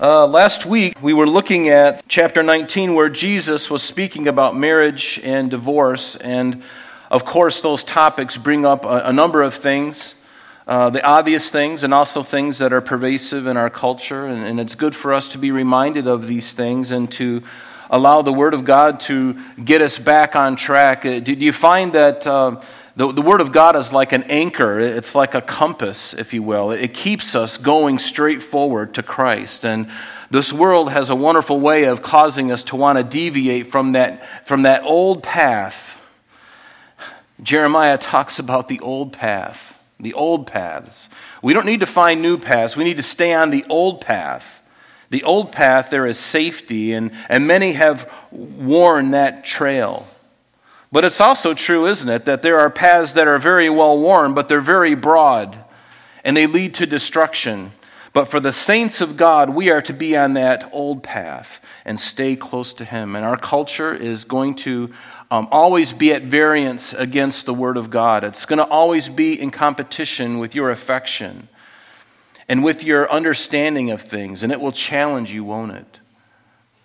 Uh, 0.00 0.24
last 0.28 0.64
week, 0.64 0.96
we 1.02 1.12
were 1.12 1.26
looking 1.26 1.68
at 1.68 2.06
chapter 2.06 2.40
19 2.40 2.94
where 2.94 3.08
Jesus 3.08 3.68
was 3.68 3.82
speaking 3.82 4.28
about 4.28 4.56
marriage 4.56 5.18
and 5.24 5.50
divorce. 5.50 6.14
And 6.14 6.62
of 7.10 7.24
course, 7.24 7.62
those 7.62 7.82
topics 7.82 8.36
bring 8.36 8.64
up 8.64 8.84
a, 8.84 9.06
a 9.06 9.12
number 9.12 9.42
of 9.42 9.54
things 9.54 10.14
uh, 10.68 10.90
the 10.90 11.02
obvious 11.02 11.50
things, 11.50 11.82
and 11.82 11.94
also 11.94 12.22
things 12.22 12.58
that 12.58 12.74
are 12.74 12.82
pervasive 12.82 13.46
in 13.46 13.56
our 13.56 13.70
culture. 13.70 14.26
And, 14.26 14.44
and, 14.44 14.60
it's 14.60 14.74
good 14.74 14.94
for 14.94 15.14
us 15.14 15.30
to 15.30 15.38
be 15.38 15.50
reminded 15.50 16.06
of 16.06 16.28
these 16.28 16.52
things 16.52 16.90
and 16.90 17.10
to 17.12 17.42
allow 17.88 18.20
the 18.20 18.34
Word 18.34 18.52
of 18.52 18.66
God 18.66 19.00
to 19.00 19.42
get 19.64 19.80
us 19.80 19.98
back 19.98 20.36
on 20.36 20.56
track. 20.56 21.06
Uh, 21.06 21.20
do 21.20 21.32
you 21.32 21.54
find 21.54 21.94
that? 21.94 22.26
Uh, 22.26 22.60
the, 22.98 23.12
the 23.12 23.22
Word 23.22 23.40
of 23.40 23.52
God 23.52 23.76
is 23.76 23.92
like 23.92 24.12
an 24.12 24.24
anchor, 24.24 24.80
it's 24.80 25.14
like 25.14 25.36
a 25.36 25.40
compass, 25.40 26.14
if 26.14 26.34
you 26.34 26.42
will. 26.42 26.72
It 26.72 26.94
keeps 26.94 27.36
us 27.36 27.56
going 27.56 28.00
straight 28.00 28.42
forward 28.42 28.94
to 28.94 29.04
Christ. 29.04 29.64
And 29.64 29.88
this 30.32 30.52
world 30.52 30.90
has 30.90 31.08
a 31.08 31.14
wonderful 31.14 31.60
way 31.60 31.84
of 31.84 32.02
causing 32.02 32.50
us 32.50 32.64
to 32.64 32.76
want 32.76 32.98
to 32.98 33.04
deviate 33.04 33.68
from 33.68 33.92
that, 33.92 34.26
from 34.48 34.62
that 34.62 34.82
old 34.82 35.22
path. 35.22 36.02
Jeremiah 37.40 37.98
talks 37.98 38.40
about 38.40 38.66
the 38.66 38.80
old 38.80 39.12
path, 39.12 39.80
the 40.00 40.14
old 40.14 40.48
paths. 40.48 41.08
We 41.40 41.54
don't 41.54 41.66
need 41.66 41.80
to 41.80 41.86
find 41.86 42.20
new 42.20 42.36
paths, 42.36 42.76
we 42.76 42.82
need 42.82 42.96
to 42.96 43.04
stay 43.04 43.32
on 43.32 43.50
the 43.50 43.64
old 43.68 44.00
path. 44.00 44.60
The 45.10 45.22
old 45.22 45.52
path, 45.52 45.88
there 45.90 46.04
is 46.04 46.18
safety, 46.18 46.92
and, 46.94 47.12
and 47.28 47.46
many 47.46 47.74
have 47.74 48.12
worn 48.32 49.12
that 49.12 49.44
trail. 49.44 50.04
But 50.90 51.04
it's 51.04 51.20
also 51.20 51.52
true, 51.52 51.86
isn't 51.86 52.08
it, 52.08 52.24
that 52.24 52.42
there 52.42 52.58
are 52.58 52.70
paths 52.70 53.12
that 53.12 53.28
are 53.28 53.38
very 53.38 53.68
well 53.68 53.98
worn, 53.98 54.34
but 54.34 54.48
they're 54.48 54.60
very 54.60 54.94
broad 54.94 55.64
and 56.24 56.36
they 56.36 56.46
lead 56.46 56.74
to 56.74 56.86
destruction. 56.86 57.72
But 58.12 58.26
for 58.28 58.40
the 58.40 58.52
saints 58.52 59.00
of 59.00 59.16
God, 59.16 59.50
we 59.50 59.70
are 59.70 59.82
to 59.82 59.92
be 59.92 60.16
on 60.16 60.32
that 60.34 60.68
old 60.72 61.02
path 61.02 61.60
and 61.84 62.00
stay 62.00 62.36
close 62.36 62.74
to 62.74 62.84
Him. 62.84 63.14
And 63.14 63.24
our 63.24 63.36
culture 63.36 63.94
is 63.94 64.24
going 64.24 64.54
to 64.56 64.92
um, 65.30 65.46
always 65.50 65.92
be 65.92 66.12
at 66.12 66.22
variance 66.22 66.94
against 66.94 67.46
the 67.46 67.54
Word 67.54 67.76
of 67.76 67.90
God. 67.90 68.24
It's 68.24 68.46
going 68.46 68.58
to 68.58 68.64
always 68.64 69.08
be 69.08 69.38
in 69.40 69.50
competition 69.50 70.38
with 70.38 70.54
your 70.54 70.70
affection 70.70 71.48
and 72.48 72.64
with 72.64 72.82
your 72.82 73.10
understanding 73.12 73.90
of 73.90 74.00
things, 74.00 74.42
and 74.42 74.50
it 74.50 74.60
will 74.60 74.72
challenge 74.72 75.30
you, 75.30 75.44
won't 75.44 75.72
it? 75.72 76.00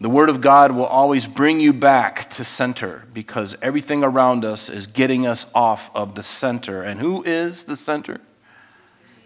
The 0.04 0.10
Word 0.10 0.28
of 0.28 0.42
God 0.42 0.74
will 0.74 0.86
always 0.86 1.28
bring 1.28 1.62
you 1.62 1.72
back 1.72 2.30
to 2.32 2.44
center 2.44 3.06
because 3.14 3.56
everything 3.62 4.04
around 4.04 4.44
us 4.44 4.68
is 4.68 4.86
getting 4.86 5.26
us 5.26 5.46
off 5.56 5.90
of 5.96 6.16
the 6.16 6.24
center. 6.24 6.84
And 6.84 7.00
who 7.00 7.24
is 7.24 7.64
the 7.64 7.78
center? 7.78 8.20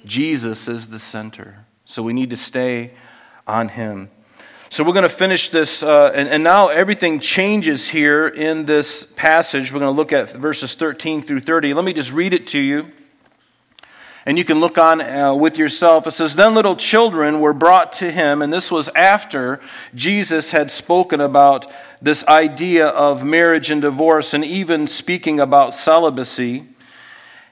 Jesus 0.05 0.67
is 0.67 0.89
the 0.89 0.99
center. 0.99 1.65
So 1.83 2.03
we 2.03 2.13
need 2.13 2.29
to 2.29 2.37
stay 2.37 2.91
on 3.47 3.69
Him. 3.69 4.11
So 4.69 4.83
we're 4.83 4.93
going 4.93 5.01
to 5.01 5.09
finish 5.09 5.49
this, 5.49 5.81
uh, 5.81 6.11
and, 6.13 6.29
and 6.29 6.43
now 6.43 6.67
everything 6.67 7.21
changes 7.21 7.89
here 7.89 8.27
in 8.27 8.67
this 8.67 9.03
passage. 9.03 9.73
We're 9.73 9.79
going 9.79 9.91
to 9.91 9.97
look 9.97 10.13
at 10.13 10.29
verses 10.29 10.75
13 10.75 11.23
through 11.23 11.39
30. 11.39 11.73
Let 11.73 11.85
me 11.85 11.93
just 11.93 12.11
read 12.11 12.35
it 12.35 12.45
to 12.49 12.59
you 12.59 12.91
and 14.27 14.37
you 14.37 14.43
can 14.43 14.59
look 14.59 14.77
on 14.77 14.99
uh, 14.99 15.33
with 15.33 15.57
yourself. 15.57 16.05
It 16.05 16.11
says, 16.11 16.35
Then 16.35 16.53
little 16.53 16.75
children 16.75 17.39
were 17.39 17.53
brought 17.53 17.93
to 17.93 18.11
him, 18.11 18.41
and 18.41 18.51
this 18.51 18.69
was 18.69 18.89
after 18.89 19.61
Jesus 19.95 20.51
had 20.51 20.69
spoken 20.69 21.21
about 21.21 21.71
this 22.01 22.25
idea 22.25 22.87
of 22.87 23.23
marriage 23.23 23.71
and 23.71 23.81
divorce, 23.81 24.33
and 24.33 24.43
even 24.43 24.85
speaking 24.85 25.39
about 25.39 25.73
celibacy. 25.73 26.67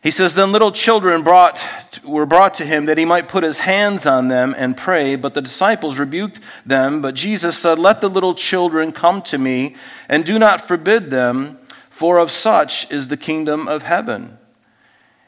He 0.04 0.12
says, 0.12 0.36
Then 0.36 0.52
little 0.52 0.74
children 0.74 1.24
brought, 1.24 1.62
were 2.04 2.26
brought 2.26 2.54
to 2.56 2.66
him 2.66 2.88
that 2.88 2.98
he 2.98 3.06
might 3.06 3.30
put 3.30 3.46
his 3.46 3.60
hands 3.60 4.06
on 4.06 4.28
them 4.28 4.54
and 4.58 4.76
pray. 4.76 5.16
But 5.16 5.34
the 5.34 5.42
disciples 5.42 5.98
rebuked 5.98 6.42
them. 6.66 7.02
But 7.02 7.16
Jesus 7.16 7.58
said, 7.58 7.80
Let 7.80 8.02
the 8.02 8.10
little 8.10 8.36
children 8.36 8.92
come 8.92 9.22
to 9.22 9.38
me, 9.38 9.78
and 10.10 10.26
do 10.26 10.38
not 10.38 10.60
forbid 10.60 11.10
them, 11.10 11.58
for 11.90 12.20
of 12.20 12.32
such 12.32 12.92
is 12.92 13.08
the 13.08 13.16
kingdom 13.16 13.70
of 13.70 13.84
heaven. 13.84 14.40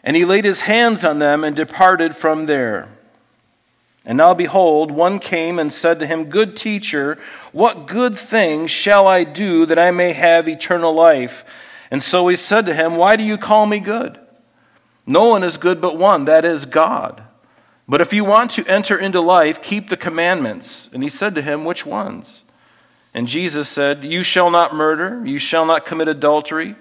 And 0.07 0.15
he 0.15 0.23
laid 0.23 0.45
his 0.45 0.61
hands 0.61 1.03
on 1.03 1.19
them 1.19 1.43
and 1.43 1.53
departed 1.53 2.15
from 2.15 2.45
there. 2.45 2.87
And 4.05 4.17
now 4.17 4.33
behold, 4.33 4.89
one 4.89 5.19
came 5.19 5.59
and 5.59 5.71
said 5.71 5.99
to 5.99 6.07
him, 6.07 6.29
Good 6.29 6.55
teacher, 6.55 7.17
what 7.51 7.87
good 7.87 8.17
thing 8.17 8.67
shall 8.67 9.05
I 9.05 9.25
do 9.25 9.65
that 9.65 9.77
I 9.77 9.91
may 9.91 10.13
have 10.13 10.47
eternal 10.47 10.93
life? 10.93 11.43
And 11.91 12.01
so 12.01 12.29
he 12.29 12.37
said 12.37 12.65
to 12.67 12.73
him, 12.73 12.95
Why 12.95 13.17
do 13.17 13.23
you 13.25 13.37
call 13.37 13.65
me 13.65 13.81
good? 13.81 14.17
No 15.05 15.25
one 15.25 15.43
is 15.43 15.57
good 15.57 15.81
but 15.81 15.97
one, 15.97 16.23
that 16.23 16.45
is 16.45 16.65
God. 16.65 17.21
But 17.85 17.99
if 17.99 18.13
you 18.13 18.23
want 18.23 18.51
to 18.51 18.65
enter 18.65 18.97
into 18.97 19.19
life, 19.19 19.61
keep 19.61 19.89
the 19.89 19.97
commandments. 19.97 20.89
And 20.93 21.03
he 21.03 21.09
said 21.09 21.35
to 21.35 21.41
him, 21.41 21.65
Which 21.65 21.85
ones? 21.85 22.43
And 23.13 23.27
Jesus 23.27 23.67
said, 23.67 24.05
You 24.05 24.23
shall 24.23 24.51
not 24.51 24.73
murder, 24.73 25.21
you 25.25 25.37
shall 25.37 25.65
not 25.65 25.85
commit 25.85 26.07
adultery. 26.07 26.77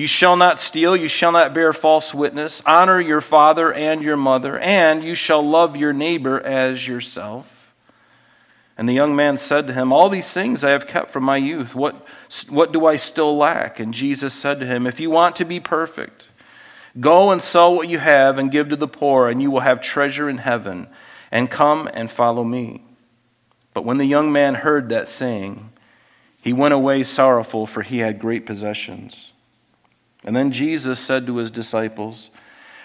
You 0.00 0.06
shall 0.06 0.34
not 0.34 0.58
steal, 0.58 0.96
you 0.96 1.08
shall 1.08 1.30
not 1.30 1.52
bear 1.52 1.74
false 1.74 2.14
witness, 2.14 2.62
honor 2.64 2.98
your 2.98 3.20
father 3.20 3.70
and 3.70 4.02
your 4.02 4.16
mother, 4.16 4.58
and 4.58 5.04
you 5.04 5.14
shall 5.14 5.46
love 5.46 5.76
your 5.76 5.92
neighbor 5.92 6.40
as 6.40 6.88
yourself. 6.88 7.70
And 8.78 8.88
the 8.88 8.94
young 8.94 9.14
man 9.14 9.36
said 9.36 9.66
to 9.66 9.74
him, 9.74 9.92
All 9.92 10.08
these 10.08 10.32
things 10.32 10.64
I 10.64 10.70
have 10.70 10.86
kept 10.86 11.10
from 11.10 11.24
my 11.24 11.36
youth. 11.36 11.74
What, 11.74 12.02
what 12.48 12.72
do 12.72 12.86
I 12.86 12.96
still 12.96 13.36
lack? 13.36 13.78
And 13.78 13.92
Jesus 13.92 14.32
said 14.32 14.58
to 14.60 14.66
him, 14.66 14.86
If 14.86 15.00
you 15.00 15.10
want 15.10 15.36
to 15.36 15.44
be 15.44 15.60
perfect, 15.60 16.28
go 16.98 17.30
and 17.30 17.42
sell 17.42 17.74
what 17.74 17.90
you 17.90 17.98
have 17.98 18.38
and 18.38 18.50
give 18.50 18.70
to 18.70 18.76
the 18.76 18.88
poor, 18.88 19.28
and 19.28 19.42
you 19.42 19.50
will 19.50 19.60
have 19.60 19.82
treasure 19.82 20.30
in 20.30 20.38
heaven. 20.38 20.88
And 21.30 21.50
come 21.50 21.90
and 21.92 22.10
follow 22.10 22.42
me. 22.42 22.84
But 23.74 23.84
when 23.84 23.98
the 23.98 24.06
young 24.06 24.32
man 24.32 24.54
heard 24.54 24.88
that 24.88 25.08
saying, 25.08 25.70
he 26.40 26.54
went 26.54 26.72
away 26.72 27.02
sorrowful, 27.02 27.66
for 27.66 27.82
he 27.82 27.98
had 27.98 28.18
great 28.18 28.46
possessions. 28.46 29.29
And 30.24 30.36
then 30.36 30.52
Jesus 30.52 31.00
said 31.00 31.26
to 31.26 31.36
his 31.36 31.50
disciples, 31.50 32.30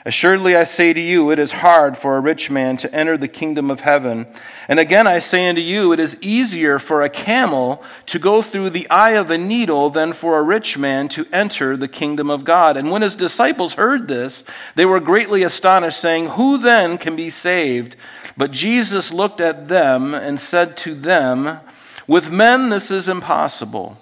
Assuredly 0.07 0.55
I 0.55 0.65
say 0.65 0.93
to 0.93 1.01
you, 1.01 1.31
it 1.31 1.39
is 1.39 1.51
hard 1.51 1.97
for 1.97 2.15
a 2.15 2.21
rich 2.21 2.51
man 2.51 2.77
to 2.77 2.93
enter 2.93 3.17
the 3.17 3.27
kingdom 3.27 3.71
of 3.71 3.79
heaven. 3.79 4.27
And 4.67 4.79
again 4.79 5.07
I 5.07 5.17
say 5.17 5.49
unto 5.49 5.61
you, 5.61 5.91
it 5.93 5.99
is 5.99 6.15
easier 6.21 6.77
for 6.77 7.01
a 7.01 7.09
camel 7.09 7.83
to 8.05 8.19
go 8.19 8.43
through 8.43 8.69
the 8.69 8.87
eye 8.87 9.13
of 9.13 9.31
a 9.31 9.37
needle 9.39 9.89
than 9.89 10.13
for 10.13 10.37
a 10.37 10.43
rich 10.43 10.77
man 10.77 11.07
to 11.09 11.25
enter 11.33 11.75
the 11.75 11.87
kingdom 11.87 12.29
of 12.29 12.45
God. 12.45 12.77
And 12.77 12.91
when 12.91 13.01
his 13.01 13.15
disciples 13.15 13.73
heard 13.73 14.07
this, 14.07 14.43
they 14.75 14.85
were 14.85 14.99
greatly 14.99 15.41
astonished, 15.41 15.99
saying, 15.99 16.27
Who 16.29 16.59
then 16.59 16.99
can 16.99 17.15
be 17.15 17.31
saved? 17.31 17.95
But 18.37 18.51
Jesus 18.51 19.11
looked 19.11 19.41
at 19.41 19.69
them 19.69 20.13
and 20.13 20.39
said 20.39 20.77
to 20.77 20.93
them, 20.93 21.61
With 22.05 22.31
men 22.31 22.69
this 22.69 22.91
is 22.91 23.09
impossible, 23.09 23.97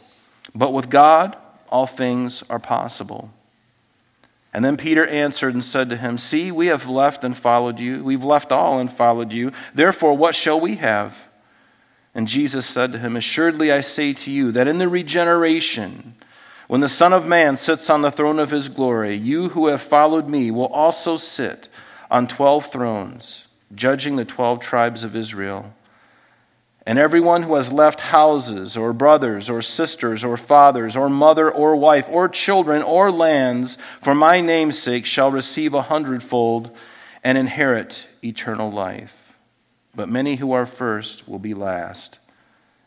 but 0.53 0.73
with 0.73 0.89
God 0.89 1.37
all 1.73 1.87
things 1.87 2.43
are 2.51 2.59
possible. 2.59 3.31
And 4.53 4.63
then 4.63 4.77
Peter 4.77 5.07
answered 5.07 5.55
and 5.55 5.65
said 5.65 5.89
to 5.89 5.97
him, 5.97 6.19
See, 6.19 6.51
we 6.51 6.67
have 6.67 6.87
left 6.87 7.23
and 7.23 7.35
followed 7.35 7.79
you. 7.79 8.03
We've 8.03 8.23
left 8.23 8.51
all 8.51 8.79
and 8.79 8.93
followed 8.93 9.33
you. 9.33 9.51
Therefore, 9.73 10.15
what 10.15 10.35
shall 10.35 10.61
we 10.61 10.75
have? 10.75 11.17
And 12.13 12.27
Jesus 12.27 12.67
said 12.67 12.91
to 12.93 12.99
him, 12.99 13.15
Assuredly 13.15 13.71
I 13.71 13.81
say 13.81 14.13
to 14.13 14.31
you 14.31 14.51
that 14.51 14.67
in 14.67 14.77
the 14.77 14.87
regeneration, 14.87 16.13
when 16.67 16.81
the 16.81 16.87
Son 16.87 17.11
of 17.11 17.25
Man 17.25 17.57
sits 17.57 17.89
on 17.89 18.03
the 18.03 18.11
throne 18.11 18.37
of 18.37 18.51
his 18.51 18.69
glory, 18.69 19.15
you 19.15 19.49
who 19.49 19.65
have 19.65 19.81
followed 19.81 20.29
me 20.29 20.51
will 20.51 20.67
also 20.67 21.17
sit 21.17 21.69
on 22.11 22.27
twelve 22.27 22.67
thrones, 22.67 23.45
judging 23.73 24.15
the 24.15 24.25
twelve 24.25 24.59
tribes 24.59 25.03
of 25.03 25.15
Israel. 25.15 25.73
And 26.85 26.99
everyone 26.99 27.43
who 27.43 27.55
has 27.55 27.71
left 27.71 28.01
houses, 28.01 28.75
or 28.75 28.91
brothers, 28.91 29.49
or 29.49 29.61
sisters, 29.61 30.23
or 30.23 30.35
fathers, 30.35 30.97
or 30.97 31.09
mother, 31.09 31.49
or 31.49 31.77
wife, 31.77 32.07
or 32.09 32.27
children, 32.27 32.81
or 32.81 33.09
lands, 33.09 33.77
for 34.01 34.13
my 34.13 34.41
name's 34.41 34.77
sake, 34.77 35.05
shall 35.05 35.31
receive 35.31 35.73
a 35.73 35.83
hundredfold 35.83 36.75
and 37.23 37.37
inherit 37.37 38.05
eternal 38.21 38.69
life. 38.69 39.33
But 39.95 40.09
many 40.09 40.35
who 40.35 40.51
are 40.51 40.65
first 40.65 41.25
will 41.27 41.39
be 41.39 41.53
last, 41.53 42.19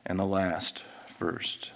and 0.05 0.19
the 0.19 0.27
last 0.27 0.83
first. 1.07 1.71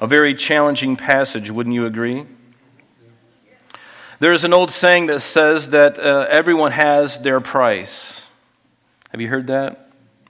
A 0.00 0.06
very 0.06 0.34
challenging 0.34 0.94
passage, 0.94 1.50
wouldn't 1.50 1.74
you 1.74 1.84
agree? 1.84 2.26
There 4.20 4.32
is 4.32 4.44
an 4.44 4.52
old 4.52 4.70
saying 4.70 5.06
that 5.06 5.20
says 5.20 5.70
that 5.70 5.98
uh, 5.98 6.26
everyone 6.30 6.72
has 6.72 7.20
their 7.20 7.40
price. 7.40 8.26
Have 9.10 9.20
you 9.20 9.28
heard 9.28 9.48
that? 9.48 9.87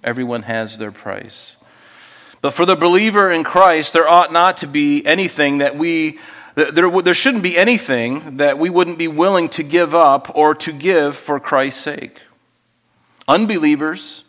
Everyone 0.09 0.45
has 0.45 0.79
their 0.79 0.91
price. 0.91 1.55
But 2.41 2.55
for 2.55 2.65
the 2.65 2.77
believer 2.77 3.31
in 3.31 3.45
Christ, 3.45 3.93
there 3.93 4.09
ought 4.09 4.33
not 4.33 4.57
to 4.59 4.67
be 4.67 5.05
anything 5.05 5.59
that 5.59 5.77
we, 5.77 6.19
there, 6.55 6.91
there 7.03 7.13
shouldn't 7.13 7.43
be 7.43 7.59
anything 7.59 8.39
that 8.39 8.59
we 8.59 8.71
wouldn't 8.71 8.97
be 8.97 9.07
willing 9.07 9.51
to 9.51 9.63
give 9.63 9.95
up 9.95 10.35
or 10.35 10.55
to 10.55 10.73
give 10.73 11.15
for 11.15 11.39
Christ's 11.39 11.83
sake. 11.83 12.23
Unbelievers, 13.29 14.25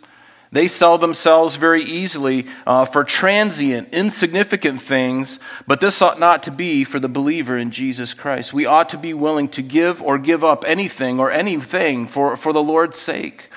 they 0.52 0.68
sell 0.68 0.98
themselves 0.98 1.56
very 1.56 1.84
easily 1.84 2.46
uh, 2.68 2.84
for 2.84 3.06
transient, 3.06 3.88
insignificant 3.94 4.82
things, 4.82 5.40
but 5.66 5.80
this 5.80 6.02
ought 6.02 6.20
not 6.20 6.44
to 6.44 6.52
be 6.52 6.84
for 6.84 7.00
the 7.00 7.08
believer 7.08 7.56
in 7.56 7.72
Jesus 7.72 8.14
Christ. 8.14 8.52
We 8.52 8.66
ought 8.66 8.90
to 8.90 8.98
be 8.98 9.14
willing 9.14 9.48
to 9.48 9.62
give 9.62 10.02
or 10.04 10.18
give 10.18 10.44
up 10.44 10.66
anything 10.68 11.22
or 11.22 11.32
anything 11.32 12.06
for, 12.06 12.36
for 12.36 12.52
the 12.52 12.62
Lord's 12.62 13.00
sake. 13.00 13.50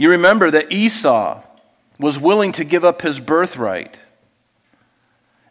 You 0.00 0.08
remember 0.08 0.50
that 0.50 0.72
Esau 0.72 1.42
was 1.98 2.18
willing 2.18 2.52
to 2.52 2.64
give 2.64 2.86
up 2.86 3.02
his 3.02 3.20
birthright. 3.20 3.98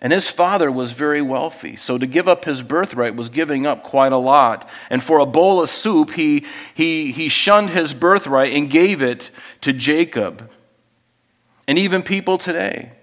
And 0.02 0.12
his 0.12 0.32
father 0.32 0.72
was 0.72 0.92
very 0.92 1.22
wealthy. 1.22 1.76
So 1.76 2.00
to 2.00 2.08
give 2.08 2.28
up 2.28 2.46
his 2.46 2.64
birthright 2.64 3.16
was 3.16 3.30
giving 3.30 3.68
up 3.68 3.84
quite 3.84 4.12
a 4.12 4.18
lot. 4.18 4.68
And 4.90 5.04
for 5.04 5.20
a 5.20 5.26
bowl 5.28 5.62
of 5.62 5.70
soup, 5.70 6.14
he, 6.14 6.48
he, 6.74 7.12
he 7.12 7.30
shunned 7.30 7.70
his 7.70 7.94
birthright 7.94 8.52
and 8.52 8.72
gave 8.72 9.04
it 9.04 9.30
to 9.62 9.72
Jacob. 9.72 10.50
And 11.68 11.78
even 11.78 12.02
people 12.02 12.40
today. 12.40 12.94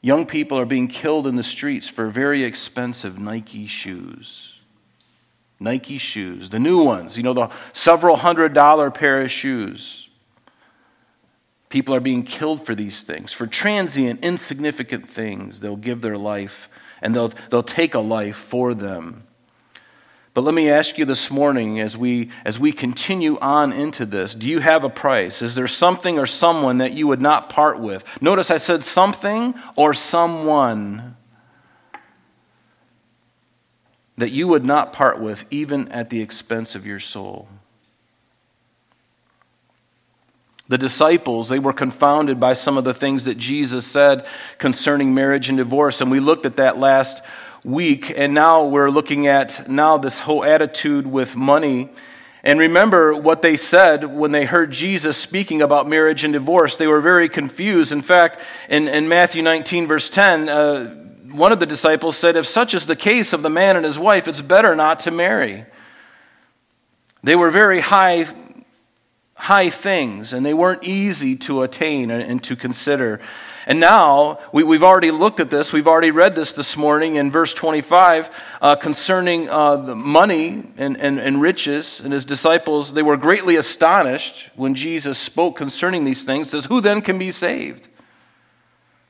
Young 0.00 0.26
people 0.26 0.58
are 0.58 0.66
being 0.66 0.88
killed 0.88 1.24
in 1.24 1.36
the 1.36 1.44
streets 1.44 1.88
for 1.88 2.08
very 2.08 2.42
expensive 2.42 3.16
Nike 3.16 3.68
shoes. 3.68 4.55
Nike 5.58 5.98
shoes, 5.98 6.50
the 6.50 6.58
new 6.58 6.82
ones, 6.82 7.16
you 7.16 7.22
know, 7.22 7.32
the 7.32 7.48
several 7.72 8.16
hundred 8.16 8.52
dollar 8.52 8.90
pair 8.90 9.22
of 9.22 9.30
shoes. 9.30 10.08
People 11.68 11.94
are 11.94 12.00
being 12.00 12.22
killed 12.22 12.64
for 12.64 12.74
these 12.74 13.02
things, 13.02 13.32
for 13.32 13.46
transient, 13.46 14.24
insignificant 14.24 15.08
things. 15.08 15.60
They'll 15.60 15.76
give 15.76 16.00
their 16.00 16.18
life 16.18 16.68
and 17.02 17.14
they'll, 17.14 17.32
they'll 17.50 17.62
take 17.62 17.94
a 17.94 18.00
life 18.00 18.36
for 18.36 18.72
them. 18.74 19.24
But 20.32 20.44
let 20.44 20.54
me 20.54 20.68
ask 20.68 20.98
you 20.98 21.06
this 21.06 21.30
morning 21.30 21.80
as 21.80 21.96
we, 21.96 22.30
as 22.44 22.58
we 22.58 22.70
continue 22.70 23.38
on 23.40 23.72
into 23.72 24.04
this 24.04 24.34
do 24.34 24.46
you 24.46 24.60
have 24.60 24.84
a 24.84 24.90
price? 24.90 25.40
Is 25.40 25.54
there 25.54 25.66
something 25.66 26.18
or 26.18 26.26
someone 26.26 26.78
that 26.78 26.92
you 26.92 27.06
would 27.06 27.22
not 27.22 27.48
part 27.48 27.80
with? 27.80 28.04
Notice 28.20 28.50
I 28.50 28.58
said 28.58 28.84
something 28.84 29.54
or 29.76 29.94
someone 29.94 31.15
that 34.18 34.32
you 34.32 34.48
would 34.48 34.64
not 34.64 34.92
part 34.92 35.20
with, 35.20 35.44
even 35.50 35.88
at 35.88 36.10
the 36.10 36.20
expense 36.20 36.74
of 36.74 36.86
your 36.86 37.00
soul. 37.00 37.48
The 40.68 40.78
disciples, 40.78 41.48
they 41.48 41.60
were 41.60 41.72
confounded 41.72 42.40
by 42.40 42.54
some 42.54 42.76
of 42.76 42.84
the 42.84 42.94
things 42.94 43.24
that 43.24 43.38
Jesus 43.38 43.86
said 43.86 44.26
concerning 44.58 45.14
marriage 45.14 45.48
and 45.48 45.56
divorce. 45.56 46.00
And 46.00 46.10
we 46.10 46.18
looked 46.18 46.44
at 46.44 46.56
that 46.56 46.78
last 46.78 47.22
week. 47.62 48.12
And 48.16 48.34
now 48.34 48.64
we're 48.64 48.90
looking 48.90 49.28
at 49.28 49.68
now 49.68 49.96
this 49.98 50.20
whole 50.20 50.44
attitude 50.44 51.06
with 51.06 51.36
money. 51.36 51.90
And 52.42 52.58
remember 52.58 53.14
what 53.14 53.42
they 53.42 53.56
said 53.56 54.04
when 54.04 54.32
they 54.32 54.44
heard 54.44 54.72
Jesus 54.72 55.16
speaking 55.16 55.62
about 55.62 55.88
marriage 55.88 56.24
and 56.24 56.32
divorce. 56.32 56.76
They 56.76 56.86
were 56.88 57.00
very 57.00 57.28
confused. 57.28 57.92
In 57.92 58.02
fact, 58.02 58.40
in, 58.68 58.88
in 58.88 59.08
Matthew 59.08 59.42
19, 59.42 59.86
verse 59.86 60.10
10, 60.10 60.48
uh, 60.48 61.05
one 61.36 61.52
of 61.52 61.60
the 61.60 61.66
disciples 61.66 62.16
said, 62.16 62.36
If 62.36 62.46
such 62.46 62.74
is 62.74 62.86
the 62.86 62.96
case 62.96 63.32
of 63.32 63.42
the 63.42 63.50
man 63.50 63.76
and 63.76 63.84
his 63.84 63.98
wife, 63.98 64.26
it's 64.28 64.42
better 64.42 64.74
not 64.74 65.00
to 65.00 65.10
marry. 65.10 65.64
They 67.22 67.36
were 67.36 67.50
very 67.50 67.80
high 67.80 68.26
high 69.36 69.68
things, 69.68 70.32
and 70.32 70.44
they 70.44 70.54
weren't 70.54 70.82
easy 70.82 71.36
to 71.36 71.62
attain 71.62 72.10
and, 72.10 72.42
to 72.42 72.56
consider. 72.56 73.20
And 73.66 73.78
now, 73.78 74.38
we, 74.50 74.62
have 74.74 74.82
already 74.82 75.10
looked 75.10 75.40
at 75.40 75.50
this, 75.50 75.72
we've 75.72 75.86
already 75.86 76.10
read 76.10 76.34
this 76.34 76.54
this 76.54 76.76
morning 76.76 77.16
in 77.16 77.30
verse 77.30 77.52
25 77.52 78.30
uh, 78.62 78.76
concerning 78.76 79.48
uh, 79.50 79.76
money 79.94 80.64
and, 80.78 80.96
and, 80.96 81.18
and 81.18 81.40
riches. 81.40 82.00
And 82.00 82.12
his 82.14 82.24
disciples, 82.24 82.94
they 82.94 83.02
were 83.02 83.18
greatly 83.18 83.56
astonished 83.56 84.48
when 84.56 84.74
Jesus 84.74 85.18
spoke 85.18 85.56
concerning 85.56 86.04
these 86.04 86.24
things. 86.24 86.50
Says, 86.50 86.64
Who 86.64 86.80
then 86.80 87.02
can 87.02 87.18
be 87.18 87.30
saved? 87.30 87.88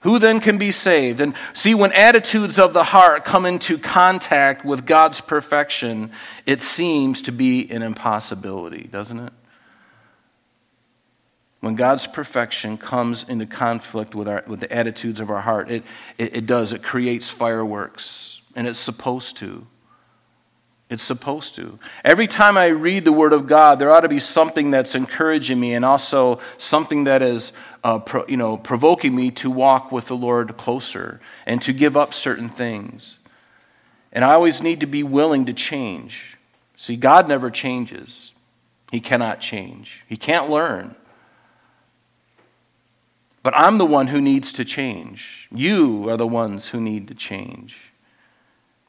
Who 0.06 0.20
then 0.20 0.38
can 0.38 0.56
be 0.56 0.70
saved? 0.70 1.20
And 1.20 1.34
see, 1.52 1.74
when 1.74 1.92
attitudes 1.92 2.60
of 2.60 2.72
the 2.72 2.84
heart 2.84 3.24
come 3.24 3.44
into 3.44 3.76
contact 3.76 4.64
with 4.64 4.86
God's 4.86 5.20
perfection, 5.20 6.12
it 6.46 6.62
seems 6.62 7.22
to 7.22 7.32
be 7.32 7.68
an 7.70 7.82
impossibility, 7.82 8.88
doesn't 8.90 9.18
it? 9.18 9.32
when 11.66 11.74
God's 11.74 12.06
perfection 12.06 12.78
comes 12.78 13.24
into 13.24 13.44
conflict 13.44 14.14
with, 14.14 14.28
our, 14.28 14.44
with 14.46 14.60
the 14.60 14.72
attitudes 14.72 15.18
of 15.18 15.30
our 15.30 15.40
heart, 15.40 15.68
it, 15.68 15.82
it, 16.16 16.36
it 16.36 16.46
does. 16.46 16.72
It 16.72 16.84
creates 16.84 17.28
fireworks, 17.28 18.40
and 18.54 18.68
it's 18.68 18.78
supposed 18.78 19.36
to. 19.38 19.66
It's 20.88 21.02
supposed 21.02 21.56
to. 21.56 21.80
Every 22.04 22.28
time 22.28 22.56
I 22.56 22.66
read 22.66 23.04
the 23.04 23.12
Word 23.12 23.32
of 23.32 23.48
God, 23.48 23.80
there 23.80 23.90
ought 23.90 24.00
to 24.00 24.08
be 24.08 24.20
something 24.20 24.70
that's 24.70 24.94
encouraging 24.94 25.58
me 25.58 25.74
and 25.74 25.84
also 25.84 26.38
something 26.58 27.04
that 27.04 27.22
is 27.22 27.52
uh, 27.82 27.98
pro, 27.98 28.24
you 28.26 28.36
know, 28.36 28.56
provoking 28.56 29.14
me 29.14 29.32
to 29.32 29.50
walk 29.50 29.90
with 29.90 30.06
the 30.06 30.16
Lord 30.16 30.56
closer 30.56 31.20
and 31.44 31.60
to 31.62 31.72
give 31.72 31.96
up 31.96 32.14
certain 32.14 32.48
things. 32.48 33.16
And 34.12 34.24
I 34.24 34.34
always 34.34 34.62
need 34.62 34.78
to 34.80 34.86
be 34.86 35.02
willing 35.02 35.44
to 35.46 35.52
change. 35.52 36.36
See, 36.76 36.96
God 36.96 37.26
never 37.26 37.50
changes, 37.50 38.32
He 38.92 39.00
cannot 39.00 39.40
change, 39.40 40.04
He 40.08 40.16
can't 40.16 40.48
learn. 40.48 40.94
But 43.42 43.56
I'm 43.56 43.78
the 43.78 43.86
one 43.86 44.08
who 44.08 44.20
needs 44.20 44.52
to 44.54 44.64
change. 44.64 45.48
You 45.52 46.08
are 46.10 46.16
the 46.16 46.26
ones 46.26 46.68
who 46.68 46.80
need 46.80 47.06
to 47.08 47.14
change. 47.14 47.76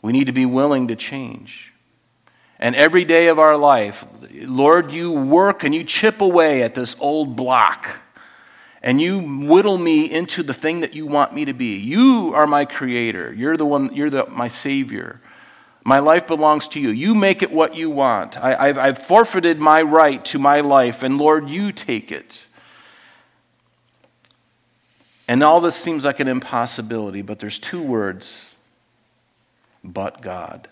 We 0.02 0.12
need 0.12 0.26
to 0.26 0.32
be 0.32 0.48
willing 0.48 0.88
to 0.88 0.96
change. 0.96 1.74
And 2.60 2.76
every 2.76 3.06
day 3.06 3.28
of 3.28 3.38
our 3.38 3.56
life, 3.56 4.06
Lord, 4.32 4.92
you 4.92 5.12
work 5.12 5.64
and 5.64 5.74
you 5.74 5.84
chip 5.84 6.22
away 6.22 6.64
at 6.64 6.76
this 6.76 6.96
old 7.00 7.36
block 7.36 8.02
and 8.82 9.02
you 9.02 9.20
whittle 9.20 9.78
me 9.78 10.10
into 10.10 10.44
the 10.44 10.54
thing 10.54 10.80
that 10.80 10.96
you 10.96 11.06
want 11.06 11.34
me 11.34 11.46
to 11.46 11.54
be. 11.54 11.78
You 11.78 12.32
are 12.34 12.48
my 12.48 12.66
creator. 12.66 13.34
You're 13.34 13.58
the 13.58 13.66
one, 13.66 13.94
you're 13.94 14.10
the, 14.10 14.26
my 14.28 14.48
savior. 14.48 15.20
My 15.84 16.00
life 16.00 16.28
belongs 16.28 16.68
to 16.70 16.80
you. 16.80 16.90
You 16.90 17.16
make 17.16 17.42
it 17.42 17.52
what 17.52 17.76
you 17.76 17.90
want. 17.90 18.38
I, 18.38 18.88
have 18.88 18.98
forfeited 18.98 19.60
my 19.60 19.82
right 19.82 20.24
to 20.26 20.40
my 20.40 20.60
life, 20.60 21.02
and 21.02 21.18
Lord, 21.18 21.50
you 21.50 21.72
take 21.72 22.12
it. 22.12 22.44
And 25.28 25.44
all 25.44 25.62
this 25.62 25.76
seems 25.76 26.06
like 26.06 26.20
an 26.20 26.28
impossibility, 26.28 27.22
but 27.22 27.40
there's 27.40 27.60
two 27.60 27.82
words 27.82 28.56
but 29.84 30.22
God. 30.22 30.68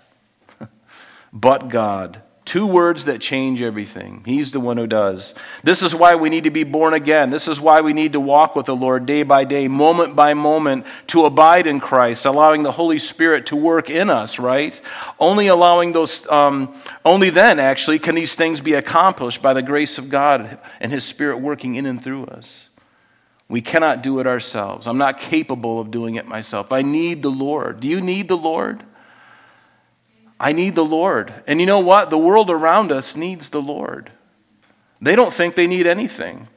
But 1.36 1.68
God. 1.68 2.22
Two 2.46 2.68
words 2.68 3.06
that 3.06 3.22
change 3.22 3.60
everything. 3.60 4.22
He's 4.24 4.52
the 4.52 4.60
one 4.60 4.78
who 4.78 4.86
does. 4.86 5.34
This 5.64 5.82
is 5.82 5.96
why 5.96 6.14
we 6.14 6.30
need 6.30 6.44
to 6.44 6.52
be 6.52 6.64
born 6.64 6.94
again. 6.94 7.32
This 7.32 7.48
is 7.48 7.60
why 7.60 7.82
we 7.82 7.92
need 7.92 8.14
to 8.14 8.20
walk 8.20 8.56
with 8.56 8.68
the 8.68 8.76
Lord 8.76 9.08
day 9.08 9.24
by 9.24 9.46
day, 9.46 9.68
moment 9.68 10.16
by 10.16 10.36
moment, 10.36 10.86
to 11.08 11.26
abide 11.26 11.66
in 11.66 11.80
Christ, 11.80 12.24
allowing 12.24 12.62
the 12.62 12.74
Holy 12.74 13.00
Spirit 13.00 13.48
to 13.48 13.56
work 13.56 13.90
in 13.90 14.12
us, 14.12 14.38
right? 14.38 14.80
Only 15.20 15.48
allowing 15.48 15.94
those, 15.94 16.28
um, 16.28 16.76
only 17.04 17.32
then, 17.32 17.58
actually, 17.60 17.98
can 17.98 18.14
these 18.14 18.36
things 18.36 18.62
be 18.62 18.74
accomplished 18.74 19.42
by 19.42 19.54
the 19.54 19.64
grace 19.64 19.98
of 19.98 20.10
God 20.10 20.60
and 20.80 20.92
His 20.92 21.04
Spirit 21.04 21.40
working 21.40 21.74
in 21.74 21.88
and 21.88 22.02
through 22.02 22.26
us. 22.26 22.70
We 23.50 23.62
cannot 23.62 24.04
do 24.04 24.20
it 24.20 24.28
ourselves. 24.28 24.86
I'm 24.88 25.00
not 25.00 25.20
capable 25.20 25.80
of 25.80 25.90
doing 25.90 26.14
it 26.14 26.28
myself. 26.28 26.72
I 26.72 26.84
need 26.84 27.24
the 27.24 27.32
Lord. 27.32 27.80
Do 27.80 27.88
you 27.88 28.02
need 28.02 28.28
the 28.28 28.38
Lord? 28.38 28.84
I 30.40 30.52
need 30.52 30.76
the 30.76 30.86
Lord. 30.86 31.34
And 31.48 31.60
you 31.60 31.66
know 31.66 31.80
what? 31.80 32.10
The 32.10 32.18
world 32.18 32.50
around 32.50 32.92
us 32.92 33.16
needs 33.16 33.50
the 33.50 33.62
Lord. 33.62 34.12
They 35.02 35.16
don't 35.16 35.34
think 35.34 35.56
they 35.56 35.68
need 35.68 35.88
anything. 35.88 36.48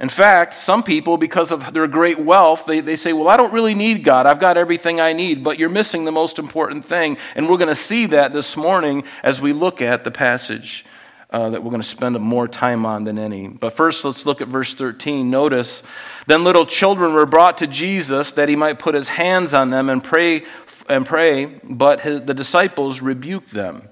In 0.00 0.08
fact, 0.08 0.54
some 0.54 0.82
people, 0.82 1.18
because 1.18 1.52
of 1.52 1.74
their 1.74 1.86
great 1.86 2.18
wealth, 2.18 2.64
they, 2.64 2.80
they 2.80 2.96
say, 2.96 3.12
Well, 3.12 3.28
I 3.28 3.36
don't 3.36 3.52
really 3.52 3.74
need 3.74 4.02
God. 4.02 4.24
I've 4.24 4.40
got 4.40 4.56
everything 4.56 4.98
I 4.98 5.12
need, 5.12 5.44
but 5.44 5.58
you're 5.58 5.68
missing 5.68 6.06
the 6.06 6.12
most 6.12 6.38
important 6.38 6.86
thing. 6.86 7.18
And 7.34 7.48
we're 7.48 7.58
going 7.58 7.68
to 7.68 7.74
see 7.74 8.06
that 8.06 8.32
this 8.32 8.56
morning 8.56 9.04
as 9.22 9.42
we 9.42 9.52
look 9.52 9.82
at 9.82 10.04
the 10.04 10.10
passage 10.10 10.86
uh, 11.30 11.50
that 11.50 11.62
we're 11.62 11.70
going 11.70 11.82
to 11.82 11.88
spend 11.88 12.18
more 12.18 12.48
time 12.48 12.84
on 12.84 13.04
than 13.04 13.18
any. 13.18 13.46
But 13.46 13.74
first, 13.74 14.04
let's 14.04 14.26
look 14.26 14.40
at 14.40 14.48
verse 14.48 14.74
13. 14.74 15.30
Notice, 15.30 15.82
then 16.26 16.44
little 16.44 16.66
children 16.66 17.12
were 17.12 17.26
brought 17.26 17.58
to 17.58 17.66
Jesus 17.66 18.32
that 18.32 18.48
he 18.48 18.56
might 18.56 18.78
put 18.78 18.94
his 18.94 19.08
hands 19.08 19.54
on 19.54 19.70
them 19.70 19.88
and 19.88 20.02
pray, 20.02 20.44
and 20.90 21.06
pray 21.06 21.46
but 21.64 22.00
his, 22.00 22.22
the 22.22 22.34
disciples 22.34 23.00
rebuked 23.00 23.52
them. 23.52 23.88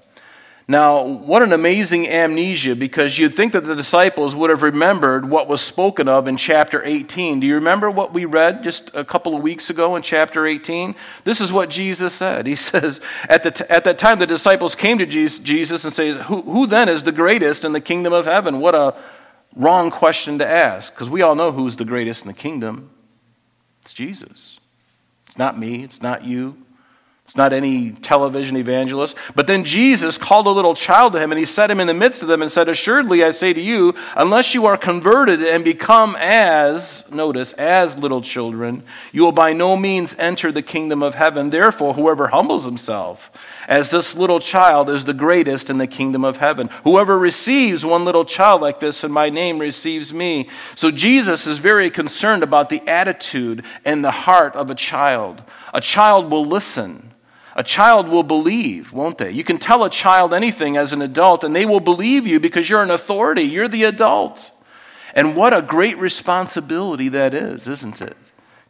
Now, 0.69 1.01
what 1.03 1.41
an 1.41 1.51
amazing 1.51 2.07
amnesia 2.07 2.75
because 2.75 3.17
you'd 3.17 3.33
think 3.33 3.53
that 3.53 3.63
the 3.63 3.75
disciples 3.75 4.35
would 4.35 4.51
have 4.51 4.61
remembered 4.61 5.27
what 5.27 5.47
was 5.47 5.61
spoken 5.61 6.07
of 6.07 6.27
in 6.27 6.37
chapter 6.37 6.83
18. 6.85 7.39
Do 7.39 7.47
you 7.47 7.55
remember 7.55 7.89
what 7.89 8.13
we 8.13 8.25
read 8.25 8.63
just 8.63 8.91
a 8.93 9.03
couple 9.03 9.35
of 9.35 9.41
weeks 9.41 9.71
ago 9.71 9.95
in 9.95 10.03
chapter 10.03 10.45
18? 10.45 10.93
This 11.23 11.41
is 11.41 11.51
what 11.51 11.71
Jesus 11.71 12.13
said. 12.13 12.45
He 12.45 12.55
says, 12.55 13.01
At, 13.27 13.41
the 13.41 13.49
t- 13.49 13.63
at 13.67 13.83
that 13.85 13.97
time, 13.97 14.19
the 14.19 14.27
disciples 14.27 14.75
came 14.75 14.99
to 14.99 15.07
Jesus 15.07 15.83
and 15.83 15.91
says, 15.91 16.17
who, 16.27 16.43
who 16.43 16.67
then 16.67 16.87
is 16.87 17.03
the 17.03 17.11
greatest 17.11 17.65
in 17.65 17.71
the 17.71 17.81
kingdom 17.81 18.13
of 18.13 18.25
heaven? 18.25 18.59
What 18.59 18.75
a 18.75 18.93
wrong 19.55 19.89
question 19.89 20.37
to 20.37 20.47
ask 20.47 20.93
because 20.93 21.09
we 21.09 21.23
all 21.23 21.33
know 21.33 21.51
who's 21.51 21.77
the 21.77 21.85
greatest 21.85 22.25
in 22.25 22.27
the 22.27 22.37
kingdom. 22.37 22.91
It's 23.81 23.93
Jesus. 23.95 24.59
It's 25.25 25.39
not 25.39 25.57
me, 25.57 25.83
it's 25.83 26.03
not 26.03 26.23
you, 26.23 26.57
It's 27.29 27.37
not 27.37 27.53
any 27.53 27.91
television 27.91 28.57
evangelist. 28.57 29.15
But 29.35 29.45
then 29.45 29.63
Jesus 29.63 30.17
called 30.17 30.47
a 30.47 30.49
little 30.49 30.73
child 30.73 31.13
to 31.13 31.19
him 31.19 31.31
and 31.31 31.37
he 31.37 31.45
set 31.45 31.69
him 31.69 31.79
in 31.79 31.85
the 31.85 31.93
midst 31.93 32.23
of 32.23 32.27
them 32.27 32.41
and 32.41 32.51
said, 32.51 32.67
Assuredly, 32.67 33.23
I 33.23 33.29
say 33.29 33.53
to 33.53 33.61
you, 33.61 33.93
unless 34.15 34.55
you 34.55 34.65
are 34.65 34.75
converted 34.75 35.43
and 35.43 35.63
become 35.63 36.15
as, 36.19 37.05
notice, 37.11 37.53
as 37.53 37.99
little 37.99 38.23
children, 38.23 38.81
you 39.11 39.21
will 39.21 39.31
by 39.31 39.53
no 39.53 39.77
means 39.77 40.15
enter 40.17 40.51
the 40.51 40.63
kingdom 40.63 41.03
of 41.03 41.13
heaven. 41.13 41.51
Therefore, 41.51 41.93
whoever 41.93 42.29
humbles 42.29 42.65
himself 42.65 43.29
as 43.67 43.91
this 43.91 44.15
little 44.15 44.39
child 44.39 44.89
is 44.89 45.05
the 45.05 45.13
greatest 45.13 45.69
in 45.69 45.77
the 45.77 45.85
kingdom 45.85 46.25
of 46.25 46.37
heaven. 46.37 46.67
Whoever 46.83 47.19
receives 47.19 47.85
one 47.85 48.05
little 48.05 48.25
child 48.25 48.61
like 48.61 48.79
this 48.79 49.03
in 49.03 49.11
my 49.11 49.29
name 49.29 49.59
receives 49.59 50.11
me. 50.11 50.49
So 50.73 50.89
Jesus 50.89 51.45
is 51.45 51.59
very 51.59 51.91
concerned 51.91 52.41
about 52.41 52.69
the 52.69 52.81
attitude 52.87 53.63
and 53.85 54.03
the 54.03 54.09
heart 54.09 54.55
of 54.55 54.71
a 54.71 54.75
child. 54.75 55.43
A 55.75 55.79
child 55.79 56.31
will 56.31 56.43
listen. 56.43 57.09
A 57.55 57.63
child 57.63 58.07
will 58.07 58.23
believe, 58.23 58.93
won't 58.93 59.17
they? 59.17 59.31
You 59.31 59.43
can 59.43 59.57
tell 59.57 59.83
a 59.83 59.89
child 59.89 60.33
anything 60.33 60.77
as 60.77 60.93
an 60.93 61.01
adult, 61.01 61.43
and 61.43 61.55
they 61.55 61.65
will 61.65 61.79
believe 61.79 62.27
you 62.27 62.39
because 62.39 62.69
you're 62.69 62.83
an 62.83 62.91
authority. 62.91 63.43
You're 63.43 63.67
the 63.67 63.83
adult. 63.83 64.51
And 65.13 65.35
what 65.35 65.53
a 65.53 65.61
great 65.61 65.97
responsibility 65.97 67.09
that 67.09 67.33
is, 67.33 67.67
isn't 67.67 68.01
it? 68.01 68.15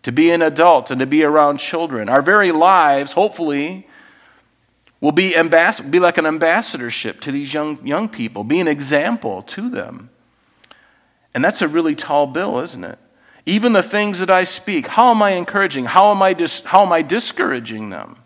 To 0.04 0.12
be 0.12 0.32
an 0.32 0.42
adult 0.42 0.92
and 0.92 1.00
to 1.02 1.06
be 1.06 1.24
around 1.24 1.58
children. 1.58 2.08
Our 2.08 2.22
very 2.22 2.52
lives, 2.52 3.12
hopefully, 3.12 3.88
will 5.02 5.12
be, 5.12 5.32
ambass- 5.32 5.90
be 5.90 6.00
like 6.00 6.18
an 6.18 6.26
ambassadorship 6.26 7.20
to 7.22 7.32
these 7.32 7.54
young, 7.54 7.86
young 7.86 8.08
people, 8.08 8.44
be 8.44 8.60
an 8.60 8.68
example 8.68 9.42
to 9.44 9.70
them. 9.70 10.10
And 11.34 11.44
that's 11.44 11.62
a 11.62 11.68
really 11.68 11.96
tall 11.96 12.28
bill, 12.28 12.60
isn't 12.60 12.84
it? 12.84 12.98
Even 13.46 13.74
the 13.74 13.84
things 13.84 14.20
that 14.20 14.30
I 14.30 14.44
speak, 14.46 14.88
how 14.88 15.12
am 15.12 15.22
I 15.22 15.32
encouraging? 15.32 15.86
How 15.86 16.12
am 16.12 16.22
I, 16.22 16.34
dis- 16.34 16.64
how 16.66 16.86
am 16.86 16.92
I 16.92 17.02
discouraging 17.02 17.90
them? 17.90 18.18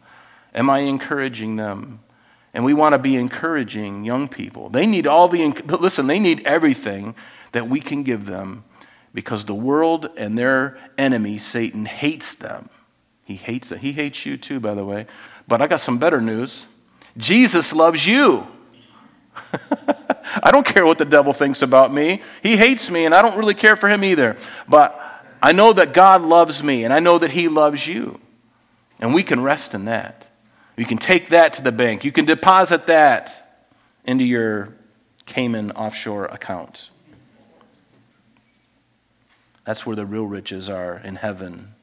Am 0.54 0.70
I 0.70 0.80
encouraging 0.80 1.56
them? 1.56 2.00
And 2.54 2.64
we 2.64 2.74
want 2.74 2.94
to 2.94 3.00
be 3.00 3.16
encouraging 3.16 4.04
young 4.04 4.28
people. 4.28 4.70
They 4.70 4.86
need 4.86 5.08
all 5.08 5.28
the, 5.28 5.48
listen, 5.80 6.08
they 6.08 6.20
need 6.20 6.46
everything 6.46 7.16
that 7.52 7.68
we 7.68 7.80
can 7.80 8.04
give 8.04 8.26
them 8.26 8.64
because 9.14 9.46
the 9.46 9.56
world 9.56 10.10
and 10.18 10.38
their 10.38 10.78
enemy, 10.98 11.38
Satan, 11.38 11.86
hates 11.86 12.36
them. 12.36 12.70
He 13.24 13.36
hates 13.36 13.70
them. 13.70 13.80
He 13.80 13.94
hates 13.94 14.26
you 14.26 14.38
too, 14.38 14.60
by 14.60 14.74
the 14.74 14.86
way. 14.86 15.08
But 15.48 15.62
I 15.62 15.68
got 15.68 15.82
some 15.82 15.98
better 15.98 16.22
news 16.22 16.68
Jesus 17.16 17.74
loves 17.74 18.08
you. 18.08 18.48
I 20.44 20.50
don't 20.52 20.66
care 20.66 20.86
what 20.86 20.98
the 20.98 21.06
devil 21.06 21.32
thinks 21.32 21.62
about 21.62 21.94
me. 21.94 22.24
He 22.42 22.58
hates 22.58 22.90
me, 22.90 23.06
and 23.06 23.14
I 23.14 23.22
don't 23.22 23.38
really 23.38 23.54
care 23.54 23.76
for 23.76 23.88
him 23.88 24.04
either. 24.04 24.36
But 24.68 25.00
I 25.44 25.52
know 25.52 25.74
that 25.74 25.92
God 25.92 26.22
loves 26.22 26.64
me, 26.64 26.86
and 26.86 26.94
I 26.94 27.00
know 27.00 27.20
that 27.20 27.32
He 27.32 27.50
loves 27.50 27.86
you. 27.86 28.22
And 29.02 29.14
we 29.14 29.24
can 29.24 29.42
rest 29.42 29.74
in 29.74 29.84
that. 29.86 30.28
You 30.76 30.86
can 30.86 30.98
take 30.98 31.30
that 31.30 31.54
to 31.54 31.62
the 31.62 31.72
bank. 31.72 32.04
You 32.04 32.12
can 32.12 32.26
deposit 32.26 32.88
that 32.88 33.62
into 34.06 34.24
your 34.24 34.74
Cayman 35.26 35.72
offshore 35.72 36.26
account. 36.26 36.90
That's 39.66 39.86
where 39.86 39.96
the 39.96 40.06
real 40.06 40.26
riches 40.26 40.68
are 40.70 40.98
in 40.98 41.16
heaven. 41.16 41.74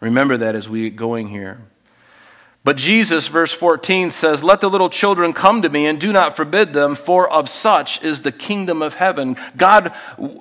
Remember 0.00 0.36
that 0.36 0.54
as 0.54 0.68
we 0.68 0.84
get 0.84 0.96
going 0.96 1.28
here. 1.28 1.60
But 2.64 2.76
Jesus, 2.76 3.28
verse 3.28 3.52
14, 3.52 4.10
says, 4.10 4.42
Let 4.42 4.60
the 4.60 4.68
little 4.68 4.90
children 4.90 5.32
come 5.32 5.62
to 5.62 5.68
me 5.68 5.86
and 5.86 6.00
do 6.00 6.12
not 6.12 6.34
forbid 6.34 6.72
them, 6.72 6.96
for 6.96 7.30
of 7.30 7.48
such 7.48 8.02
is 8.02 8.22
the 8.22 8.32
kingdom 8.32 8.82
of 8.82 8.94
heaven. 8.94 9.36
God, 9.56 9.94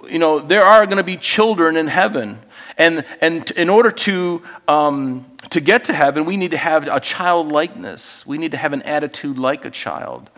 you 0.10 0.18
know, 0.18 0.40
there 0.40 0.66
are 0.66 0.86
going 0.88 0.98
to 0.98 1.04
be 1.04 1.18
children 1.18 1.78
in 1.78 1.86
heaven. 1.86 2.40
And, 2.78 3.06
and 3.22 3.50
in 3.52 3.70
order 3.70 3.92
to, 3.92 4.44
um, 4.68 5.26
to 5.50 5.62
get 5.62 5.86
to 5.86 5.94
heaven, 5.94 6.26
we 6.26 6.38
need 6.38 6.52
to 6.52 6.58
have 6.58 6.88
a 6.88 7.00
childlikeness. 7.00 8.26
We 8.26 8.38
need 8.38 8.52
to 8.52 8.58
have 8.58 8.74
an 8.74 8.82
attitude 8.82 9.38
like 9.40 9.64
a 9.66 9.72
child. 9.72 10.30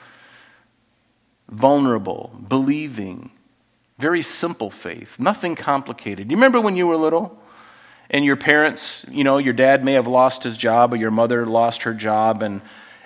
Vulnerable, 1.49 2.39
believing, 2.47 3.31
very 3.97 4.21
simple 4.21 4.69
faith, 4.69 5.19
nothing 5.19 5.55
complicated. 5.55 6.29
You 6.29 6.37
remember 6.37 6.61
when 6.61 6.75
you 6.75 6.87
were 6.87 6.97
little? 6.97 7.41
And 8.09 8.23
your 8.23 8.37
parents, 8.37 9.05
you 9.09 9.23
know, 9.23 9.37
your 9.37 9.53
dad 9.53 9.83
may 9.83 9.93
have 9.93 10.07
lost 10.07 10.43
his 10.43 10.55
job 10.55 10.93
or 10.93 10.95
your 10.95 11.11
mother 11.11 11.45
lost 11.45 11.83
her 11.83 11.93
job, 11.93 12.41
and 12.41 12.61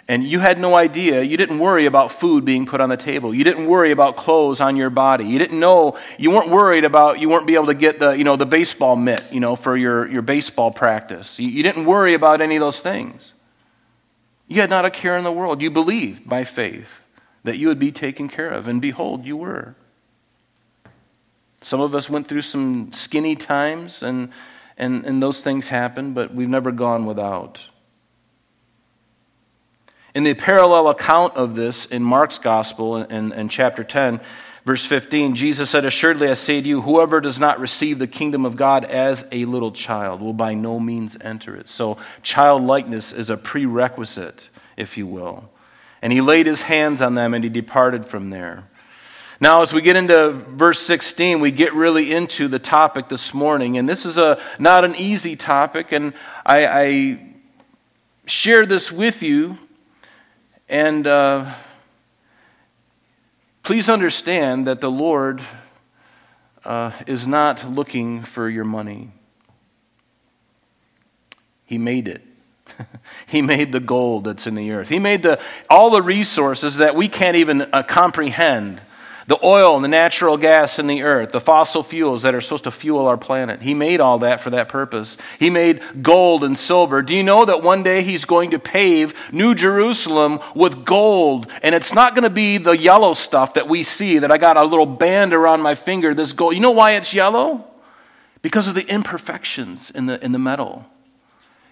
and 0.07 0.23
you 0.23 0.39
had 0.39 0.59
no 0.59 0.75
idea. 0.75 1.21
You 1.21 1.37
didn't 1.37 1.59
worry 1.59 1.85
about 1.85 2.11
food 2.11 2.43
being 2.43 2.65
put 2.65 2.81
on 2.81 2.89
the 2.89 2.97
table. 2.97 3.33
You 3.33 3.43
didn't 3.43 3.67
worry 3.67 3.91
about 3.91 4.17
clothes 4.17 4.59
on 4.59 4.75
your 4.75 4.89
body. 4.89 5.25
You 5.25 5.39
didn't 5.39 5.59
know, 5.59 5.97
you 6.17 6.31
weren't 6.31 6.49
worried 6.49 6.83
about, 6.83 7.19
you 7.19 7.29
weren't 7.29 7.47
be 7.47 7.55
able 7.55 7.67
to 7.67 7.73
get 7.73 7.99
the, 7.99 8.11
you 8.11 8.23
know, 8.23 8.35
the 8.35 8.45
baseball 8.45 8.95
mitt, 8.95 9.23
you 9.31 9.39
know, 9.39 9.55
for 9.55 9.77
your, 9.77 10.07
your 10.09 10.21
baseball 10.21 10.71
practice. 10.71 11.39
You, 11.39 11.49
you 11.49 11.63
didn't 11.63 11.85
worry 11.85 12.13
about 12.13 12.41
any 12.41 12.55
of 12.55 12.61
those 12.61 12.81
things. 12.81 13.33
You 14.47 14.59
had 14.59 14.69
not 14.69 14.85
a 14.85 14.91
care 14.91 15.17
in 15.17 15.23
the 15.23 15.31
world. 15.31 15.61
You 15.61 15.71
believed 15.71 16.27
by 16.27 16.43
faith 16.43 17.01
that 17.43 17.57
you 17.57 17.67
would 17.67 17.79
be 17.79 17.91
taken 17.91 18.27
care 18.27 18.49
of. 18.49 18.67
And 18.67 18.81
behold, 18.81 19.25
you 19.25 19.37
were. 19.37 19.75
Some 21.61 21.79
of 21.79 21.95
us 21.95 22.09
went 22.09 22.27
through 22.27 22.41
some 22.41 22.91
skinny 22.91 23.35
times, 23.35 24.01
and, 24.01 24.29
and, 24.77 25.05
and 25.05 25.21
those 25.21 25.43
things 25.43 25.67
happened, 25.67 26.15
but 26.15 26.33
we've 26.33 26.49
never 26.49 26.71
gone 26.71 27.05
without. 27.05 27.61
In 30.13 30.23
the 30.23 30.33
parallel 30.33 30.89
account 30.89 31.35
of 31.35 31.55
this 31.55 31.85
in 31.85 32.03
Mark's 32.03 32.37
gospel 32.37 32.97
in, 32.97 33.31
in, 33.31 33.47
chapter 33.47 33.81
10, 33.81 34.19
verse 34.65 34.83
15, 34.83 35.35
Jesus 35.35 35.69
said, 35.69 35.85
Assuredly 35.85 36.27
I 36.27 36.33
say 36.33 36.59
to 36.59 36.67
you, 36.67 36.81
whoever 36.81 37.21
does 37.21 37.39
not 37.39 37.61
receive 37.61 37.97
the 37.97 38.07
kingdom 38.07 38.45
of 38.45 38.57
God 38.57 38.83
as 38.83 39.25
a 39.31 39.45
little 39.45 39.71
child 39.71 40.21
will 40.21 40.33
by 40.33 40.53
no 40.53 40.81
means 40.81 41.15
enter 41.21 41.55
it. 41.55 41.69
So, 41.69 41.97
childlikeness 42.23 43.13
is 43.13 43.29
a 43.29 43.37
prerequisite, 43.37 44.49
if 44.75 44.97
you 44.97 45.07
will. 45.07 45.49
And 46.01 46.11
he 46.11 46.19
laid 46.19 46.45
his 46.45 46.63
hands 46.63 47.01
on 47.01 47.15
them 47.15 47.33
and 47.33 47.41
he 47.41 47.49
departed 47.49 48.05
from 48.05 48.31
there. 48.31 48.65
Now, 49.39 49.61
as 49.61 49.71
we 49.71 49.81
get 49.81 49.95
into 49.95 50.31
verse 50.31 50.81
16, 50.81 51.39
we 51.39 51.51
get 51.51 51.73
really 51.73 52.11
into 52.11 52.49
the 52.49 52.59
topic 52.59 53.07
this 53.07 53.33
morning. 53.33 53.77
And 53.77 53.87
this 53.87 54.05
is 54.05 54.17
a, 54.17 54.39
not 54.59 54.83
an 54.83 54.93
easy 54.95 55.37
topic. 55.37 55.93
And 55.93 56.13
I, 56.45 56.67
I 56.67 57.33
share 58.25 58.65
this 58.65 58.91
with 58.91 59.23
you 59.23 59.57
and 60.71 61.05
uh, 61.05 61.53
please 63.61 63.89
understand 63.89 64.65
that 64.67 64.79
the 64.79 64.89
Lord 64.89 65.41
uh, 66.63 66.93
is 67.05 67.27
not 67.27 67.69
looking 67.69 68.21
for 68.21 68.47
your 68.47 68.63
money. 68.63 69.09
He 71.65 71.77
made 71.77 72.07
it. 72.07 72.21
he 73.27 73.41
made 73.41 73.73
the 73.73 73.81
gold 73.81 74.23
that's 74.23 74.47
in 74.47 74.55
the 74.55 74.71
earth. 74.71 74.87
He 74.87 74.97
made 74.97 75.23
the, 75.23 75.41
all 75.69 75.89
the 75.89 76.01
resources 76.01 76.77
that 76.77 76.95
we 76.95 77.09
can't 77.09 77.35
even 77.35 77.63
uh, 77.73 77.83
comprehend 77.83 78.79
the 79.31 79.45
oil 79.45 79.75
and 79.75 79.83
the 79.85 79.87
natural 79.87 80.35
gas 80.35 80.77
in 80.77 80.87
the 80.87 81.03
earth, 81.03 81.31
the 81.31 81.39
fossil 81.39 81.83
fuels 81.83 82.23
that 82.23 82.35
are 82.35 82.41
supposed 82.41 82.65
to 82.65 82.71
fuel 82.71 83.07
our 83.07 83.15
planet. 83.15 83.61
He 83.61 83.73
made 83.73 84.01
all 84.01 84.19
that 84.19 84.41
for 84.41 84.49
that 84.49 84.67
purpose. 84.67 85.15
He 85.39 85.49
made 85.49 85.81
gold 86.03 86.43
and 86.43 86.59
silver. 86.59 87.01
Do 87.01 87.15
you 87.15 87.23
know 87.23 87.45
that 87.45 87.63
one 87.63 87.81
day 87.81 88.01
he's 88.01 88.25
going 88.25 88.51
to 88.51 88.59
pave 88.59 89.13
New 89.31 89.55
Jerusalem 89.55 90.41
with 90.53 90.83
gold? 90.83 91.47
And 91.63 91.73
it's 91.73 91.93
not 91.93 92.13
going 92.13 92.25
to 92.25 92.29
be 92.29 92.57
the 92.57 92.77
yellow 92.77 93.13
stuff 93.13 93.53
that 93.53 93.69
we 93.69 93.83
see, 93.83 94.19
that 94.19 94.31
I 94.31 94.37
got 94.37 94.57
a 94.57 94.65
little 94.65 94.85
band 94.85 95.33
around 95.33 95.61
my 95.61 95.75
finger, 95.75 96.13
this 96.13 96.33
gold. 96.33 96.53
You 96.53 96.59
know 96.59 96.71
why 96.71 96.95
it's 96.95 97.13
yellow? 97.13 97.65
Because 98.41 98.67
of 98.67 98.75
the 98.75 98.85
imperfections 98.89 99.91
in 99.91 100.07
the, 100.07 100.21
in 100.21 100.33
the 100.33 100.39
metal. 100.39 100.87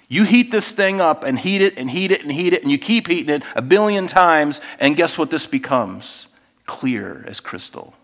You 0.07 0.23
heat 0.23 0.49
this 0.49 0.71
thing 0.71 1.01
up 1.01 1.25
and 1.25 1.37
heat 1.37 1.61
it 1.61 1.77
and 1.77 1.91
heat 1.91 2.11
it 2.11 2.21
and 2.21 2.31
heat 2.31 2.53
it, 2.53 2.61
and 2.61 2.71
you 2.71 2.77
keep 2.77 3.07
heating 3.07 3.35
it 3.35 3.43
a 3.53 3.61
billion 3.61 4.07
times, 4.07 4.61
and 4.79 4.95
guess 4.95 5.17
what 5.17 5.29
this 5.29 5.45
becomes? 5.45 6.28
Clear 6.69 7.25
as 7.27 7.39
crystal. 7.39 7.95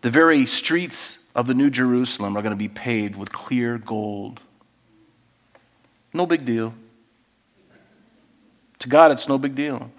The 0.00 0.08
very 0.08 0.46
streets 0.46 1.18
of 1.34 1.46
the 1.46 1.52
New 1.52 1.68
Jerusalem 1.68 2.34
are 2.34 2.40
going 2.40 2.52
to 2.52 2.56
be 2.56 2.68
paved 2.68 3.14
with 3.14 3.30
clear 3.30 3.76
gold. 3.76 4.40
No 6.14 6.24
big 6.24 6.46
deal. 6.46 6.72
To 8.78 8.88
God, 8.88 9.12
it's 9.12 9.28
no 9.28 9.36
big 9.36 9.54
deal. 9.54 9.90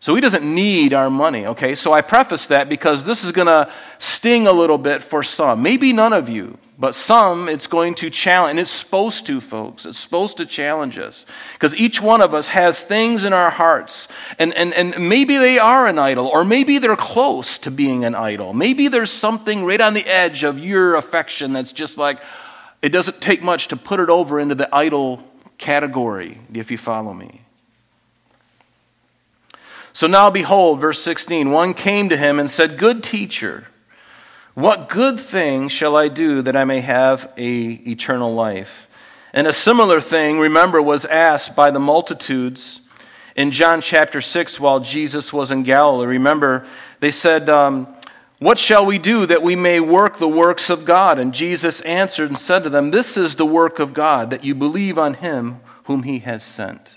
So 0.00 0.14
he 0.14 0.22
doesn't 0.22 0.44
need 0.44 0.94
our 0.94 1.10
money, 1.10 1.44
okay? 1.46 1.74
So 1.74 1.92
I 1.92 2.00
preface 2.00 2.46
that 2.46 2.70
because 2.70 3.04
this 3.04 3.22
is 3.22 3.30
going 3.30 3.48
to 3.48 3.70
sting 3.98 4.46
a 4.46 4.52
little 4.52 4.78
bit 4.78 5.02
for 5.02 5.22
some. 5.22 5.62
Maybe 5.62 5.92
none 5.92 6.14
of 6.14 6.30
you, 6.30 6.56
but 6.78 6.94
some 6.94 7.48
it's 7.48 7.66
going 7.66 7.94
to 7.96 8.10
challenge. 8.10 8.50
And 8.50 8.60
it's 8.60 8.70
supposed 8.70 9.26
to, 9.26 9.40
folks. 9.40 9.86
It's 9.86 9.98
supposed 9.98 10.36
to 10.38 10.46
challenge 10.46 10.98
us. 10.98 11.24
Because 11.52 11.74
each 11.76 12.00
one 12.00 12.20
of 12.20 12.34
us 12.34 12.48
has 12.48 12.84
things 12.84 13.24
in 13.24 13.32
our 13.32 13.50
hearts. 13.50 14.08
And, 14.38 14.52
and, 14.54 14.74
and 14.74 15.08
maybe 15.08 15.36
they 15.36 15.58
are 15.58 15.86
an 15.86 15.98
idol, 15.98 16.26
or 16.26 16.44
maybe 16.44 16.78
they're 16.78 16.96
close 16.96 17.58
to 17.58 17.70
being 17.70 18.04
an 18.04 18.14
idol. 18.14 18.52
Maybe 18.52 18.88
there's 18.88 19.12
something 19.12 19.64
right 19.64 19.80
on 19.80 19.94
the 19.94 20.06
edge 20.06 20.42
of 20.42 20.58
your 20.58 20.96
affection 20.96 21.52
that's 21.52 21.72
just 21.72 21.96
like, 21.96 22.20
it 22.82 22.90
doesn't 22.90 23.20
take 23.20 23.42
much 23.42 23.68
to 23.68 23.76
put 23.76 24.00
it 24.00 24.10
over 24.10 24.38
into 24.40 24.54
the 24.54 24.72
idol 24.74 25.22
category, 25.58 26.38
if 26.52 26.70
you 26.70 26.76
follow 26.76 27.14
me. 27.14 27.40
So 29.94 30.08
now 30.08 30.28
behold, 30.28 30.80
verse 30.80 31.00
16 31.02 31.52
one 31.52 31.72
came 31.72 32.08
to 32.08 32.16
him 32.16 32.40
and 32.40 32.50
said, 32.50 32.78
Good 32.78 33.04
teacher, 33.04 33.68
what 34.54 34.88
good 34.88 35.18
thing 35.18 35.68
shall 35.68 35.96
I 35.96 36.08
do 36.08 36.40
that 36.42 36.56
I 36.56 36.64
may 36.64 36.80
have 36.80 37.32
a 37.36 37.70
eternal 37.88 38.34
life? 38.34 38.86
And 39.32 39.48
a 39.48 39.52
similar 39.52 40.00
thing, 40.00 40.38
remember, 40.38 40.80
was 40.80 41.04
asked 41.06 41.56
by 41.56 41.72
the 41.72 41.80
multitudes 41.80 42.80
in 43.34 43.50
John 43.50 43.80
chapter 43.80 44.20
6 44.20 44.60
while 44.60 44.78
Jesus 44.78 45.32
was 45.32 45.50
in 45.50 45.64
Galilee. 45.64 46.06
Remember, 46.06 46.64
they 47.00 47.10
said, 47.10 47.48
um, 47.50 47.88
What 48.38 48.58
shall 48.58 48.86
we 48.86 48.96
do 48.96 49.26
that 49.26 49.42
we 49.42 49.56
may 49.56 49.80
work 49.80 50.18
the 50.18 50.28
works 50.28 50.70
of 50.70 50.84
God? 50.84 51.18
And 51.18 51.34
Jesus 51.34 51.80
answered 51.80 52.28
and 52.30 52.38
said 52.38 52.62
to 52.62 52.70
them, 52.70 52.92
This 52.92 53.16
is 53.16 53.34
the 53.34 53.46
work 53.46 53.80
of 53.80 53.92
God, 53.92 54.30
that 54.30 54.44
you 54.44 54.54
believe 54.54 54.98
on 54.98 55.14
him 55.14 55.60
whom 55.86 56.04
he 56.04 56.20
has 56.20 56.44
sent. 56.44 56.96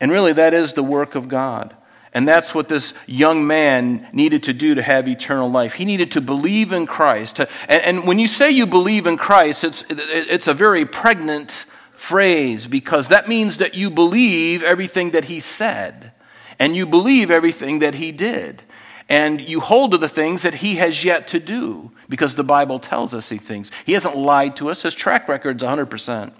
And 0.00 0.10
really, 0.10 0.32
that 0.32 0.54
is 0.54 0.72
the 0.72 0.82
work 0.82 1.14
of 1.14 1.28
God. 1.28 1.76
And 2.18 2.26
that's 2.26 2.52
what 2.52 2.68
this 2.68 2.94
young 3.06 3.46
man 3.46 4.08
needed 4.12 4.42
to 4.42 4.52
do 4.52 4.74
to 4.74 4.82
have 4.82 5.06
eternal 5.06 5.48
life. 5.48 5.74
He 5.74 5.84
needed 5.84 6.10
to 6.10 6.20
believe 6.20 6.72
in 6.72 6.84
Christ. 6.84 7.40
And, 7.68 8.08
when 8.08 8.18
you 8.18 8.26
say 8.26 8.50
you 8.50 8.66
believe 8.66 9.06
in 9.06 9.16
Christ, 9.16 9.62
it's, 9.62 9.84
it's 9.88 10.48
a 10.48 10.52
very 10.52 10.84
pregnant 10.84 11.64
phrase 11.92 12.66
because 12.66 13.06
that 13.06 13.28
means 13.28 13.58
that 13.58 13.76
you 13.76 13.88
believe 13.88 14.64
everything 14.64 15.12
that 15.12 15.26
he 15.26 15.38
said 15.38 16.10
and 16.58 16.74
you 16.74 16.86
believe 16.86 17.30
everything 17.30 17.78
that 17.78 17.94
he 17.94 18.10
did. 18.10 18.64
And 19.08 19.40
you 19.40 19.60
hold 19.60 19.92
to 19.92 19.96
the 19.96 20.08
things 20.08 20.42
that 20.42 20.54
he 20.54 20.74
has 20.74 21.04
yet 21.04 21.28
to 21.28 21.38
do 21.38 21.92
because 22.08 22.34
the 22.34 22.42
Bible 22.42 22.80
tells 22.80 23.14
us 23.14 23.28
these 23.28 23.46
things. 23.46 23.70
He 23.86 23.92
hasn't 23.92 24.16
lied 24.16 24.56
to 24.56 24.70
us, 24.70 24.82
his 24.82 24.94
track 24.94 25.28
record's 25.28 25.62
100%. 25.62 26.32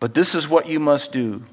But 0.00 0.14
this 0.14 0.34
is 0.34 0.48
what 0.48 0.68
you 0.68 0.78
must 0.78 1.12
do. 1.12 1.44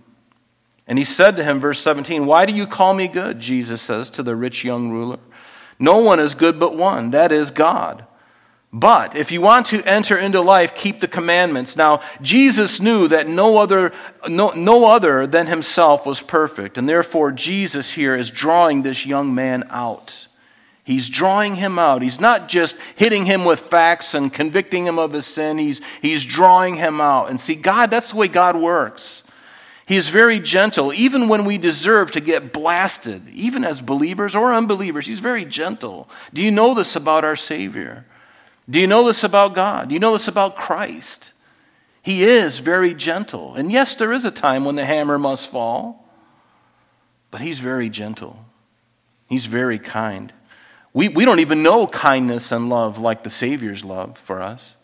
And 0.88 1.00
he 1.00 1.06
said 1.06 1.36
to 1.38 1.44
him, 1.44 1.60
verse 1.60 1.80
17, 1.82 2.26
Why 2.26 2.46
do 2.46 2.54
you 2.54 2.68
call 2.68 2.94
me 2.94 3.08
good? 3.08 3.40
Jesus 3.40 3.82
says 3.82 4.10
to 4.12 4.24
the 4.24 4.36
rich 4.36 4.64
young 4.64 4.92
ruler. 4.92 5.20
No 5.80 5.98
one 5.98 6.20
is 6.20 6.36
good 6.36 6.60
but 6.60 6.76
one, 6.76 7.12
that 7.12 7.32
is 7.32 7.52
God. 7.52 8.06
But 8.72 9.16
if 9.16 9.32
you 9.32 9.40
want 9.40 9.68
to 9.68 9.82
enter 9.84 10.18
into 10.18 10.42
life, 10.42 10.76
keep 10.76 11.00
the 11.00 11.08
commandments. 11.08 11.78
Now, 11.78 12.02
Jesus 12.22 12.82
knew 12.82 13.08
that 13.08 13.26
no 13.26 13.58
other, 13.58 13.94
no, 14.28 14.50
no 14.50 14.86
other 14.86 15.26
than 15.26 15.48
himself 15.48 16.06
was 16.06 16.22
perfect. 16.22 16.78
And 16.78 16.88
therefore, 16.88 17.32
Jesus 17.32 17.92
here 17.92 18.16
is 18.16 18.30
drawing 18.30 18.84
this 18.84 19.06
young 19.06 19.34
man 19.34 19.64
out. 19.70 20.28
He's 20.86 21.10
drawing 21.10 21.56
him 21.56 21.80
out. 21.80 22.04
He's 22.04 22.22
not 22.22 22.48
just 22.48 22.78
hitting 22.96 23.26
him 23.26 23.44
with 23.44 23.60
facts 23.60 24.14
and 24.14 24.32
convicting 24.32 24.86
him 24.86 25.00
of 25.00 25.14
his 25.14 25.26
sin. 25.26 25.58
He's, 25.58 25.82
he's 26.00 26.24
drawing 26.24 26.76
him 26.76 27.02
out. 27.02 27.32
And 27.32 27.42
see, 27.42 27.56
God, 27.56 27.90
that's 27.90 28.12
the 28.12 28.18
way 28.18 28.28
God 28.28 28.56
works. 28.56 29.24
He 29.88 29.98
is 29.98 30.10
very 30.10 30.40
gentle, 30.40 30.94
even 30.94 31.28
when 31.28 31.44
we 31.44 31.58
deserve 31.58 32.12
to 32.12 32.20
get 32.20 32.54
blasted, 32.54 33.28
even 33.30 33.64
as 33.64 33.82
believers 33.82 34.36
or 34.36 34.54
unbelievers. 34.54 35.08
He's 35.08 35.20
very 35.20 35.44
gentle. 35.44 36.08
Do 36.34 36.44
you 36.44 36.52
know 36.52 36.76
this 36.76 36.96
about 36.96 37.26
our 37.26 37.36
Savior? 37.36 38.06
Do 38.70 38.80
you 38.80 38.88
know 38.88 39.06
this 39.06 39.24
about 39.24 39.56
God? 39.56 39.90
Do 39.90 39.94
you 39.94 40.00
know 40.00 40.14
this 40.14 40.28
about 40.28 40.56
Christ? 40.56 41.32
He 42.04 42.24
is 42.24 42.60
very 42.60 42.94
gentle. 42.94 43.56
And 43.56 43.72
yes, 43.72 43.96
there 43.96 44.14
is 44.14 44.26
a 44.26 44.32
time 44.32 44.66
when 44.66 44.76
the 44.76 44.86
hammer 44.86 45.18
must 45.18 45.50
fall, 45.50 46.08
but 47.32 47.42
He's 47.42 47.58
very 47.58 47.90
gentle. 47.90 48.46
He's 49.30 49.48
very 49.48 49.80
kind. 49.80 50.32
We, 50.96 51.10
we 51.10 51.26
don't 51.26 51.42
even 51.42 51.62
know 51.62 51.88
kindness 51.88 52.54
and 52.54 52.70
love 52.70 53.00
like 53.00 53.24
the 53.24 53.30
Savior's 53.30 53.84
love 53.84 54.18
for 54.18 54.42
us. 54.42 54.76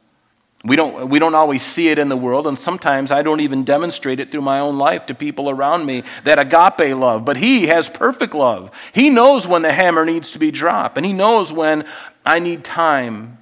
We 0.65 0.75
don't, 0.75 1.09
we 1.09 1.19
don't 1.19 1.33
always 1.33 1.63
see 1.63 1.87
it 1.87 1.97
in 1.97 2.09
the 2.09 2.17
world, 2.17 2.47
and 2.47 2.59
sometimes 2.59 3.11
I 3.11 3.21
don't 3.21 3.39
even 3.39 3.63
demonstrate 3.63 4.19
it 4.19 4.29
through 4.29 4.41
my 4.41 4.59
own 4.59 4.77
life 4.77 5.05
to 5.05 5.15
people 5.15 5.49
around 5.49 5.85
me 5.85 6.03
that 6.25 6.37
agape 6.37 6.97
love. 6.97 7.23
But 7.23 7.37
He 7.37 7.67
has 7.67 7.87
perfect 7.87 8.33
love. 8.33 8.77
He 8.91 9.09
knows 9.09 9.47
when 9.47 9.61
the 9.61 9.71
hammer 9.71 10.03
needs 10.03 10.33
to 10.33 10.39
be 10.39 10.51
dropped, 10.51 10.97
and 10.97 11.05
He 11.05 11.13
knows 11.13 11.53
when 11.53 11.85
I 12.25 12.39
need 12.39 12.65
time. 12.65 13.37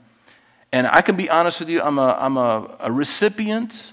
And 0.72 0.86
I 0.86 1.02
can 1.02 1.16
be 1.16 1.28
honest 1.28 1.62
with 1.62 1.70
you, 1.70 1.82
I'm 1.82 1.98
a, 1.98 2.16
I'm 2.20 2.38
a, 2.38 2.78
a 2.82 2.92
recipient 2.92 3.88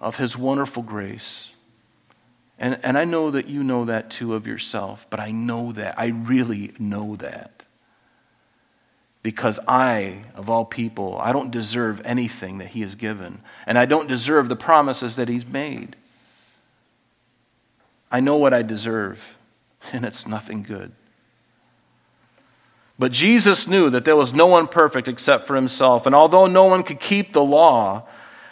of 0.00 0.16
His 0.16 0.38
wonderful 0.38 0.82
grace. 0.82 1.50
And, 2.58 2.78
and 2.82 2.96
I 2.96 3.04
know 3.04 3.30
that 3.30 3.46
you 3.46 3.62
know 3.62 3.84
that 3.84 4.08
too 4.08 4.32
of 4.32 4.46
yourself, 4.46 5.06
but 5.10 5.20
I 5.20 5.32
know 5.32 5.72
that. 5.72 5.98
I 5.98 6.06
really 6.06 6.72
know 6.78 7.16
that 7.16 7.53
because 9.24 9.58
I, 9.66 10.20
of 10.36 10.50
all 10.50 10.66
people, 10.66 11.16
I 11.18 11.32
don't 11.32 11.50
deserve 11.50 12.02
anything 12.04 12.58
that 12.58 12.68
He 12.68 12.82
has 12.82 12.94
given, 12.94 13.40
and 13.66 13.78
I 13.78 13.86
don't 13.86 14.06
deserve 14.06 14.50
the 14.50 14.54
promises 14.54 15.16
that 15.16 15.28
He's 15.28 15.46
made. 15.46 15.96
I 18.12 18.20
know 18.20 18.36
what 18.36 18.52
I 18.52 18.60
deserve, 18.60 19.36
and 19.92 20.04
it's 20.04 20.26
nothing 20.26 20.62
good. 20.62 20.92
But 22.98 23.12
Jesus 23.12 23.66
knew 23.66 23.88
that 23.90 24.04
there 24.04 24.14
was 24.14 24.34
no 24.34 24.46
one 24.46 24.68
perfect 24.68 25.08
except 25.08 25.46
for 25.46 25.56
Himself, 25.56 26.04
and 26.04 26.14
although 26.14 26.46
no 26.46 26.64
one 26.64 26.82
could 26.82 27.00
keep 27.00 27.32
the 27.32 27.42
law, 27.42 28.06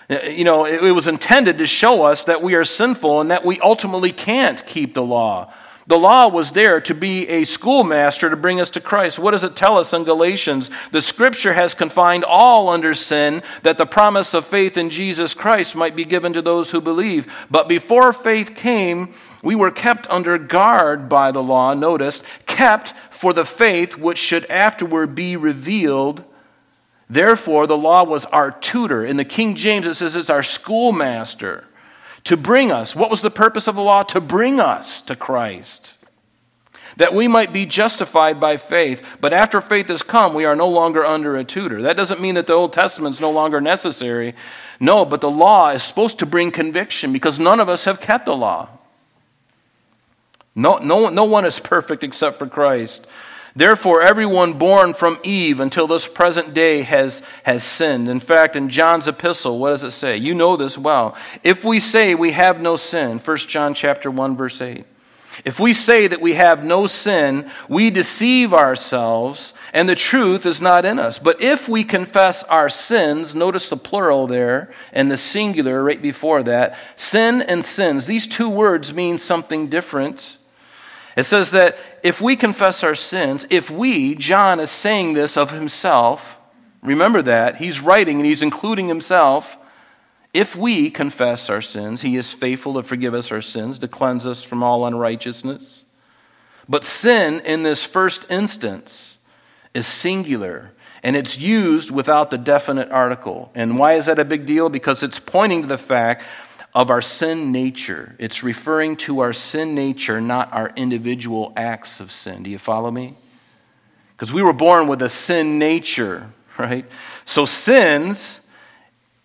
you 0.08 0.44
know, 0.44 0.64
it 0.64 0.92
was 0.92 1.06
intended 1.06 1.58
to 1.58 1.66
show 1.66 2.02
us 2.04 2.24
that 2.24 2.42
we 2.42 2.54
are 2.54 2.64
sinful 2.64 3.20
and 3.20 3.30
that 3.30 3.44
we 3.44 3.60
ultimately 3.60 4.10
can't 4.10 4.64
keep 4.64 4.94
the 4.94 5.02
law. 5.02 5.52
The 5.86 5.98
law 5.98 6.28
was 6.28 6.52
there 6.52 6.80
to 6.82 6.94
be 6.94 7.28
a 7.28 7.44
schoolmaster 7.44 8.30
to 8.30 8.36
bring 8.36 8.60
us 8.60 8.70
to 8.70 8.80
Christ. 8.80 9.18
What 9.18 9.32
does 9.32 9.42
it 9.42 9.56
tell 9.56 9.78
us 9.78 9.92
in 9.92 10.04
Galatians? 10.04 10.70
The 10.92 11.02
scripture 11.02 11.54
has 11.54 11.74
confined 11.74 12.24
all 12.24 12.68
under 12.68 12.94
sin 12.94 13.42
that 13.62 13.78
the 13.78 13.86
promise 13.86 14.32
of 14.32 14.46
faith 14.46 14.76
in 14.76 14.90
Jesus 14.90 15.34
Christ 15.34 15.74
might 15.74 15.96
be 15.96 16.04
given 16.04 16.32
to 16.34 16.42
those 16.42 16.70
who 16.70 16.80
believe. 16.80 17.32
But 17.50 17.68
before 17.68 18.12
faith 18.12 18.54
came, 18.54 19.12
we 19.42 19.56
were 19.56 19.72
kept 19.72 20.08
under 20.08 20.38
guard 20.38 21.08
by 21.08 21.32
the 21.32 21.42
law, 21.42 21.74
notice, 21.74 22.22
kept 22.46 22.94
for 23.10 23.32
the 23.32 23.44
faith 23.44 23.96
which 23.96 24.18
should 24.18 24.44
afterward 24.46 25.16
be 25.16 25.36
revealed. 25.36 26.22
Therefore, 27.10 27.66
the 27.66 27.76
law 27.76 28.04
was 28.04 28.24
our 28.26 28.52
tutor. 28.52 29.04
In 29.04 29.16
the 29.16 29.24
King 29.24 29.56
James, 29.56 29.86
it 29.86 29.94
says 29.94 30.14
it's 30.14 30.30
our 30.30 30.44
schoolmaster 30.44 31.64
to 32.24 32.36
bring 32.36 32.70
us. 32.70 32.94
What 32.94 33.10
was 33.10 33.22
the 33.22 33.30
purpose 33.30 33.66
of 33.66 33.74
the 33.74 33.82
law? 33.82 34.02
To 34.04 34.20
bring 34.20 34.60
us 34.60 35.02
to 35.02 35.16
Christ. 35.16 35.94
That 36.96 37.14
we 37.14 37.26
might 37.26 37.52
be 37.52 37.64
justified 37.64 38.38
by 38.38 38.56
faith. 38.58 39.16
But 39.20 39.32
after 39.32 39.60
faith 39.60 39.88
has 39.88 40.02
come, 40.02 40.34
we 40.34 40.44
are 40.44 40.54
no 40.54 40.68
longer 40.68 41.04
under 41.04 41.36
a 41.36 41.44
tutor. 41.44 41.82
That 41.82 41.96
doesn't 41.96 42.20
mean 42.20 42.34
that 42.34 42.46
the 42.46 42.52
Old 42.52 42.72
Testament 42.72 43.14
is 43.14 43.20
no 43.20 43.30
longer 43.30 43.60
necessary. 43.60 44.34
No, 44.78 45.04
but 45.04 45.20
the 45.20 45.30
law 45.30 45.70
is 45.70 45.82
supposed 45.82 46.18
to 46.18 46.26
bring 46.26 46.50
conviction 46.50 47.12
because 47.12 47.38
none 47.38 47.60
of 47.60 47.68
us 47.68 47.86
have 47.86 48.00
kept 48.00 48.26
the 48.26 48.36
law. 48.36 48.68
No, 50.54 50.76
no, 50.78 51.08
no 51.08 51.24
one 51.24 51.46
is 51.46 51.58
perfect 51.60 52.04
except 52.04 52.38
for 52.38 52.46
Christ. 52.46 53.06
Therefore, 53.54 54.00
everyone 54.00 54.54
born 54.54 54.94
from 54.94 55.18
Eve 55.22 55.60
until 55.60 55.86
this 55.86 56.08
present 56.08 56.54
day 56.54 56.82
has, 56.82 57.22
has 57.42 57.62
sinned. 57.62 58.08
In 58.08 58.20
fact, 58.20 58.56
in 58.56 58.70
John's 58.70 59.08
epistle, 59.08 59.58
what 59.58 59.70
does 59.70 59.84
it 59.84 59.90
say? 59.90 60.16
You 60.16 60.34
know 60.34 60.56
this 60.56 60.78
well. 60.78 61.16
If 61.44 61.62
we 61.64 61.78
say 61.78 62.14
we 62.14 62.32
have 62.32 62.62
no 62.62 62.76
sin, 62.76 63.18
1 63.18 63.36
John 63.38 63.74
chapter 63.74 64.10
1, 64.10 64.36
verse 64.36 64.60
8. 64.60 64.86
If 65.44 65.58
we 65.58 65.72
say 65.72 66.06
that 66.06 66.20
we 66.20 66.34
have 66.34 66.64
no 66.64 66.86
sin, 66.86 67.50
we 67.68 67.90
deceive 67.90 68.52
ourselves, 68.52 69.54
and 69.72 69.88
the 69.88 69.94
truth 69.94 70.44
is 70.46 70.60
not 70.60 70.84
in 70.84 70.98
us. 70.98 71.18
But 71.18 71.42
if 71.42 71.68
we 71.68 71.84
confess 71.84 72.44
our 72.44 72.68
sins, 72.68 73.34
notice 73.34 73.68
the 73.68 73.76
plural 73.76 74.26
there 74.26 74.72
and 74.92 75.10
the 75.10 75.16
singular 75.16 75.82
right 75.82 76.00
before 76.00 76.42
that, 76.44 76.76
sin 76.96 77.42
and 77.42 77.64
sins, 77.64 78.06
these 78.06 78.26
two 78.26 78.48
words 78.48 78.92
mean 78.92 79.18
something 79.18 79.68
different. 79.68 80.38
It 81.16 81.24
says 81.24 81.50
that 81.50 81.78
if 82.02 82.20
we 82.20 82.36
confess 82.36 82.82
our 82.82 82.94
sins, 82.94 83.46
if 83.50 83.70
we, 83.70 84.14
John 84.14 84.60
is 84.60 84.70
saying 84.70 85.14
this 85.14 85.36
of 85.36 85.50
himself, 85.50 86.38
remember 86.82 87.22
that, 87.22 87.56
he's 87.56 87.80
writing 87.80 88.16
and 88.16 88.26
he's 88.26 88.42
including 88.42 88.88
himself. 88.88 89.58
If 90.32 90.56
we 90.56 90.90
confess 90.90 91.50
our 91.50 91.60
sins, 91.60 92.02
he 92.02 92.16
is 92.16 92.32
faithful 92.32 92.74
to 92.74 92.82
forgive 92.82 93.14
us 93.14 93.30
our 93.30 93.42
sins, 93.42 93.78
to 93.80 93.88
cleanse 93.88 94.26
us 94.26 94.42
from 94.42 94.62
all 94.62 94.86
unrighteousness. 94.86 95.84
But 96.68 96.84
sin 96.84 97.40
in 97.40 97.62
this 97.62 97.84
first 97.84 98.24
instance 98.30 99.18
is 99.74 99.86
singular 99.86 100.72
and 101.02 101.16
it's 101.16 101.36
used 101.36 101.90
without 101.90 102.30
the 102.30 102.38
definite 102.38 102.90
article. 102.90 103.50
And 103.54 103.78
why 103.78 103.94
is 103.94 104.06
that 104.06 104.20
a 104.20 104.24
big 104.24 104.46
deal? 104.46 104.68
Because 104.68 105.02
it's 105.02 105.18
pointing 105.18 105.62
to 105.62 105.68
the 105.68 105.78
fact 105.78 106.22
of 106.74 106.90
our 106.90 107.02
sin 107.02 107.52
nature. 107.52 108.14
It's 108.18 108.42
referring 108.42 108.96
to 108.98 109.20
our 109.20 109.32
sin 109.32 109.74
nature, 109.74 110.20
not 110.20 110.52
our 110.52 110.72
individual 110.74 111.52
acts 111.56 112.00
of 112.00 112.10
sin. 112.10 112.42
Do 112.42 112.50
you 112.50 112.58
follow 112.58 112.90
me? 112.90 113.14
Because 114.16 114.32
we 114.32 114.42
were 114.42 114.54
born 114.54 114.88
with 114.88 115.02
a 115.02 115.08
sin 115.08 115.58
nature, 115.58 116.30
right? 116.58 116.86
So 117.24 117.44
sins 117.44 118.40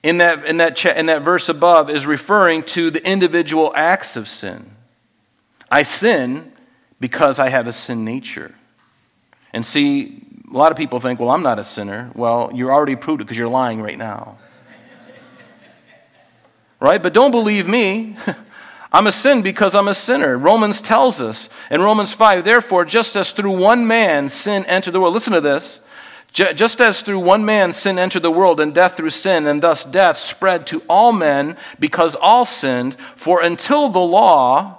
in 0.04 0.18
that, 0.18 0.46
in, 0.46 0.58
that 0.58 0.84
in 0.86 1.06
that 1.08 1.22
verse 1.22 1.50
above 1.50 1.90
is 1.90 2.06
referring 2.06 2.64
to 2.64 2.92
the 2.92 3.06
individual 3.08 3.72
acts 3.76 4.16
of 4.16 4.28
sin. 4.28 4.72
I 5.72 5.84
sin 5.84 6.52
because 7.00 7.40
I 7.40 7.50
have 7.50 7.68
a 7.68 7.74
sin 7.74 8.04
nature. 8.04 8.56
And 9.54 9.66
see, 9.66 10.22
a 10.50 10.56
lot 10.56 10.72
of 10.72 10.78
people 10.78 11.00
think, 11.00 11.20
well, 11.20 11.30
I'm 11.30 11.44
not 11.44 11.60
a 11.60 11.64
sinner. 11.64 12.12
Well, 12.16 12.52
you're 12.54 12.72
already 12.72 12.96
proved 12.96 13.22
it 13.22 13.26
because 13.26 13.38
you're 13.38 13.48
lying 13.48 13.82
right 13.82 13.98
now 13.98 14.38
right? 16.80 17.02
But 17.02 17.14
don't 17.14 17.32
believe 17.32 17.68
me. 17.68 18.18
I'm 18.92 19.08
a 19.08 19.12
sin 19.12 19.42
because 19.42 19.76
I'm 19.76 19.88
a 19.88 19.94
sinner. 19.94 20.38
Romans 20.38 20.82
tells 20.82 21.20
us 21.20 21.50
in 21.70 21.82
Romans 21.82 22.14
5, 22.14 22.44
therefore, 22.46 22.86
just 22.86 23.16
as 23.16 23.32
through 23.32 23.52
one 23.52 23.86
man 23.86 24.30
sin 24.30 24.66
entered 24.66 24.92
the 24.92 25.02
world, 25.02 25.14
listen 25.14 25.34
to 25.34 25.42
this, 25.42 25.82
Just 26.32 26.80
as 26.80 27.02
through 27.02 27.20
one 27.20 27.44
man 27.46 27.74
sin 27.74 28.00
entered 28.00 28.22
the 28.22 28.32
world, 28.32 28.60
and 28.60 28.74
death 28.74 28.96
through 28.96 29.10
sin, 29.10 29.46
and 29.46 29.62
thus 29.62 29.84
death 29.84 30.20
spread 30.20 30.66
to 30.68 30.82
all 30.88 31.12
men 31.12 31.58
because 31.80 32.16
all 32.16 32.46
sinned. 32.46 32.96
For 33.16 33.42
until 33.42 33.90
the 33.90 34.00
law, 34.00 34.78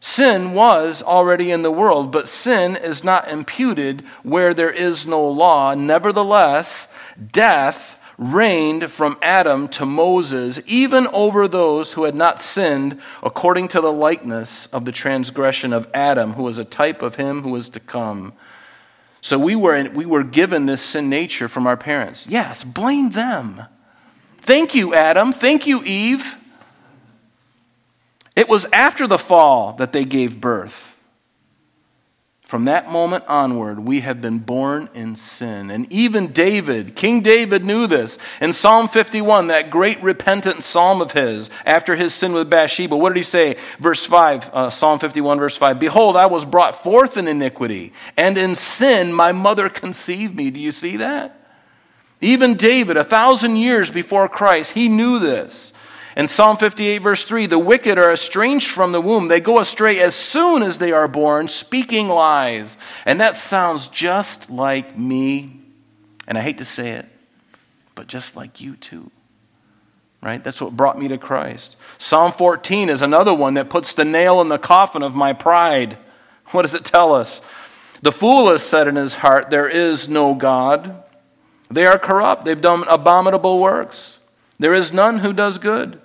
sin 0.00 0.54
was 0.54 1.02
already 1.02 1.50
in 1.50 1.62
the 1.62 1.70
world, 1.70 2.10
but 2.10 2.28
sin 2.28 2.76
is 2.76 3.04
not 3.04 3.28
imputed 3.28 4.02
where 4.22 4.54
there 4.54 4.70
is 4.70 5.06
no 5.06 5.26
law. 5.28 5.74
Nevertheless, 5.74 6.88
death 7.32 7.99
reigned 8.20 8.92
from 8.92 9.16
Adam 9.22 9.66
to 9.66 9.86
Moses, 9.86 10.60
even 10.66 11.06
over 11.08 11.48
those 11.48 11.94
who 11.94 12.04
had 12.04 12.14
not 12.14 12.38
sinned, 12.38 13.00
according 13.22 13.66
to 13.68 13.80
the 13.80 13.90
likeness 13.90 14.66
of 14.66 14.84
the 14.84 14.92
transgression 14.92 15.72
of 15.72 15.88
Adam, 15.94 16.34
who 16.34 16.42
was 16.42 16.58
a 16.58 16.64
type 16.64 17.00
of 17.00 17.16
him 17.16 17.42
who 17.42 17.50
was 17.50 17.70
to 17.70 17.80
come. 17.80 18.34
So 19.22 19.38
we 19.38 19.56
were, 19.56 19.88
we 19.88 20.04
were 20.04 20.22
given 20.22 20.66
this 20.66 20.82
sin 20.82 21.08
nature 21.08 21.48
from 21.48 21.66
our 21.66 21.78
parents. 21.78 22.26
Yes, 22.28 22.62
blame 22.62 23.10
them. 23.10 23.62
Thank 24.38 24.74
you, 24.74 24.94
Adam. 24.94 25.32
Thank 25.32 25.66
you, 25.66 25.82
Eve. 25.82 26.36
It 28.36 28.50
was 28.50 28.66
after 28.72 29.06
the 29.06 29.18
fall 29.18 29.72
that 29.74 29.92
they 29.92 30.04
gave 30.04 30.40
birth. 30.42 30.99
From 32.50 32.64
that 32.64 32.90
moment 32.90 33.22
onward, 33.28 33.78
we 33.78 34.00
have 34.00 34.20
been 34.20 34.40
born 34.40 34.88
in 34.92 35.14
sin. 35.14 35.70
And 35.70 35.86
even 35.92 36.32
David, 36.32 36.96
King 36.96 37.20
David, 37.20 37.64
knew 37.64 37.86
this. 37.86 38.18
In 38.40 38.52
Psalm 38.52 38.88
51, 38.88 39.46
that 39.46 39.70
great 39.70 40.02
repentant 40.02 40.64
psalm 40.64 41.00
of 41.00 41.12
his, 41.12 41.48
after 41.64 41.94
his 41.94 42.12
sin 42.12 42.32
with 42.32 42.50
Bathsheba, 42.50 42.96
what 42.96 43.10
did 43.10 43.18
he 43.18 43.22
say? 43.22 43.56
Verse 43.78 44.04
5, 44.04 44.50
uh, 44.52 44.68
Psalm 44.68 44.98
51, 44.98 45.38
verse 45.38 45.56
5 45.56 45.78
Behold, 45.78 46.16
I 46.16 46.26
was 46.26 46.44
brought 46.44 46.74
forth 46.82 47.16
in 47.16 47.28
iniquity, 47.28 47.92
and 48.16 48.36
in 48.36 48.56
sin 48.56 49.12
my 49.12 49.30
mother 49.30 49.68
conceived 49.68 50.34
me. 50.34 50.50
Do 50.50 50.58
you 50.58 50.72
see 50.72 50.96
that? 50.96 51.40
Even 52.20 52.54
David, 52.54 52.96
a 52.96 53.04
thousand 53.04 53.58
years 53.58 53.92
before 53.92 54.28
Christ, 54.28 54.72
he 54.72 54.88
knew 54.88 55.20
this. 55.20 55.72
In 56.20 56.28
Psalm 56.28 56.58
58, 56.58 56.98
verse 56.98 57.24
3, 57.24 57.46
the 57.46 57.58
wicked 57.58 57.96
are 57.96 58.12
estranged 58.12 58.72
from 58.72 58.92
the 58.92 59.00
womb. 59.00 59.28
They 59.28 59.40
go 59.40 59.58
astray 59.58 60.00
as 60.00 60.14
soon 60.14 60.62
as 60.62 60.76
they 60.76 60.92
are 60.92 61.08
born, 61.08 61.48
speaking 61.48 62.08
lies. 62.08 62.76
And 63.06 63.18
that 63.22 63.36
sounds 63.36 63.88
just 63.88 64.50
like 64.50 64.98
me. 64.98 65.62
And 66.28 66.36
I 66.36 66.42
hate 66.42 66.58
to 66.58 66.64
say 66.66 66.90
it, 66.90 67.06
but 67.94 68.06
just 68.06 68.36
like 68.36 68.60
you 68.60 68.76
too. 68.76 69.10
Right? 70.20 70.44
That's 70.44 70.60
what 70.60 70.76
brought 70.76 70.98
me 70.98 71.08
to 71.08 71.16
Christ. 71.16 71.76
Psalm 71.96 72.32
14 72.32 72.90
is 72.90 73.00
another 73.00 73.32
one 73.32 73.54
that 73.54 73.70
puts 73.70 73.94
the 73.94 74.04
nail 74.04 74.42
in 74.42 74.50
the 74.50 74.58
coffin 74.58 75.02
of 75.02 75.14
my 75.14 75.32
pride. 75.32 75.96
What 76.48 76.66
does 76.66 76.74
it 76.74 76.84
tell 76.84 77.14
us? 77.14 77.40
The 78.02 78.12
fool 78.12 78.50
has 78.50 78.62
said 78.62 78.86
in 78.88 78.96
his 78.96 79.14
heart, 79.14 79.48
There 79.48 79.70
is 79.70 80.06
no 80.06 80.34
God. 80.34 81.02
They 81.70 81.86
are 81.86 81.98
corrupt. 81.98 82.44
They've 82.44 82.60
done 82.60 82.84
abominable 82.88 83.58
works. 83.58 84.18
There 84.58 84.74
is 84.74 84.92
none 84.92 85.20
who 85.20 85.32
does 85.32 85.56
good. 85.56 85.98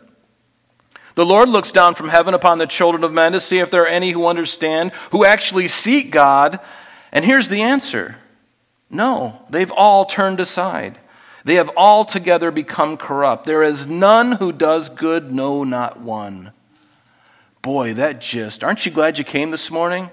The 1.15 1.25
Lord 1.25 1.49
looks 1.49 1.71
down 1.71 1.95
from 1.95 2.09
heaven 2.09 2.33
upon 2.33 2.57
the 2.57 2.67
children 2.67 3.03
of 3.03 3.13
men 3.13 3.31
to 3.31 3.39
see 3.39 3.59
if 3.59 3.71
there 3.71 3.83
are 3.83 3.87
any 3.87 4.11
who 4.11 4.27
understand, 4.27 4.91
who 5.11 5.25
actually 5.25 5.69
seek 5.69 6.11
God. 6.11 6.59
And 7.11 7.23
here's 7.23 7.47
the 7.47 7.61
answer 7.61 8.17
no, 8.89 9.41
they've 9.49 9.71
all 9.71 10.05
turned 10.05 10.39
aside. 10.39 10.99
They 11.43 11.55
have 11.55 11.71
altogether 11.77 12.51
become 12.51 12.97
corrupt. 12.97 13.45
There 13.45 13.63
is 13.63 13.87
none 13.87 14.33
who 14.33 14.51
does 14.51 14.89
good, 14.89 15.31
no, 15.31 15.63
not 15.63 15.99
one. 15.99 16.51
Boy, 17.61 17.93
that 17.93 18.19
just, 18.19 18.63
aren't 18.63 18.85
you 18.85 18.91
glad 18.91 19.17
you 19.17 19.23
came 19.23 19.51
this 19.51 19.71
morning? 19.71 20.09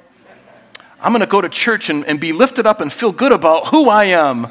I'm 1.01 1.13
going 1.13 1.21
to 1.21 1.27
go 1.27 1.41
to 1.41 1.49
church 1.49 1.91
and, 1.91 2.05
and 2.05 2.21
be 2.21 2.33
lifted 2.33 2.67
up 2.67 2.81
and 2.81 2.93
feel 2.93 3.13
good 3.13 3.33
about 3.33 3.69
who 3.69 3.89
I 3.89 4.05
am. 4.05 4.45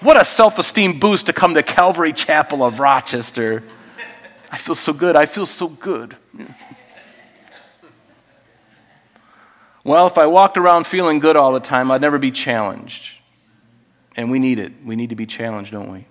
What 0.00 0.20
a 0.20 0.24
self 0.24 0.58
esteem 0.58 0.98
boost 0.98 1.26
to 1.26 1.32
come 1.32 1.54
to 1.54 1.62
Calvary 1.62 2.12
Chapel 2.12 2.64
of 2.64 2.80
Rochester. 2.80 3.62
I 4.50 4.58
feel 4.58 4.74
so 4.74 4.92
good. 4.92 5.16
I 5.16 5.26
feel 5.26 5.46
so 5.46 5.68
good. 5.68 6.16
well, 9.84 10.06
if 10.06 10.18
I 10.18 10.26
walked 10.26 10.56
around 10.56 10.86
feeling 10.86 11.18
good 11.18 11.36
all 11.36 11.52
the 11.52 11.60
time, 11.60 11.90
I'd 11.90 12.00
never 12.00 12.18
be 12.18 12.30
challenged. 12.30 13.14
And 14.16 14.30
we 14.30 14.38
need 14.38 14.58
it. 14.58 14.72
We 14.84 14.96
need 14.96 15.10
to 15.10 15.16
be 15.16 15.26
challenged, 15.26 15.72
don't 15.72 15.90
we? 15.90 16.06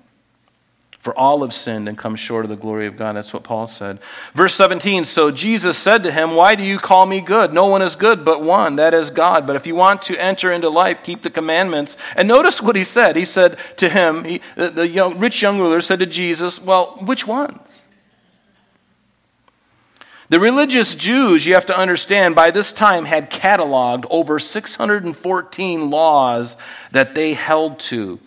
For 1.05 1.15
all 1.15 1.43
have 1.43 1.53
sinned 1.53 1.87
and 1.87 1.95
come 1.95 2.15
short 2.15 2.45
of 2.45 2.49
the 2.49 2.55
glory 2.55 2.87
of 2.87 2.97
God. 2.97 3.15
That's 3.15 3.31
what 3.31 3.43
Paul 3.43 3.67
said. 3.67 3.99
Verse 4.33 4.55
17 4.55 5.05
So 5.05 5.29
Jesus 5.29 5.77
said 5.77 6.01
to 6.01 6.11
him, 6.11 6.33
Why 6.33 6.55
do 6.55 6.63
you 6.63 6.79
call 6.79 7.05
me 7.05 7.21
good? 7.21 7.53
No 7.53 7.67
one 7.67 7.83
is 7.83 7.95
good 7.95 8.25
but 8.25 8.41
one, 8.41 8.77
that 8.77 8.91
is 8.91 9.11
God. 9.11 9.45
But 9.45 9.55
if 9.55 9.67
you 9.67 9.75
want 9.75 10.01
to 10.03 10.17
enter 10.17 10.51
into 10.51 10.67
life, 10.67 11.03
keep 11.03 11.21
the 11.21 11.29
commandments. 11.29 11.95
And 12.15 12.27
notice 12.27 12.59
what 12.59 12.75
he 12.75 12.83
said. 12.83 13.15
He 13.15 13.25
said 13.25 13.59
to 13.77 13.87
him, 13.87 14.23
he, 14.23 14.41
the, 14.55 14.87
young, 14.87 15.19
rich 15.19 15.43
young 15.43 15.59
ruler 15.59 15.79
said 15.79 15.99
to 15.99 16.07
Jesus, 16.07 16.59
Well, 16.59 16.97
which 17.01 17.27
ones? 17.27 17.59
The 20.29 20.39
religious 20.39 20.95
Jews, 20.95 21.45
you 21.45 21.53
have 21.53 21.67
to 21.67 21.77
understand, 21.77 22.33
by 22.33 22.49
this 22.49 22.73
time 22.73 23.05
had 23.05 23.29
cataloged 23.29 24.05
over 24.09 24.39
614 24.39 25.89
laws 25.89 26.57
that 26.91 27.13
they 27.13 27.33
held 27.33 27.79
to 27.81 28.19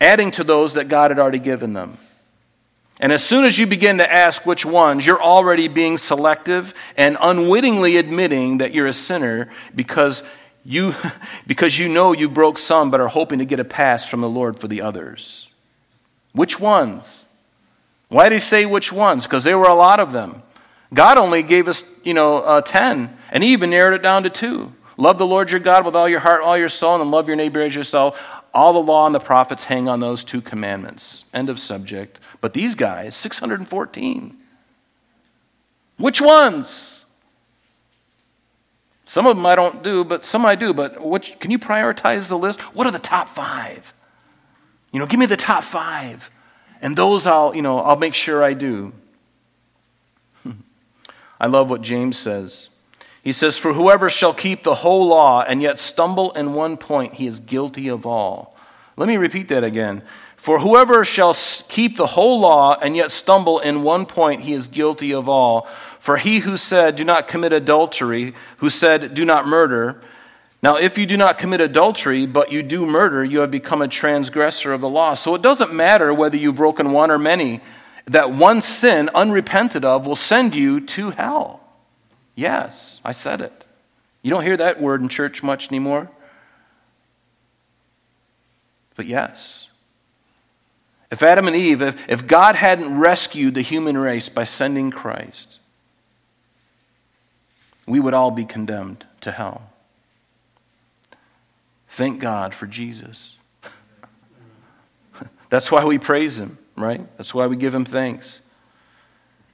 adding 0.00 0.30
to 0.32 0.44
those 0.44 0.74
that 0.74 0.88
God 0.88 1.10
had 1.10 1.18
already 1.18 1.38
given 1.38 1.72
them. 1.74 1.98
And 2.98 3.12
as 3.12 3.24
soon 3.24 3.44
as 3.44 3.58
you 3.58 3.66
begin 3.66 3.98
to 3.98 4.12
ask 4.12 4.44
which 4.44 4.66
ones, 4.66 5.06
you're 5.06 5.22
already 5.22 5.68
being 5.68 5.98
selective 5.98 6.74
and 6.96 7.16
unwittingly 7.20 7.96
admitting 7.96 8.58
that 8.58 8.74
you're 8.74 8.86
a 8.86 8.92
sinner 8.92 9.50
because 9.74 10.22
you, 10.64 10.94
because 11.46 11.78
you 11.78 11.88
know 11.88 12.12
you 12.12 12.28
broke 12.28 12.58
some 12.58 12.90
but 12.90 13.00
are 13.00 13.08
hoping 13.08 13.38
to 13.38 13.44
get 13.44 13.60
a 13.60 13.64
pass 13.64 14.06
from 14.06 14.20
the 14.20 14.28
Lord 14.28 14.58
for 14.58 14.68
the 14.68 14.82
others. 14.82 15.48
Which 16.32 16.60
ones? 16.60 17.24
Why 18.10 18.28
did 18.28 18.34
he 18.34 18.40
say 18.40 18.66
which 18.66 18.92
ones? 18.92 19.24
Because 19.24 19.44
there 19.44 19.56
were 19.56 19.68
a 19.68 19.74
lot 19.74 20.00
of 20.00 20.12
them. 20.12 20.42
God 20.92 21.16
only 21.16 21.42
gave 21.42 21.68
us, 21.68 21.84
you 22.04 22.12
know, 22.12 22.38
uh, 22.38 22.60
10, 22.60 23.16
and 23.30 23.42
he 23.42 23.52
even 23.52 23.70
narrowed 23.70 23.94
it 23.94 24.02
down 24.02 24.24
to 24.24 24.30
two. 24.30 24.72
Love 24.96 25.16
the 25.16 25.26
Lord 25.26 25.50
your 25.50 25.60
God 25.60 25.86
with 25.86 25.94
all 25.94 26.08
your 26.08 26.20
heart, 26.20 26.42
all 26.42 26.58
your 26.58 26.68
soul, 26.68 27.00
and 27.00 27.10
love 27.10 27.28
your 27.28 27.36
neighbor 27.36 27.62
as 27.62 27.74
yourself. 27.74 28.20
All 28.52 28.72
the 28.72 28.80
law 28.80 29.06
and 29.06 29.14
the 29.14 29.20
prophets 29.20 29.64
hang 29.64 29.88
on 29.88 30.00
those 30.00 30.24
two 30.24 30.40
commandments. 30.40 31.24
End 31.32 31.48
of 31.48 31.60
subject. 31.60 32.18
But 32.40 32.52
these 32.52 32.74
guys, 32.74 33.14
614. 33.14 34.36
Which 35.96 36.20
ones? 36.20 37.04
Some 39.06 39.26
of 39.26 39.36
them 39.36 39.46
I 39.46 39.54
don't 39.54 39.82
do, 39.82 40.04
but 40.04 40.24
some 40.24 40.44
I 40.44 40.56
do. 40.56 40.74
But 40.74 41.00
which, 41.00 41.38
can 41.38 41.52
you 41.52 41.58
prioritize 41.58 42.28
the 42.28 42.38
list? 42.38 42.60
What 42.74 42.86
are 42.86 42.90
the 42.90 42.98
top 42.98 43.28
five? 43.28 43.94
You 44.92 44.98
know, 44.98 45.06
give 45.06 45.20
me 45.20 45.26
the 45.26 45.36
top 45.36 45.62
five. 45.62 46.30
And 46.82 46.96
those 46.96 47.26
I'll, 47.26 47.54
you 47.54 47.62
know, 47.62 47.80
I'll 47.80 47.96
make 47.96 48.14
sure 48.14 48.42
I 48.42 48.54
do. 48.54 48.92
I 51.40 51.46
love 51.46 51.70
what 51.70 51.82
James 51.82 52.18
says. 52.18 52.68
He 53.22 53.32
says, 53.32 53.58
For 53.58 53.74
whoever 53.74 54.08
shall 54.08 54.32
keep 54.32 54.62
the 54.62 54.76
whole 54.76 55.06
law 55.06 55.42
and 55.42 55.60
yet 55.60 55.78
stumble 55.78 56.32
in 56.32 56.54
one 56.54 56.76
point, 56.76 57.14
he 57.14 57.26
is 57.26 57.40
guilty 57.40 57.88
of 57.88 58.06
all. 58.06 58.56
Let 58.96 59.08
me 59.08 59.16
repeat 59.16 59.48
that 59.48 59.64
again. 59.64 60.02
For 60.36 60.60
whoever 60.60 61.04
shall 61.04 61.34
keep 61.68 61.96
the 61.98 62.08
whole 62.08 62.40
law 62.40 62.78
and 62.80 62.96
yet 62.96 63.10
stumble 63.10 63.58
in 63.58 63.82
one 63.82 64.06
point, 64.06 64.42
he 64.42 64.54
is 64.54 64.68
guilty 64.68 65.12
of 65.12 65.28
all. 65.28 65.68
For 65.98 66.16
he 66.16 66.38
who 66.38 66.56
said, 66.56 66.96
Do 66.96 67.04
not 67.04 67.28
commit 67.28 67.52
adultery, 67.52 68.34
who 68.56 68.70
said, 68.70 69.12
Do 69.12 69.26
not 69.26 69.46
murder, 69.46 70.00
now 70.62 70.76
if 70.76 70.98
you 70.98 71.06
do 71.06 71.16
not 71.16 71.38
commit 71.38 71.60
adultery, 71.60 72.26
but 72.26 72.52
you 72.52 72.62
do 72.62 72.84
murder, 72.84 73.24
you 73.24 73.40
have 73.40 73.50
become 73.50 73.80
a 73.80 73.88
transgressor 73.88 74.72
of 74.72 74.80
the 74.80 74.88
law. 74.88 75.14
So 75.14 75.34
it 75.34 75.42
doesn't 75.42 75.72
matter 75.72 76.12
whether 76.12 76.36
you've 76.36 76.56
broken 76.56 76.92
one 76.92 77.10
or 77.10 77.18
many, 77.18 77.60
that 78.06 78.32
one 78.32 78.60
sin 78.60 79.08
unrepented 79.14 79.84
of 79.84 80.06
will 80.06 80.16
send 80.16 80.54
you 80.54 80.80
to 80.80 81.10
hell. 81.10 81.60
Yes, 82.34 83.00
I 83.04 83.12
said 83.12 83.40
it. 83.40 83.64
You 84.22 84.30
don't 84.30 84.44
hear 84.44 84.56
that 84.56 84.80
word 84.80 85.00
in 85.00 85.08
church 85.08 85.42
much 85.42 85.68
anymore. 85.68 86.10
But 88.96 89.06
yes. 89.06 89.68
If 91.10 91.22
Adam 91.22 91.46
and 91.46 91.56
Eve, 91.56 91.82
if, 91.82 92.08
if 92.08 92.26
God 92.26 92.54
hadn't 92.54 92.98
rescued 92.98 93.54
the 93.54 93.62
human 93.62 93.96
race 93.96 94.28
by 94.28 94.44
sending 94.44 94.90
Christ, 94.90 95.58
we 97.86 97.98
would 97.98 98.14
all 98.14 98.30
be 98.30 98.44
condemned 98.44 99.06
to 99.22 99.32
hell. 99.32 99.69
Thank 102.00 102.18
God 102.18 102.54
for 102.54 102.66
Jesus. 102.66 103.36
That's 105.50 105.70
why 105.70 105.84
we 105.84 105.98
praise 105.98 106.38
him, 106.38 106.56
right? 106.74 107.06
That's 107.18 107.34
why 107.34 107.46
we 107.46 107.56
give 107.56 107.74
him 107.74 107.84
thanks. 107.84 108.40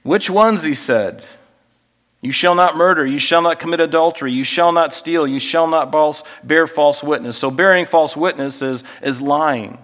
Which 0.03 0.29
ones, 0.29 0.63
he 0.63 0.73
said? 0.73 1.25
You 2.21 2.31
shall 2.31 2.55
not 2.55 2.77
murder. 2.77 3.05
You 3.05 3.19
shall 3.19 3.41
not 3.41 3.59
commit 3.59 3.81
adultery. 3.81 4.31
You 4.31 4.45
shall 4.45 4.71
not 4.71 4.93
steal. 4.93 5.27
You 5.27 5.41
shall 5.41 5.67
not 5.67 5.93
bear 6.41 6.67
false 6.67 7.03
witness. 7.03 7.37
So, 7.37 7.51
bearing 7.51 7.85
false 7.85 8.15
witness 8.15 8.61
is, 8.61 8.81
is 9.01 9.19
lying. 9.19 9.79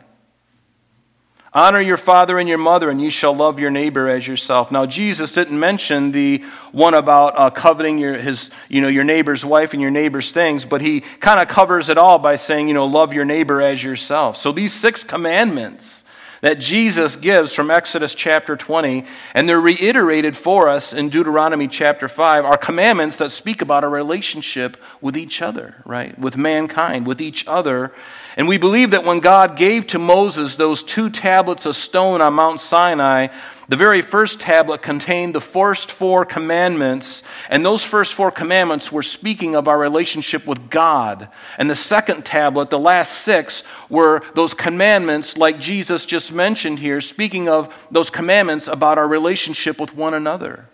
Honor 1.55 1.81
your 1.81 1.97
father 1.97 2.39
and 2.39 2.49
your 2.49 2.57
mother, 2.57 2.89
and 2.89 2.99
you 2.99 3.11
shall 3.11 3.35
love 3.35 3.59
your 3.59 3.69
neighbor 3.69 4.09
as 4.09 4.27
yourself. 4.27 4.71
Now, 4.71 4.87
Jesus 4.87 5.31
didn't 5.31 5.59
mention 5.59 6.11
the 6.11 6.43
one 6.71 6.95
about 6.95 7.37
uh, 7.37 7.51
coveting 7.51 7.99
your, 7.99 8.17
his, 8.17 8.49
you 8.69 8.81
know, 8.81 8.87
your 8.87 9.03
neighbor's 9.03 9.45
wife 9.45 9.73
and 9.73 9.81
your 9.81 9.91
neighbor's 9.91 10.31
things, 10.31 10.65
but 10.65 10.81
he 10.81 11.01
kind 11.19 11.39
of 11.39 11.47
covers 11.47 11.89
it 11.89 11.97
all 11.97 12.17
by 12.17 12.37
saying, 12.37 12.67
you 12.67 12.73
know, 12.73 12.87
love 12.87 13.13
your 13.13 13.25
neighbor 13.25 13.61
as 13.61 13.83
yourself. 13.83 14.35
So 14.35 14.51
these 14.51 14.73
six 14.73 15.03
commandments 15.03 16.02
that 16.43 16.59
Jesus 16.59 17.15
gives 17.15 17.53
from 17.53 17.71
Exodus 17.71 18.13
chapter 18.13 18.57
20, 18.57 19.05
and 19.33 19.47
they're 19.47 19.61
reiterated 19.61 20.35
for 20.35 20.67
us 20.67 20.91
in 20.91 21.07
Deuteronomy 21.07 21.69
chapter 21.69 22.09
5, 22.09 22.43
are 22.43 22.57
commandments 22.57 23.17
that 23.17 23.31
speak 23.31 23.61
about 23.61 23.85
a 23.85 23.87
relationship 23.87 24.75
with 24.99 25.15
each 25.15 25.41
other, 25.41 25.75
right? 25.85 26.19
With 26.19 26.35
mankind, 26.35 27.07
with 27.07 27.21
each 27.21 27.47
other. 27.47 27.93
And 28.35 28.49
we 28.49 28.57
believe 28.57 28.91
that 28.91 29.05
when 29.05 29.21
God 29.21 29.55
gave 29.55 29.87
to 29.87 29.99
Moses 29.99 30.57
those 30.57 30.83
two 30.83 31.09
tablets 31.09 31.65
of 31.65 31.77
stone 31.77 32.19
on 32.19 32.33
Mount 32.33 32.59
Sinai, 32.59 33.27
the 33.69 33.77
very 33.77 34.01
first 34.01 34.41
tablet 34.41 34.81
contained 34.81 35.33
the 35.33 35.41
first 35.41 35.91
four 35.91 36.25
commandments, 36.25 37.23
and 37.49 37.65
those 37.65 37.85
first 37.85 38.13
four 38.13 38.29
commandments 38.29 38.91
were 38.91 39.03
speaking 39.03 39.55
of 39.55 39.67
our 39.67 39.77
relationship 39.77 40.45
with 40.45 40.69
God. 40.69 41.29
And 41.57 41.69
the 41.69 41.75
second 41.75 42.25
tablet, 42.25 42.69
the 42.69 42.79
last 42.79 43.21
six, 43.21 43.63
were 43.89 44.21
those 44.35 44.53
commandments, 44.53 45.37
like 45.37 45.59
Jesus 45.59 46.05
just 46.05 46.31
mentioned 46.31 46.79
here, 46.79 46.99
speaking 46.99 47.47
of 47.47 47.87
those 47.89 48.09
commandments 48.09 48.67
about 48.67 48.97
our 48.97 49.07
relationship 49.07 49.79
with 49.79 49.95
one 49.95 50.13
another. 50.13 50.67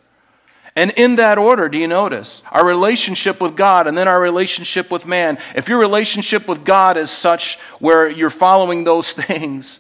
And 0.76 0.92
in 0.92 1.18
that 1.18 1.38
order, 1.38 1.68
do 1.68 1.78
you 1.78 1.88
notice? 1.88 2.42
Our 2.52 2.66
relationship 2.66 3.42
with 3.42 3.56
God 3.56 3.86
and 3.86 3.98
then 3.98 4.08
our 4.08 4.22
relationship 4.22 4.90
with 4.90 5.06
man. 5.06 5.38
If 5.56 5.68
your 5.68 5.80
relationship 5.80 6.48
with 6.48 6.64
God 6.64 6.96
is 6.96 7.12
such 7.12 7.58
where 7.80 8.10
you're 8.10 8.30
following 8.30 8.84
those 8.84 9.12
things, 9.14 9.80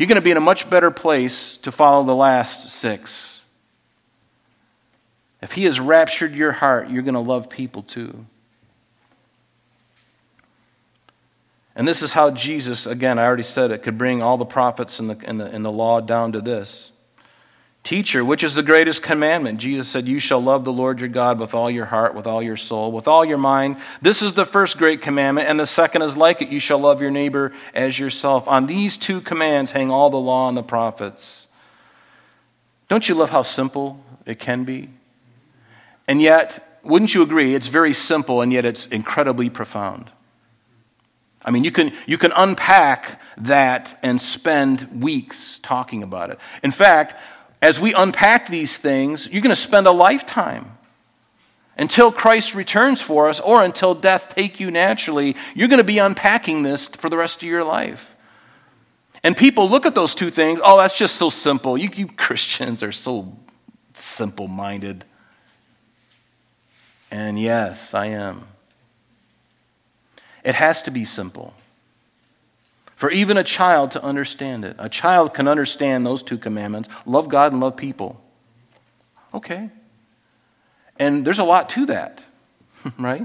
you're 0.00 0.06
going 0.06 0.14
to 0.14 0.22
be 0.22 0.30
in 0.30 0.38
a 0.38 0.40
much 0.40 0.70
better 0.70 0.90
place 0.90 1.58
to 1.58 1.70
follow 1.70 2.02
the 2.04 2.14
last 2.14 2.70
six. 2.70 3.42
If 5.42 5.52
He 5.52 5.64
has 5.64 5.78
raptured 5.78 6.34
your 6.34 6.52
heart, 6.52 6.88
you're 6.88 7.02
going 7.02 7.12
to 7.12 7.20
love 7.20 7.50
people 7.50 7.82
too. 7.82 8.24
And 11.76 11.86
this 11.86 12.02
is 12.02 12.14
how 12.14 12.30
Jesus, 12.30 12.86
again, 12.86 13.18
I 13.18 13.26
already 13.26 13.42
said 13.42 13.72
it, 13.72 13.82
could 13.82 13.98
bring 13.98 14.22
all 14.22 14.38
the 14.38 14.46
prophets 14.46 15.00
and 15.00 15.10
the, 15.10 15.20
and 15.26 15.38
the, 15.38 15.44
and 15.44 15.62
the 15.62 15.70
law 15.70 16.00
down 16.00 16.32
to 16.32 16.40
this. 16.40 16.92
Teacher, 17.90 18.24
which 18.24 18.44
is 18.44 18.54
the 18.54 18.62
greatest 18.62 19.02
commandment? 19.02 19.58
Jesus 19.58 19.88
said, 19.88 20.06
You 20.06 20.20
shall 20.20 20.40
love 20.40 20.62
the 20.62 20.72
Lord 20.72 21.00
your 21.00 21.08
God 21.08 21.40
with 21.40 21.54
all 21.54 21.68
your 21.68 21.86
heart, 21.86 22.14
with 22.14 22.24
all 22.24 22.40
your 22.40 22.56
soul, 22.56 22.92
with 22.92 23.08
all 23.08 23.24
your 23.24 23.36
mind. 23.36 23.78
This 24.00 24.22
is 24.22 24.34
the 24.34 24.44
first 24.44 24.78
great 24.78 25.02
commandment, 25.02 25.48
and 25.48 25.58
the 25.58 25.66
second 25.66 26.02
is 26.02 26.16
like 26.16 26.40
it. 26.40 26.50
You 26.50 26.60
shall 26.60 26.78
love 26.78 27.02
your 27.02 27.10
neighbor 27.10 27.52
as 27.74 27.98
yourself. 27.98 28.46
On 28.46 28.68
these 28.68 28.96
two 28.96 29.20
commands 29.20 29.72
hang 29.72 29.90
all 29.90 30.08
the 30.08 30.16
law 30.16 30.48
and 30.48 30.56
the 30.56 30.62
prophets. 30.62 31.48
Don't 32.88 33.08
you 33.08 33.16
love 33.16 33.30
how 33.30 33.42
simple 33.42 34.00
it 34.24 34.38
can 34.38 34.62
be? 34.62 34.90
And 36.06 36.22
yet, 36.22 36.78
wouldn't 36.84 37.12
you 37.12 37.22
agree, 37.22 37.56
it's 37.56 37.66
very 37.66 37.92
simple, 37.92 38.40
and 38.40 38.52
yet 38.52 38.64
it's 38.64 38.86
incredibly 38.86 39.50
profound. 39.50 40.12
I 41.44 41.50
mean, 41.50 41.64
you 41.64 41.72
can, 41.72 41.92
you 42.06 42.18
can 42.18 42.30
unpack 42.36 43.20
that 43.36 43.98
and 44.00 44.20
spend 44.20 45.02
weeks 45.02 45.58
talking 45.60 46.04
about 46.04 46.30
it. 46.30 46.38
In 46.62 46.70
fact, 46.70 47.16
as 47.62 47.78
we 47.78 47.92
unpack 47.94 48.48
these 48.48 48.78
things, 48.78 49.28
you're 49.30 49.42
going 49.42 49.54
to 49.54 49.56
spend 49.56 49.86
a 49.86 49.92
lifetime. 49.92 50.76
Until 51.76 52.12
Christ 52.12 52.54
returns 52.54 53.00
for 53.00 53.28
us 53.28 53.40
or 53.40 53.62
until 53.62 53.94
death 53.94 54.34
take 54.34 54.60
you 54.60 54.70
naturally, 54.70 55.36
you're 55.54 55.68
going 55.68 55.78
to 55.78 55.84
be 55.84 55.98
unpacking 55.98 56.62
this 56.62 56.88
for 56.88 57.08
the 57.08 57.16
rest 57.16 57.42
of 57.42 57.48
your 57.48 57.64
life. 57.64 58.16
And 59.22 59.36
people 59.36 59.68
look 59.68 59.86
at 59.86 59.94
those 59.94 60.14
two 60.14 60.30
things, 60.30 60.60
oh, 60.62 60.78
that's 60.78 60.96
just 60.96 61.16
so 61.16 61.30
simple. 61.30 61.76
You, 61.76 61.90
you 61.94 62.06
Christians 62.08 62.82
are 62.82 62.92
so 62.92 63.36
simple 63.94 64.48
minded. 64.48 65.04
And 67.10 67.38
yes, 67.38 67.92
I 67.92 68.06
am. 68.06 68.46
It 70.44 70.54
has 70.54 70.82
to 70.82 70.90
be 70.90 71.04
simple 71.04 71.54
for 73.00 73.10
even 73.10 73.38
a 73.38 73.42
child 73.42 73.92
to 73.92 74.04
understand 74.04 74.62
it. 74.62 74.76
A 74.78 74.90
child 74.90 75.32
can 75.32 75.48
understand 75.48 76.04
those 76.04 76.22
two 76.22 76.36
commandments 76.36 76.90
love 77.06 77.30
God 77.30 77.50
and 77.50 77.58
love 77.58 77.74
people. 77.74 78.20
Okay. 79.32 79.70
And 80.98 81.24
there's 81.24 81.38
a 81.38 81.44
lot 81.44 81.70
to 81.70 81.86
that, 81.86 82.20
right? 82.98 83.22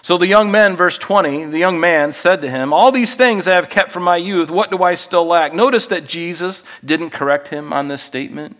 So 0.00 0.16
the 0.16 0.26
young 0.26 0.50
men, 0.50 0.74
verse 0.74 0.96
20, 0.96 1.44
the 1.50 1.58
young 1.58 1.80
man 1.80 2.12
said 2.12 2.40
to 2.40 2.50
him, 2.50 2.72
All 2.72 2.90
these 2.90 3.14
things 3.14 3.46
I 3.46 3.56
have 3.56 3.68
kept 3.68 3.92
from 3.92 4.04
my 4.04 4.16
youth, 4.16 4.50
what 4.50 4.70
do 4.70 4.82
I 4.82 4.94
still 4.94 5.26
lack? 5.26 5.52
Notice 5.52 5.86
that 5.88 6.06
Jesus 6.06 6.64
didn't 6.82 7.10
correct 7.10 7.48
him 7.48 7.74
on 7.74 7.88
this 7.88 8.00
statement. 8.00 8.56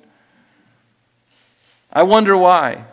I 1.90 2.02
wonder 2.02 2.36
why. 2.36 2.84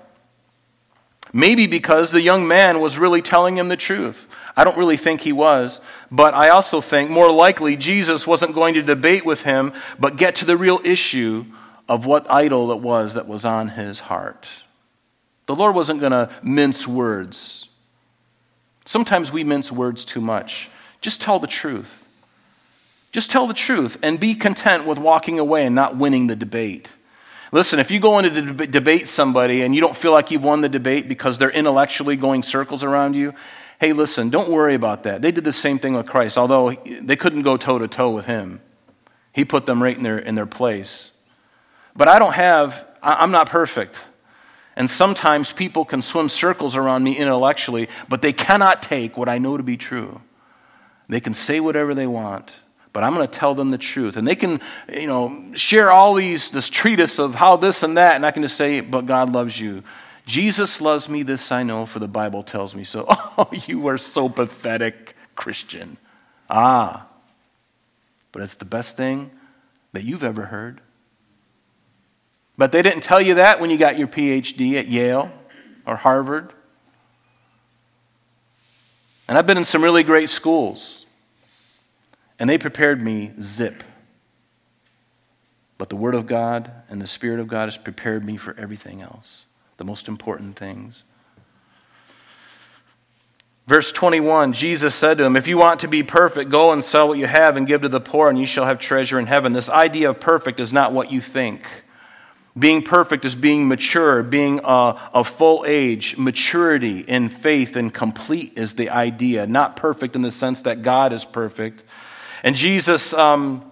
Maybe 1.33 1.67
because 1.67 2.11
the 2.11 2.21
young 2.21 2.47
man 2.47 2.79
was 2.79 2.97
really 2.97 3.21
telling 3.21 3.57
him 3.57 3.67
the 3.67 3.75
truth. 3.75 4.33
I 4.55 4.63
don't 4.63 4.77
really 4.77 4.97
think 4.97 5.21
he 5.21 5.31
was, 5.31 5.79
but 6.11 6.33
I 6.33 6.49
also 6.49 6.81
think 6.81 7.09
more 7.09 7.31
likely 7.31 7.75
Jesus 7.75 8.27
wasn't 8.27 8.53
going 8.53 8.73
to 8.73 8.81
debate 8.81 9.25
with 9.25 9.43
him, 9.43 9.73
but 9.99 10.17
get 10.17 10.35
to 10.37 10.45
the 10.45 10.57
real 10.57 10.79
issue 10.83 11.45
of 11.87 12.05
what 12.05 12.29
idol 12.31 12.71
it 12.71 12.79
was 12.79 13.13
that 13.15 13.27
was 13.27 13.45
on 13.45 13.69
his 13.69 13.99
heart. 13.99 14.47
The 15.47 15.55
Lord 15.55 15.75
wasn't 15.75 15.99
going 15.99 16.11
to 16.11 16.29
mince 16.43 16.87
words. 16.87 17.67
Sometimes 18.85 19.31
we 19.31 19.43
mince 19.43 19.71
words 19.71 20.05
too 20.05 20.21
much. 20.21 20.69
Just 21.01 21.21
tell 21.21 21.39
the 21.39 21.47
truth. 21.47 22.05
Just 23.11 23.31
tell 23.31 23.47
the 23.47 23.53
truth 23.53 23.97
and 24.03 24.19
be 24.19 24.35
content 24.35 24.85
with 24.85 24.99
walking 24.99 25.39
away 25.39 25.65
and 25.65 25.73
not 25.73 25.97
winning 25.97 26.27
the 26.27 26.35
debate. 26.35 26.89
Listen, 27.51 27.79
if 27.79 27.89
you 27.89 27.99
go 27.99 28.19
in 28.19 28.31
to 28.31 28.67
debate 28.67 29.07
somebody 29.07 29.63
and 29.63 29.73
you 29.73 29.81
don't 29.81 29.97
feel 29.97 30.11
like 30.11 30.29
you've 30.29 30.43
won 30.43 30.61
the 30.61 30.69
debate 30.69 31.09
because 31.09 31.39
they're 31.39 31.49
intellectually 31.49 32.15
going 32.15 32.43
circles 32.43 32.83
around 32.83 33.15
you, 33.15 33.33
hey, 33.79 33.93
listen, 33.93 34.29
don't 34.29 34.49
worry 34.49 34.75
about 34.75 35.03
that. 35.03 35.21
They 35.21 35.31
did 35.31 35.45
the 35.45 35.53
same 35.53 35.79
thing 35.79 35.93
with 35.93 36.05
Christ, 36.05 36.37
although 36.37 36.71
they 37.01 37.15
couldn't 37.15 37.43
go 37.43 37.57
toe 37.57 37.79
to 37.79 37.87
toe 37.87 38.11
with 38.11 38.25
him. 38.25 38.61
He 39.31 39.45
put 39.45 39.65
them 39.65 39.81
right 39.81 39.95
in 39.95 40.03
their, 40.03 40.19
in 40.19 40.35
their 40.35 40.45
place. 40.45 41.11
But 41.95 42.07
I 42.07 42.19
don't 42.19 42.33
have, 42.33 42.85
I'm 43.01 43.31
not 43.31 43.49
perfect. 43.49 44.01
And 44.75 44.89
sometimes 44.89 45.51
people 45.51 45.85
can 45.85 46.01
swim 46.01 46.29
circles 46.29 46.75
around 46.75 47.03
me 47.03 47.17
intellectually, 47.17 47.89
but 48.07 48.21
they 48.21 48.33
cannot 48.33 48.81
take 48.81 49.17
what 49.17 49.29
I 49.29 49.37
know 49.37 49.57
to 49.57 49.63
be 49.63 49.77
true. 49.77 50.21
They 51.07 51.19
can 51.19 51.33
say 51.33 51.59
whatever 51.59 51.93
they 51.93 52.07
want, 52.07 52.51
but 52.93 53.03
I'm 53.03 53.13
going 53.15 53.27
to 53.27 53.33
tell 53.33 53.55
them 53.55 53.71
the 53.71 53.77
truth. 53.77 54.15
And 54.15 54.27
they 54.27 54.35
can, 54.35 54.59
you 54.93 55.07
know, 55.07 55.53
share 55.55 55.89
all 55.89 56.13
these, 56.13 56.51
this 56.51 56.69
treatise 56.69 57.17
of 57.17 57.35
how 57.35 57.55
this 57.55 57.81
and 57.81 57.97
that, 57.97 58.15
and 58.15 58.25
I 58.25 58.31
can 58.31 58.43
just 58.43 58.57
say, 58.57 58.81
but 58.81 59.05
God 59.05 59.31
loves 59.31 59.59
you. 59.59 59.83
Jesus 60.29 60.79
loves 60.79 61.09
me, 61.09 61.23
this 61.23 61.51
I 61.51 61.63
know, 61.63 61.87
for 61.87 61.97
the 61.97 62.07
Bible 62.07 62.43
tells 62.43 62.75
me 62.75 62.83
so. 62.83 63.07
Oh, 63.39 63.49
you 63.67 63.87
are 63.87 63.97
so 63.97 64.27
pathetic, 64.27 65.15
Christian. 65.33 65.97
Ah, 66.49 67.07
but 68.33 68.43
it's 68.43 68.57
the 68.57 68.65
best 68.65 68.97
thing 68.97 69.31
that 69.93 70.03
you've 70.03 70.23
ever 70.25 70.47
heard. 70.47 70.81
But 72.57 72.73
they 72.73 72.81
didn't 72.81 73.01
tell 73.01 73.21
you 73.21 73.35
that 73.35 73.59
when 73.61 73.69
you 73.69 73.77
got 73.77 73.97
your 73.97 74.09
PhD 74.09 74.75
at 74.75 74.89
Yale 74.89 75.31
or 75.85 75.95
Harvard. 75.95 76.51
And 79.27 79.37
I've 79.37 79.47
been 79.47 79.57
in 79.57 79.65
some 79.65 79.81
really 79.83 80.03
great 80.03 80.29
schools, 80.29 81.05
and 82.37 82.49
they 82.49 82.57
prepared 82.57 83.01
me 83.01 83.31
zip. 83.41 83.83
But 85.77 85.89
the 85.89 85.95
Word 85.95 86.13
of 86.13 86.27
God 86.27 86.71
and 86.89 87.01
the 87.01 87.07
Spirit 87.07 87.39
of 87.39 87.47
God 87.47 87.65
has 87.65 87.77
prepared 87.77 88.25
me 88.25 88.35
for 88.35 88.53
everything 88.59 89.01
else 89.01 89.45
the 89.79 89.85
most 89.85 90.09
important 90.09 90.57
things. 90.57 91.03
Verse 93.65 93.91
21 93.91 94.53
Jesus 94.53 94.93
said 94.93 95.17
to 95.17 95.23
him, 95.23 95.35
If 95.35 95.47
you 95.47 95.57
want 95.57 95.79
to 95.79 95.87
be 95.87 96.03
perfect, 96.03 96.51
go 96.51 96.71
and 96.71 96.83
sell 96.83 97.07
what 97.07 97.17
you 97.17 97.27
have 97.27 97.55
and 97.55 97.65
give 97.65 97.81
to 97.81 97.89
the 97.89 98.01
poor, 98.01 98.29
and 98.29 98.37
you 98.37 98.45
shall 98.45 98.65
have 98.65 98.77
treasure 98.77 99.17
in 99.17 99.25
heaven. 99.25 99.53
This 99.53 99.69
idea 99.69 100.09
of 100.09 100.19
perfect 100.19 100.59
is 100.59 100.73
not 100.73 100.91
what 100.91 101.11
you 101.11 101.21
think. 101.21 101.65
Being 102.57 102.81
perfect 102.81 103.23
is 103.23 103.35
being 103.35 103.69
mature, 103.69 104.21
being 104.21 104.59
a, 104.65 105.23
full 105.23 105.63
age. 105.65 106.17
Maturity 106.17 106.99
in 106.99 107.29
faith 107.29 107.77
and 107.77 107.93
complete 107.93 108.53
is 108.57 108.75
the 108.75 108.89
idea. 108.89 109.47
Not 109.47 109.77
perfect 109.77 110.15
in 110.15 110.23
the 110.23 110.31
sense 110.31 110.63
that 110.63 110.81
God 110.81 111.13
is 111.13 111.23
perfect. 111.23 111.83
And 112.43 112.55
Jesus, 112.55 113.13
um, 113.13 113.71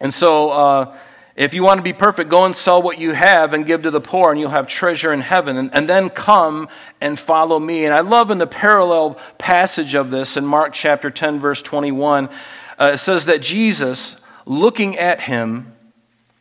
and 0.00 0.14
so. 0.14 0.50
Uh, 0.50 0.96
if 1.36 1.52
you 1.52 1.64
want 1.64 1.78
to 1.78 1.82
be 1.82 1.92
perfect, 1.92 2.30
go 2.30 2.44
and 2.44 2.54
sell 2.54 2.80
what 2.80 2.98
you 2.98 3.12
have 3.12 3.54
and 3.54 3.66
give 3.66 3.82
to 3.82 3.90
the 3.90 4.00
poor, 4.00 4.30
and 4.30 4.40
you'll 4.40 4.50
have 4.50 4.68
treasure 4.68 5.12
in 5.12 5.20
heaven. 5.20 5.56
And, 5.56 5.74
and, 5.74 5.88
then 5.88 6.08
come 6.08 6.68
and 7.00 7.18
follow 7.18 7.58
me. 7.58 7.84
And 7.84 7.92
I 7.92 8.00
love 8.00 8.30
in 8.30 8.38
the 8.38 8.46
parallel 8.46 9.18
passage 9.36 9.96
of 9.96 10.10
this 10.10 10.36
in 10.36 10.46
Mark 10.46 10.72
chapter 10.72 11.10
10, 11.10 11.40
verse 11.40 11.60
21, 11.60 12.28
uh, 12.78 12.92
it 12.94 12.98
says 12.98 13.26
that 13.26 13.42
Jesus, 13.42 14.20
looking 14.46 14.96
at 14.96 15.22
him, 15.22 15.74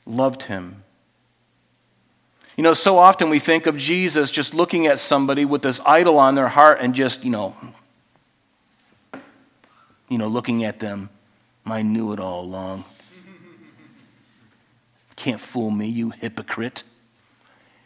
loved 0.06 0.44
him. 0.44 0.84
You 2.56 2.64
know, 2.64 2.76
so 2.76 3.00
often 3.00 3.32
we 3.32 3.40
think 3.40 3.66
of 3.66 3.78
Jesus 3.78 4.30
just 4.30 4.54
looking 4.54 4.86
at 4.86 5.00
somebody 5.00 5.44
with 5.44 5.64
this 5.64 5.80
idol 5.88 6.20
on 6.20 6.36
their 6.36 6.50
heart 6.50 6.78
and 6.82 6.94
just, 6.94 7.24
you 7.24 7.32
know, 7.32 7.56
you 10.08 10.20
know, 10.20 10.28
looking 10.28 10.64
at 10.64 10.80
them. 10.80 11.10
I 11.66 11.82
knew 11.82 12.14
it 12.14 12.20
all 12.20 12.42
along. 12.42 12.84
Can't 15.24 15.40
fool 15.40 15.72
me, 15.72 15.88
you 15.88 16.10
hypocrite. 16.10 16.84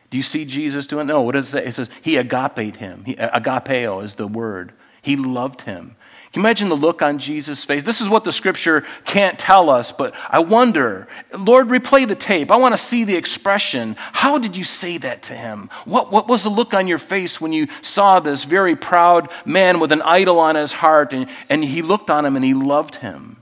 Do 0.09 0.17
you 0.17 0.23
see 0.23 0.43
Jesus 0.43 0.87
doing? 0.87 1.05
No, 1.05 1.21
what 1.21 1.33
does 1.33 1.49
it 1.49 1.51
say? 1.51 1.65
It 1.65 1.73
says 1.75 1.89
he 2.01 2.17
agape 2.17 2.77
him. 2.77 3.03
He, 3.05 3.15
agapeo 3.15 4.03
is 4.03 4.15
the 4.15 4.25
word. 4.25 4.73
He 5.03 5.15
loved 5.15 5.61
him. 5.61 5.95
Can 6.31 6.41
you 6.41 6.47
imagine 6.47 6.69
the 6.69 6.75
look 6.75 7.03
on 7.03 7.19
Jesus' 7.19 7.63
face? 7.63 7.83
This 7.83 8.01
is 8.01 8.09
what 8.09 8.23
the 8.23 8.31
scripture 8.31 8.83
can't 9.05 9.37
tell 9.37 9.69
us, 9.69 9.91
but 9.91 10.15
I 10.29 10.39
wonder, 10.39 11.07
Lord, 11.37 11.67
replay 11.67 12.07
the 12.07 12.15
tape. 12.15 12.51
I 12.51 12.55
want 12.55 12.73
to 12.73 12.77
see 12.77 13.03
the 13.03 13.15
expression. 13.15 13.95
How 13.97 14.39
did 14.39 14.55
you 14.55 14.63
say 14.63 14.97
that 14.97 15.21
to 15.23 15.33
him? 15.35 15.69
What, 15.85 16.11
what 16.11 16.27
was 16.27 16.43
the 16.43 16.49
look 16.49 16.73
on 16.73 16.87
your 16.87 16.97
face 16.97 17.39
when 17.39 17.53
you 17.53 17.67
saw 17.83 18.19
this 18.19 18.45
very 18.45 18.75
proud 18.75 19.29
man 19.45 19.79
with 19.79 19.91
an 19.91 20.01
idol 20.01 20.39
on 20.39 20.55
his 20.55 20.73
heart 20.73 21.13
and, 21.13 21.29
and 21.49 21.63
he 21.63 21.83
looked 21.83 22.09
on 22.09 22.25
him 22.25 22.35
and 22.35 22.43
he 22.43 22.55
loved 22.55 22.95
him? 22.95 23.37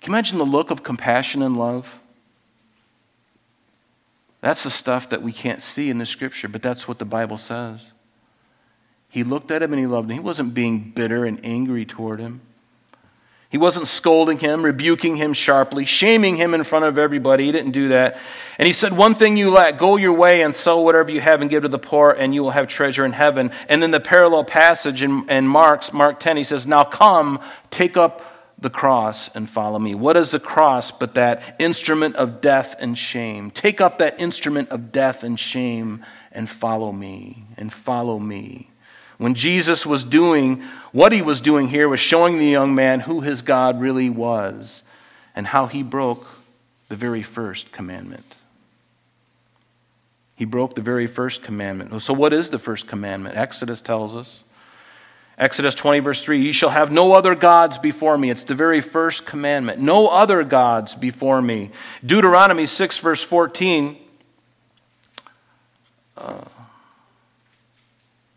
Can 0.00 0.12
you 0.12 0.16
imagine 0.16 0.38
the 0.38 0.44
look 0.44 0.70
of 0.70 0.84
compassion 0.84 1.42
and 1.42 1.56
love? 1.56 1.98
That's 4.42 4.64
the 4.64 4.70
stuff 4.70 5.08
that 5.08 5.22
we 5.22 5.32
can't 5.32 5.62
see 5.62 5.88
in 5.88 5.98
the 5.98 6.04
scripture, 6.04 6.48
but 6.48 6.62
that's 6.62 6.86
what 6.86 6.98
the 6.98 7.04
Bible 7.04 7.38
says. 7.38 7.92
He 9.08 9.22
looked 9.24 9.50
at 9.50 9.62
him 9.62 9.72
and 9.72 9.80
he 9.80 9.86
loved 9.86 10.10
him. 10.10 10.16
He 10.16 10.22
wasn't 10.22 10.52
being 10.52 10.90
bitter 10.90 11.24
and 11.24 11.40
angry 11.44 11.86
toward 11.86 12.18
him. 12.18 12.40
He 13.50 13.58
wasn't 13.58 13.86
scolding 13.86 14.38
him, 14.38 14.64
rebuking 14.64 15.16
him 15.16 15.34
sharply, 15.34 15.84
shaming 15.84 16.36
him 16.36 16.54
in 16.54 16.64
front 16.64 16.86
of 16.86 16.98
everybody. 16.98 17.44
He 17.44 17.52
didn't 17.52 17.72
do 17.72 17.88
that. 17.88 18.18
And 18.58 18.66
he 18.66 18.72
said, 18.72 18.94
One 18.94 19.14
thing 19.14 19.36
you 19.36 19.50
lack, 19.50 19.78
go 19.78 19.96
your 19.96 20.14
way 20.14 20.40
and 20.40 20.54
sell 20.54 20.82
whatever 20.82 21.12
you 21.12 21.20
have 21.20 21.42
and 21.42 21.50
give 21.50 21.62
to 21.62 21.68
the 21.68 21.78
poor, 21.78 22.10
and 22.10 22.34
you 22.34 22.42
will 22.42 22.52
have 22.52 22.66
treasure 22.66 23.04
in 23.04 23.12
heaven. 23.12 23.50
And 23.68 23.82
then 23.82 23.90
the 23.90 24.00
parallel 24.00 24.44
passage 24.44 25.02
in, 25.02 25.28
in 25.28 25.46
Mark's, 25.46 25.92
Mark 25.92 26.18
10, 26.18 26.38
he 26.38 26.44
says, 26.44 26.66
Now 26.66 26.82
come, 26.82 27.38
take 27.70 27.98
up 27.98 28.31
the 28.62 28.70
cross 28.70 29.28
and 29.34 29.48
follow 29.48 29.78
me. 29.78 29.94
What 29.94 30.16
is 30.16 30.30
the 30.30 30.40
cross 30.40 30.90
but 30.90 31.14
that 31.14 31.56
instrument 31.58 32.16
of 32.16 32.40
death 32.40 32.76
and 32.78 32.96
shame? 32.96 33.50
Take 33.50 33.80
up 33.80 33.98
that 33.98 34.20
instrument 34.20 34.70
of 34.70 34.92
death 34.92 35.22
and 35.22 35.38
shame 35.38 36.04
and 36.32 36.48
follow 36.48 36.92
me, 36.92 37.44
and 37.56 37.72
follow 37.72 38.18
me. 38.18 38.70
When 39.18 39.34
Jesus 39.34 39.84
was 39.84 40.02
doing 40.02 40.62
what 40.92 41.12
he 41.12 41.22
was 41.22 41.40
doing 41.40 41.68
here 41.68 41.88
was 41.88 42.00
showing 42.00 42.38
the 42.38 42.46
young 42.46 42.74
man 42.74 43.00
who 43.00 43.20
his 43.20 43.42
God 43.42 43.80
really 43.80 44.10
was 44.10 44.82
and 45.34 45.46
how 45.46 45.66
he 45.66 45.82
broke 45.82 46.26
the 46.88 46.96
very 46.96 47.22
first 47.22 47.72
commandment. 47.72 48.34
He 50.34 50.44
broke 50.44 50.74
the 50.74 50.82
very 50.82 51.06
first 51.06 51.42
commandment. 51.42 52.02
So, 52.02 52.12
what 52.12 52.32
is 52.32 52.50
the 52.50 52.58
first 52.58 52.88
commandment? 52.88 53.36
Exodus 53.36 53.80
tells 53.80 54.16
us. 54.16 54.42
Exodus 55.42 55.74
20, 55.74 55.98
verse 55.98 56.22
3 56.22 56.40
You 56.40 56.52
shall 56.52 56.70
have 56.70 56.92
no 56.92 57.14
other 57.14 57.34
gods 57.34 57.76
before 57.76 58.16
me. 58.16 58.30
It's 58.30 58.44
the 58.44 58.54
very 58.54 58.80
first 58.80 59.26
commandment. 59.26 59.80
No 59.80 60.06
other 60.06 60.44
gods 60.44 60.94
before 60.94 61.42
me. 61.42 61.72
Deuteronomy 62.06 62.64
6, 62.64 63.00
verse 63.00 63.24
14. 63.24 63.96
Uh, 66.16 66.44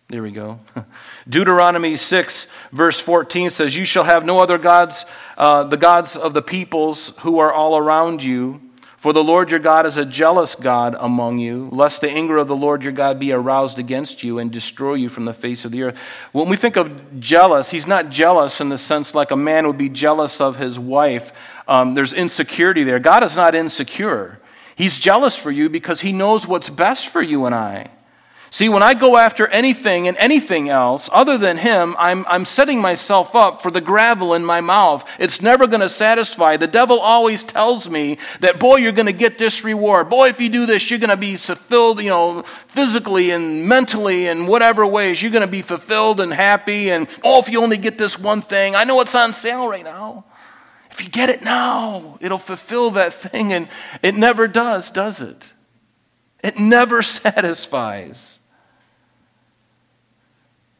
there 0.10 0.24
we 0.24 0.32
go. 0.32 0.60
Deuteronomy 1.30 1.96
6, 1.96 2.48
verse 2.72 3.00
14 3.00 3.52
says, 3.52 3.76
You 3.76 3.86
shall 3.86 4.06
have 4.06 4.26
no 4.26 4.40
other 4.40 4.58
gods, 4.58 5.06
uh, 5.38 5.64
the 5.64 5.78
gods 5.78 6.18
of 6.18 6.34
the 6.34 6.42
peoples 6.42 7.14
who 7.20 7.38
are 7.38 7.54
all 7.54 7.78
around 7.78 8.24
you. 8.24 8.62
For 9.06 9.14
the 9.14 9.24
Lord 9.24 9.52
your 9.52 9.60
God 9.60 9.86
is 9.86 9.98
a 9.98 10.04
jealous 10.04 10.56
God 10.56 10.96
among 10.98 11.38
you, 11.38 11.70
lest 11.72 12.02
the 12.02 12.10
anger 12.10 12.38
of 12.38 12.48
the 12.48 12.56
Lord 12.56 12.82
your 12.82 12.92
God 12.92 13.20
be 13.20 13.32
aroused 13.32 13.78
against 13.78 14.24
you 14.24 14.40
and 14.40 14.52
destroy 14.52 14.96
you 14.96 15.10
from 15.10 15.26
the 15.26 15.34
face 15.34 15.64
of 15.64 15.72
the 15.72 15.84
earth. 15.84 16.00
When 16.32 16.50
we 16.50 16.56
think 16.56 16.76
of 16.76 17.20
jealous, 17.20 17.70
he's 17.70 17.86
not 17.86 18.10
jealous 18.10 18.60
in 18.60 18.70
the 18.70 18.80
sense 18.80 19.14
like 19.14 19.30
a 19.30 19.36
man 19.36 19.68
would 19.68 19.78
be 19.78 19.90
jealous 19.90 20.42
of 20.42 20.58
his 20.58 20.80
wife. 20.80 21.32
Um, 21.68 21.94
there's 21.94 22.14
insecurity 22.14 22.84
there. 22.84 22.98
God 22.98 23.22
is 23.22 23.36
not 23.36 23.54
insecure. 23.54 24.40
He's 24.76 24.98
jealous 24.98 25.36
for 25.36 25.52
you 25.52 25.70
because 25.70 26.02
he 26.02 26.12
knows 26.12 26.48
what's 26.48 26.72
best 26.72 27.08
for 27.08 27.22
you 27.22 27.46
and 27.46 27.54
I. 27.54 27.92
See, 28.56 28.70
when 28.70 28.84
I 28.84 28.94
go 28.94 29.18
after 29.18 29.48
anything 29.48 30.08
and 30.08 30.16
anything 30.16 30.70
else 30.70 31.10
other 31.12 31.38
than 31.38 31.58
Him, 31.58 31.94
I'm, 32.00 32.26
I'm 32.26 32.46
setting 32.46 32.80
myself 32.80 33.36
up 33.36 33.62
for 33.62 33.70
the 33.70 33.82
gravel 33.82 34.34
in 34.34 34.46
my 34.46 34.62
mouth. 34.62 35.06
It's 35.20 35.42
never 35.42 35.68
going 35.68 35.82
to 35.82 35.90
satisfy. 35.90 36.56
The 36.56 36.66
devil 36.66 37.02
always 37.02 37.44
tells 37.44 37.90
me 37.90 38.18
that, 38.40 38.58
boy, 38.58 38.78
you're 38.78 38.94
going 38.94 39.08
to 39.08 39.12
get 39.12 39.38
this 39.38 39.66
reward. 39.66 40.08
Boy, 40.10 40.30
if 40.30 40.40
you 40.40 40.48
do 40.48 40.66
this, 40.66 40.90
you're 40.90 41.00
going 41.00 41.10
to 41.10 41.18
be 41.18 41.36
fulfilled, 41.36 42.02
you 42.02 42.08
know, 42.08 42.44
physically 42.44 43.32
and 43.32 43.68
mentally 43.68 44.28
in 44.28 44.48
whatever 44.48 44.88
ways. 44.88 45.22
You're 45.22 45.34
going 45.34 45.42
to 45.42 45.52
be 45.52 45.62
fulfilled 45.62 46.22
and 46.22 46.32
happy. 46.32 46.90
And, 46.90 47.10
oh, 47.26 47.42
if 47.42 47.50
you 47.50 47.62
only 47.62 47.78
get 47.78 47.98
this 47.98 48.18
one 48.18 48.42
thing, 48.42 48.74
I 48.74 48.86
know 48.86 49.02
it's 49.02 49.16
on 49.16 49.34
sale 49.34 49.68
right 49.68 49.84
now. 49.84 50.24
If 50.92 51.04
you 51.04 51.10
get 51.10 51.30
it 51.30 51.44
now, 51.44 52.18
it'll 52.22 52.38
fulfill 52.38 52.92
that 52.92 53.14
thing. 53.14 53.52
And 53.52 53.68
it 54.02 54.16
never 54.16 54.48
does, 54.48 54.92
does 54.92 55.20
it? 55.20 55.44
It 56.42 56.58
never 56.58 57.02
satisfies. 57.02 58.35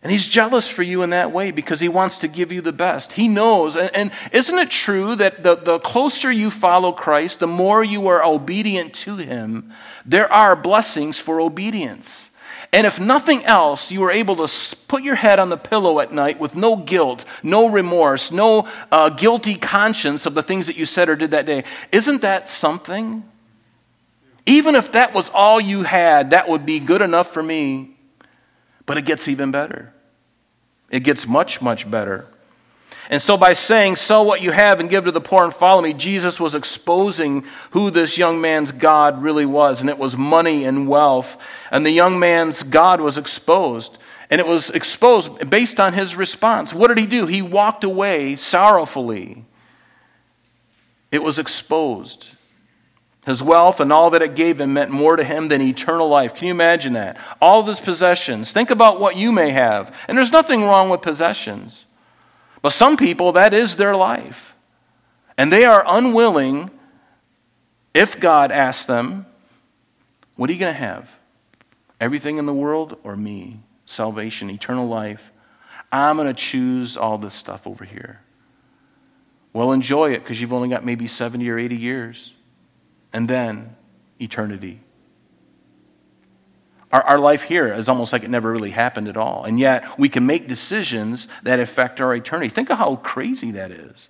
And 0.06 0.12
he's 0.12 0.28
jealous 0.28 0.70
for 0.70 0.84
you 0.84 1.02
in 1.02 1.10
that 1.10 1.32
way 1.32 1.50
because 1.50 1.80
he 1.80 1.90
wants 1.90 2.20
to 2.20 2.28
give 2.28 2.52
you 2.52 2.62
the 2.62 2.72
best. 2.72 3.14
He 3.14 3.28
knows. 3.28 3.76
And, 3.76 3.90
and, 3.96 4.12
isn't 4.32 4.60
it 4.60 4.70
true 4.70 5.16
that 5.16 5.42
the, 5.42 5.56
the 5.56 5.80
closer 5.80 6.32
you 6.32 6.52
follow 6.52 6.92
Christ, 6.92 7.40
the 7.40 7.48
more 7.48 7.84
you 7.84 8.06
are 8.06 8.24
obedient 8.24 8.94
to 8.94 9.18
him, 9.18 9.74
there 10.06 10.32
are 10.32 10.56
blessings 10.56 11.18
for 11.18 11.42
obedience. 11.42 12.30
And 12.72 12.86
if 12.86 13.00
nothing 13.00 13.46
else, 13.46 13.90
you 13.90 14.04
are 14.04 14.12
able 14.12 14.36
to 14.48 14.76
put 14.88 15.02
your 15.02 15.16
head 15.16 15.40
on 15.40 15.50
the 15.50 15.58
pillow 15.58 16.00
at 16.00 16.12
night 16.12 16.40
with 16.40 16.54
no 16.54 16.76
guilt, 16.76 17.26
no 17.42 17.68
remorse, 17.68 18.32
no 18.32 18.68
uh, 18.92 19.10
guilty 19.10 19.56
conscience 19.56 20.28
of 20.28 20.36
the 20.36 20.44
things 20.44 20.68
that 20.68 20.78
you 20.78 20.86
said 20.86 21.10
or 21.10 21.16
did 21.16 21.32
that 21.32 21.48
day. 21.48 21.64
Isn't 21.92 22.22
that 22.22 22.48
something? 22.48 23.28
Even 24.46 24.76
if 24.76 24.92
that 24.92 25.16
was 25.16 25.32
all 25.34 25.60
you 25.60 25.82
had, 25.82 26.30
that 26.30 26.48
would 26.48 26.64
be 26.64 26.80
good 26.80 27.02
enough 27.02 27.34
for 27.34 27.42
me. 27.42 27.98
But 28.86 29.00
it 29.00 29.06
gets 29.06 29.28
even 29.28 29.50
better. 29.50 29.94
It 30.96 31.04
gets 31.04 31.28
much, 31.28 31.62
much 31.62 31.92
better. 31.92 32.26
And 33.10 33.22
so, 33.22 33.36
by 33.36 33.52
saying, 33.52 33.98
Sell 33.98 34.26
what 34.26 34.42
you 34.42 34.52
have 34.52 34.80
and 34.80 34.90
give 34.90 35.04
to 35.04 35.12
the 35.12 35.20
poor 35.20 35.44
and 35.44 35.54
follow 35.54 35.82
me, 35.82 35.92
Jesus 35.92 36.40
was 36.40 36.56
exposing 36.56 37.44
who 37.72 37.92
this 37.92 38.18
young 38.18 38.40
man's 38.40 38.72
God 38.72 39.22
really 39.22 39.46
was. 39.46 39.82
And 39.82 39.90
it 39.90 39.98
was 39.98 40.16
money 40.16 40.64
and 40.64 40.88
wealth. 40.88 41.38
And 41.70 41.86
the 41.86 41.92
young 41.92 42.18
man's 42.18 42.64
God 42.64 43.02
was 43.02 43.18
exposed. 43.18 43.98
And 44.30 44.40
it 44.40 44.48
was 44.48 44.70
exposed 44.70 45.50
based 45.50 45.82
on 45.82 45.92
his 45.92 46.16
response. 46.16 46.74
What 46.74 46.88
did 46.88 46.98
he 46.98 47.06
do? 47.06 47.26
He 47.26 47.42
walked 47.42 47.84
away 47.84 48.38
sorrowfully. 48.38 49.44
It 51.12 51.22
was 51.22 51.38
exposed. 51.38 52.30
His 53.26 53.42
wealth 53.42 53.80
and 53.80 53.92
all 53.92 54.12
that 54.12 54.22
it 54.22 54.36
gave 54.36 54.62
him 54.62 54.74
meant 54.74 54.92
more 54.92 55.16
to 55.16 55.24
him 55.24 55.48
than 55.48 55.60
eternal 55.60 56.08
life. 56.08 56.36
Can 56.36 56.48
you 56.48 56.54
imagine 56.54 56.94
that? 56.94 57.18
All 57.42 57.62
of 57.62 57.68
his 57.68 57.80
possessions. 57.80 58.52
Think 58.52 58.70
about 58.70 59.00
what 59.00 59.16
you 59.16 59.32
may 59.32 59.50
have. 59.50 59.98
And 60.08 60.16
there's 60.16 60.32
nothing 60.32 60.64
wrong 60.64 60.90
with 60.90 61.02
possessions. 61.02 61.86
But 62.62 62.70
some 62.70 62.98
people, 62.98 63.32
that 63.32 63.52
is 63.52 63.78
their 63.78 63.96
life. 63.96 64.54
And 65.40 65.52
they 65.52 65.66
are 65.66 65.84
unwilling, 65.88 66.70
if 67.96 68.20
God 68.20 68.52
asks 68.52 68.86
them, 68.86 69.26
What 70.36 70.50
are 70.50 70.54
you 70.54 70.60
going 70.60 70.74
to 70.74 70.80
have? 70.80 71.12
Everything 72.00 72.38
in 72.38 72.46
the 72.46 72.54
world 72.54 72.98
or 73.04 73.18
me? 73.18 73.60
Salvation, 73.88 74.52
eternal 74.52 74.88
life. 74.88 75.32
I'm 75.92 76.18
going 76.18 76.28
to 76.28 76.34
choose 76.34 76.96
all 76.96 77.18
this 77.18 77.34
stuff 77.34 77.66
over 77.66 77.86
here. 77.86 78.22
Well, 79.52 79.72
enjoy 79.72 80.12
it 80.12 80.20
because 80.20 80.40
you've 80.40 80.54
only 80.54 80.70
got 80.70 80.86
maybe 80.86 81.08
70 81.08 81.50
or 81.50 81.58
80 81.58 81.76
years 81.76 82.35
and 83.16 83.30
then 83.30 83.74
eternity. 84.20 84.82
Our, 86.92 87.02
our 87.02 87.18
life 87.18 87.44
here 87.44 87.74
is 87.74 87.88
almost 87.88 88.12
like 88.12 88.24
it 88.24 88.30
never 88.30 88.52
really 88.52 88.72
happened 88.72 89.08
at 89.08 89.16
all. 89.16 89.46
And 89.46 89.58
yet, 89.58 89.98
we 89.98 90.10
can 90.10 90.26
make 90.26 90.50
decisions 90.50 91.30
that 91.44 91.62
affect 91.62 92.02
our 92.02 92.14
eternity. 92.14 92.50
Think 92.50 92.70
of 92.70 92.78
how 92.78 92.98
crazy 92.98 93.52
that 93.52 93.72
is. 93.72 94.10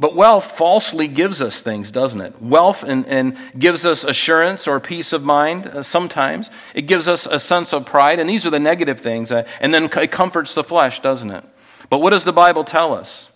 But 0.00 0.16
wealth 0.16 0.52
falsely 0.52 1.06
gives 1.06 1.42
us 1.42 1.60
things, 1.60 1.90
doesn't 1.90 2.22
it? 2.22 2.40
Wealth 2.40 2.82
and, 2.82 3.06
and 3.06 3.36
gives 3.58 3.84
us 3.84 4.04
assurance 4.04 4.66
or 4.66 4.80
peace 4.80 5.12
of 5.12 5.22
mind 5.22 5.66
uh, 5.66 5.82
sometimes. 5.82 6.48
It 6.74 6.86
gives 6.86 7.08
us 7.08 7.26
a 7.26 7.38
sense 7.38 7.74
of 7.74 7.84
pride, 7.84 8.18
and 8.18 8.30
these 8.30 8.46
are 8.46 8.50
the 8.50 8.58
negative 8.58 9.02
things. 9.02 9.30
Uh, 9.30 9.46
and 9.60 9.74
then 9.74 9.84
it 9.84 10.10
comforts 10.10 10.54
the 10.54 10.64
flesh, 10.64 11.00
doesn't 11.02 11.30
it? 11.30 11.44
But 11.90 11.98
what 11.98 12.10
does 12.10 12.24
the 12.24 12.32
Bible 12.32 12.64
tell 12.64 12.94
us? 12.94 13.28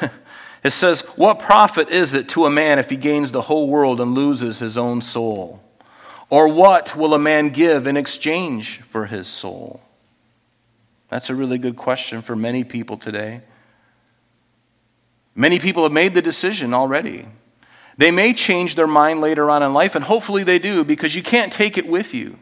it 0.64 0.70
says, 0.70 1.00
What 1.16 1.38
profit 1.38 1.88
is 1.90 2.14
it 2.14 2.28
to 2.30 2.46
a 2.46 2.50
man 2.50 2.78
if 2.78 2.90
he 2.90 2.96
gains 2.96 3.32
the 3.32 3.42
whole 3.42 3.68
world 3.68 4.00
and 4.00 4.14
loses 4.14 4.58
his 4.58 4.76
own 4.78 5.00
soul? 5.00 5.62
Or 6.28 6.48
what 6.52 6.96
will 6.96 7.14
a 7.14 7.18
man 7.18 7.50
give 7.50 7.86
in 7.86 7.96
exchange 7.96 8.80
for 8.80 9.06
his 9.06 9.28
soul? 9.28 9.80
That's 11.08 11.30
a 11.30 11.34
really 11.34 11.58
good 11.58 11.76
question 11.76 12.20
for 12.20 12.34
many 12.34 12.64
people 12.64 12.96
today. 12.96 13.42
Many 15.34 15.58
people 15.58 15.84
have 15.84 15.92
made 15.92 16.14
the 16.14 16.22
decision 16.22 16.74
already. 16.74 17.26
They 17.98 18.10
may 18.10 18.32
change 18.32 18.74
their 18.74 18.86
mind 18.86 19.20
later 19.20 19.50
on 19.50 19.62
in 19.62 19.72
life, 19.72 19.94
and 19.94 20.04
hopefully 20.04 20.42
they 20.42 20.58
do, 20.58 20.84
because 20.84 21.14
you 21.14 21.22
can't 21.22 21.52
take 21.52 21.78
it 21.78 21.86
with 21.86 22.12
you. 22.12 22.38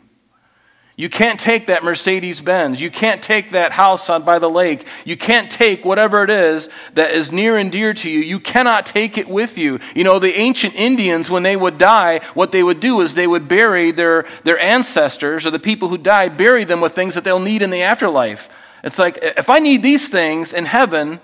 You 0.97 1.09
can't 1.09 1.41
take 1.41 1.67
that 1.67 1.83
Mercedes 1.83 2.41
Benz. 2.41 2.81
You 2.81 2.89
can't 2.89 3.21
take 3.21 3.51
that 3.51 3.73
house 3.73 4.09
on 4.09 4.23
by 4.23 4.39
the 4.39 4.49
lake. 4.49 4.87
You 5.05 5.17
can't 5.17 5.51
take 5.51 5.85
whatever 5.85 6.23
it 6.23 6.31
is 6.31 6.69
that 6.95 7.11
is 7.11 7.33
near 7.33 7.57
and 7.57 7.73
dear 7.73 7.93
to 7.95 8.09
you. 8.09 8.21
You 8.21 8.39
cannot 8.39 8.87
take 8.87 9.19
it 9.19 9.29
with 9.29 9.59
you. 9.59 9.81
You 9.97 10.05
know, 10.05 10.21
the 10.21 10.39
ancient 10.39 10.77
Indians, 10.77 11.29
when 11.29 11.43
they 11.43 11.57
would 11.57 11.79
die, 11.79 12.21
what 12.35 12.53
they 12.53 12.63
would 12.63 12.79
do 12.79 13.01
is 13.01 13.15
they 13.15 13.27
would 13.27 13.49
bury 13.49 13.91
their, 13.91 14.25
their 14.45 14.59
ancestors 14.61 15.45
or 15.45 15.51
the 15.51 15.59
people 15.59 15.89
who 15.89 15.99
died, 15.99 16.37
bury 16.37 16.63
them 16.63 16.81
with 16.81 16.95
things 16.95 17.17
that 17.17 17.25
they'll 17.25 17.41
need 17.41 17.63
in 17.63 17.71
the 17.71 17.83
afterlife. 17.83 18.49
It's 18.85 18.99
like, 18.99 19.19
if 19.21 19.51
I 19.51 19.59
need 19.59 19.83
these 19.83 20.09
things 20.11 20.53
in 20.53 20.65
heaven, 20.65 21.19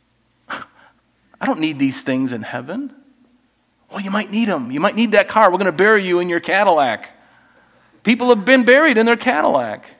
I 0.48 1.44
don't 1.44 1.60
need 1.60 1.78
these 1.78 2.02
things 2.02 2.32
in 2.32 2.42
heaven. 2.42 2.94
Well, 3.90 4.00
you 4.00 4.10
might 4.10 4.30
need 4.30 4.48
them. 4.48 4.70
You 4.70 4.80
might 4.80 4.96
need 4.96 5.12
that 5.12 5.28
car. 5.28 5.50
We're 5.50 5.58
going 5.58 5.66
to 5.66 5.72
bury 5.72 6.06
you 6.06 6.18
in 6.18 6.30
your 6.30 6.40
Cadillac. 6.40 7.15
People 8.06 8.28
have 8.28 8.44
been 8.44 8.62
buried 8.62 8.98
in 8.98 9.04
their 9.04 9.16
Cadillac. 9.16 9.90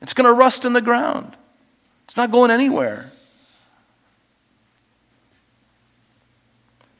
It's 0.00 0.14
going 0.14 0.28
to 0.28 0.32
rust 0.32 0.64
in 0.64 0.72
the 0.72 0.80
ground, 0.80 1.36
it's 2.04 2.16
not 2.16 2.30
going 2.30 2.52
anywhere. 2.52 3.10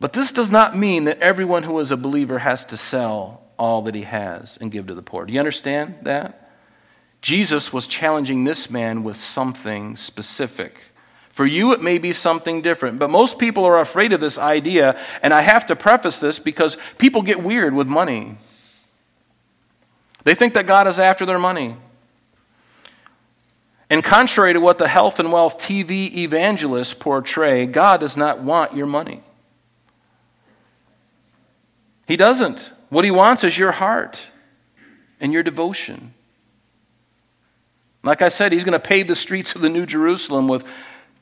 But 0.01 0.13
this 0.13 0.33
does 0.33 0.51
not 0.51 0.77
mean 0.77 1.05
that 1.05 1.21
everyone 1.21 1.63
who 1.63 1.79
is 1.79 1.93
a 1.93 1.97
believer 1.97 2.41
has 2.41 2.65
to 2.65 2.77
sell 2.77 3.43
all 3.61 3.81
that 3.83 3.95
he 3.95 4.03
has 4.03 4.59
and 4.61 4.73
give 4.73 4.89
to 4.89 4.95
the 4.95 5.03
poor. 5.03 5.25
Do 5.25 5.33
you 5.33 5.39
understand 5.39 5.95
that? 6.03 6.51
Jesus 7.23 7.73
was 7.73 7.87
challenging 7.87 8.43
this 8.43 8.69
man 8.69 9.05
with 9.05 9.17
something 9.17 9.97
specific. 9.97 10.81
For 11.31 11.47
you, 11.47 11.73
it 11.73 11.81
may 11.81 11.99
be 11.99 12.13
something 12.13 12.61
different. 12.61 12.99
But 12.99 13.09
most 13.09 13.39
people 13.39 13.65
are 13.65 13.79
afraid 13.79 14.13
of 14.13 14.21
this 14.21 14.37
idea, 14.37 15.01
and 15.23 15.33
I 15.33 15.43
have 15.43 15.65
to 15.69 15.77
preface 15.77 16.19
this 16.19 16.41
because 16.41 16.77
people 16.99 17.23
get 17.23 17.41
weird 17.41 17.73
with 17.73 17.87
money. 17.87 18.37
They 20.27 20.35
think 20.35 20.55
that 20.55 20.67
God 20.67 20.89
is 20.89 20.99
after 20.99 21.25
their 21.25 21.39
money. 21.39 21.77
And 23.89 24.03
contrary 24.03 24.55
to 24.55 24.61
what 24.61 24.77
the 24.77 24.89
health 24.89 25.21
and 25.21 25.31
wealth 25.31 25.57
TV 25.57 26.13
evangelists 26.17 26.95
portray, 26.95 27.65
God 27.65 28.01
does 28.01 28.17
not 28.17 28.41
want 28.41 28.75
your 28.75 28.87
money. 28.87 29.23
He 32.09 32.17
doesn't. 32.17 32.71
What 32.89 33.05
He 33.05 33.13
wants 33.13 33.45
is 33.45 33.57
your 33.57 33.71
heart 33.71 34.25
and 35.21 35.33
your 35.33 35.45
devotion. 35.45 36.13
Like 38.03 38.21
I 38.21 38.29
said, 38.29 38.51
He's 38.51 38.65
going 38.65 38.73
to 38.73 38.81
pave 38.81 39.07
the 39.07 39.15
streets 39.15 39.55
of 39.55 39.61
the 39.61 39.69
New 39.69 39.87
Jerusalem 39.87 40.49
with 40.49 40.69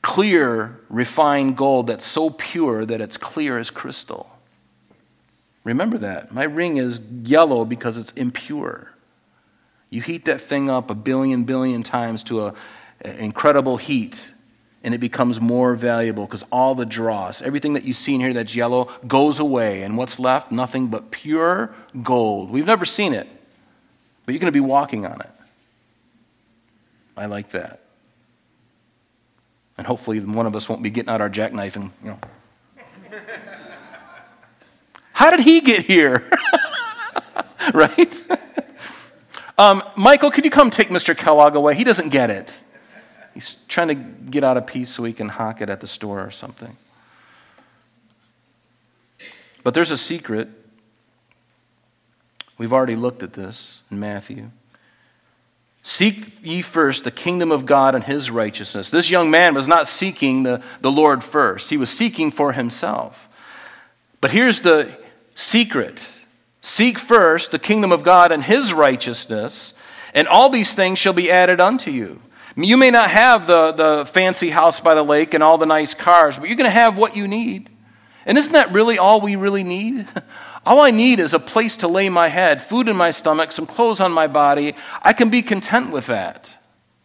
clear, 0.01 0.79
refined 0.89 1.57
gold 1.57 1.85
that's 1.85 2.07
so 2.07 2.31
pure 2.31 2.87
that 2.87 3.01
it's 3.01 3.17
clear 3.17 3.59
as 3.59 3.69
crystal. 3.69 4.31
Remember 5.63 5.99
that. 5.99 6.31
My 6.31 6.43
ring 6.43 6.77
is 6.77 6.99
yellow 7.21 7.65
because 7.65 7.99
it's 7.99 8.11
impure. 8.13 8.94
You 9.95 10.01
heat 10.01 10.25
that 10.25 10.41
thing 10.41 10.69
up 10.69 10.89
a 10.89 10.93
billion, 10.93 11.45
billion 11.45 11.81
times 11.81 12.21
to 12.23 12.47
an 12.47 12.55
incredible 13.15 13.77
heat, 13.77 14.33
and 14.83 14.93
it 14.93 14.97
becomes 14.97 15.39
more 15.39 15.73
valuable 15.73 16.25
because 16.25 16.43
all 16.51 16.75
the 16.75 16.85
dross, 16.85 17.41
everything 17.41 17.71
that 17.73 17.85
you 17.85 17.93
see 17.93 18.13
in 18.15 18.19
here 18.19 18.33
that's 18.33 18.53
yellow, 18.53 18.89
goes 19.07 19.39
away. 19.39 19.83
And 19.83 19.97
what's 19.97 20.19
left? 20.19 20.51
Nothing 20.51 20.87
but 20.87 21.11
pure 21.11 21.73
gold. 22.03 22.49
We've 22.51 22.65
never 22.65 22.83
seen 22.83 23.13
it, 23.13 23.25
but 24.25 24.33
you're 24.33 24.41
going 24.41 24.51
to 24.51 24.51
be 24.51 24.59
walking 24.59 25.05
on 25.05 25.21
it. 25.21 25.29
I 27.15 27.27
like 27.27 27.51
that. 27.51 27.79
And 29.77 29.87
hopefully, 29.87 30.19
one 30.19 30.45
of 30.45 30.57
us 30.57 30.67
won't 30.67 30.83
be 30.83 30.89
getting 30.89 31.09
out 31.09 31.21
our 31.21 31.29
jackknife 31.29 31.77
and, 31.77 31.91
you 32.03 32.09
know. 32.09 32.19
How 35.13 35.31
did 35.31 35.39
he 35.39 35.61
get 35.61 35.85
here? 35.85 36.29
right? 37.73 38.21
Um, 39.57 39.83
Michael, 39.95 40.31
could 40.31 40.43
you 40.43 40.51
come 40.51 40.69
take 40.69 40.89
Mr. 40.89 41.15
Kellogg 41.15 41.55
away? 41.55 41.75
He 41.75 41.83
doesn't 41.83 42.09
get 42.09 42.29
it. 42.29 42.57
He's 43.33 43.55
trying 43.67 43.87
to 43.89 43.95
get 43.95 44.43
out 44.43 44.57
a 44.57 44.61
piece 44.61 44.89
so 44.89 45.03
he 45.03 45.13
can 45.13 45.29
hawk 45.29 45.61
it 45.61 45.69
at 45.69 45.81
the 45.81 45.87
store 45.87 46.21
or 46.21 46.31
something. 46.31 46.75
But 49.63 49.73
there's 49.73 49.91
a 49.91 49.97
secret. 49.97 50.49
We've 52.57 52.71
already 52.71 52.95
looked 52.95 53.23
at 53.23 53.33
this 53.33 53.81
in 53.89 53.99
Matthew. 53.99 54.51
Seek 55.83 56.43
ye 56.43 56.61
first 56.61 57.03
the 57.03 57.11
kingdom 57.11 57.51
of 57.51 57.65
God 57.65 57.93
and 57.93 58.03
his 58.03 58.31
righteousness. 58.31 58.89
This 58.89 59.09
young 59.09 59.29
man 59.29 59.53
was 59.53 59.67
not 59.67 59.87
seeking 59.87 60.43
the, 60.43 60.63
the 60.81 60.91
Lord 60.91 61.23
first, 61.23 61.69
he 61.69 61.77
was 61.77 61.89
seeking 61.89 62.31
for 62.31 62.53
himself. 62.53 63.29
But 64.19 64.31
here's 64.31 64.61
the 64.61 64.97
secret 65.35 66.19
Seek 66.65 66.97
first 66.97 67.51
the 67.51 67.59
kingdom 67.59 67.91
of 67.91 68.01
God 68.01 68.31
and 68.31 68.43
his 68.43 68.73
righteousness, 68.73 69.75
and 70.15 70.27
all 70.27 70.49
these 70.49 70.73
things 70.73 70.97
shall 70.97 71.13
be 71.13 71.29
added 71.29 71.59
unto 71.59 71.91
you. 71.91 72.19
You 72.55 72.75
may 72.75 72.89
not 72.89 73.11
have 73.11 73.45
the, 73.45 73.71
the 73.71 74.05
fancy 74.07 74.49
house 74.49 74.79
by 74.79 74.95
the 74.95 75.03
lake 75.03 75.35
and 75.35 75.43
all 75.43 75.59
the 75.59 75.67
nice 75.67 75.93
cars, 75.93 76.39
but 76.39 76.47
you're 76.47 76.57
going 76.57 76.65
to 76.65 76.71
have 76.71 76.97
what 76.97 77.15
you 77.15 77.27
need. 77.27 77.69
And 78.25 78.35
isn't 78.35 78.53
that 78.53 78.73
really 78.73 78.97
all 78.97 79.21
we 79.21 79.35
really 79.35 79.63
need? 79.63 80.07
All 80.65 80.81
I 80.81 80.89
need 80.89 81.19
is 81.19 81.35
a 81.35 81.39
place 81.39 81.77
to 81.77 81.87
lay 81.87 82.09
my 82.09 82.27
head, 82.27 82.59
food 82.59 82.89
in 82.89 82.95
my 82.95 83.11
stomach, 83.11 83.51
some 83.51 83.67
clothes 83.67 83.99
on 83.99 84.11
my 84.11 84.25
body. 84.25 84.73
I 85.03 85.13
can 85.13 85.29
be 85.29 85.43
content 85.43 85.91
with 85.91 86.07
that. 86.07 86.54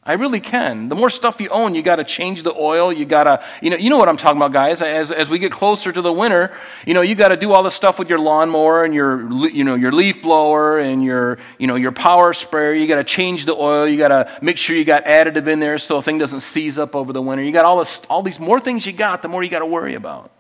I 0.03 0.15
really 0.15 0.41
can. 0.41 0.89
The 0.89 0.95
more 0.95 1.11
stuff 1.11 1.43
you 1.43 1.51
own, 1.51 1.75
you 1.75 1.83
got 1.83 1.97
to 1.97 2.05
change 2.05 2.43
the 2.43 2.55
oil. 2.55 2.91
You 2.91 3.05
got 3.05 3.25
to, 3.25 3.45
you 3.61 3.69
know, 3.69 3.77
you 3.77 3.91
know 3.91 3.99
what 3.99 4.09
I'm 4.09 4.17
talking 4.17 4.39
about, 4.39 4.51
guys. 4.51 4.81
As, 4.81 5.13
as 5.13 5.29
we 5.29 5.39
get 5.39 5.53
closer 5.53 5.93
to 5.93 6.01
the 6.01 6.13
winter, 6.13 6.57
you 6.87 6.95
know, 6.95 7.03
you 7.03 7.15
got 7.15 7.29
to 7.29 7.37
do 7.37 7.53
all 7.53 7.63
the 7.63 7.71
stuff 7.71 7.99
with 7.99 8.09
your 8.09 8.19
lawnmower 8.19 8.83
and 8.83 8.95
your, 8.95 9.51
you 9.51 9.63
know, 9.63 9.75
your 9.75 9.93
leaf 9.93 10.23
blower 10.23 10.79
and 10.79 11.05
your, 11.05 11.39
you 11.59 11.67
know, 11.67 11.75
your 11.75 11.93
power 11.93 12.33
sprayer. 12.33 12.73
You 12.73 12.87
got 12.87 12.97
to 12.97 13.05
change 13.05 13.45
the 13.45 13.55
oil. 13.55 13.87
You 13.87 13.99
got 13.99 14.09
to 14.09 14.33
make 14.41 14.57
sure 14.57 14.75
you 14.75 14.87
got 14.87 15.05
additive 15.05 15.47
in 15.47 15.61
there 15.61 15.77
so 15.77 15.97
the 15.97 16.03
thing 16.03 16.17
doesn't 16.17 16.41
seize 16.41 16.79
up 16.79 16.97
over 16.97 17.13
the 17.13 17.21
winter. 17.21 17.45
You 17.45 17.53
got 17.53 17.67
all 17.67 17.79
this, 17.79 18.01
all 18.09 18.23
these 18.23 18.41
more 18.41 18.59
things 18.59 18.87
you 18.87 18.95
got, 18.95 19.21
the 19.21 19.29
more 19.29 19.45
you 19.45 19.51
got 19.51 19.59
to 19.59 19.67
worry 19.67 19.95
about. 19.95 20.31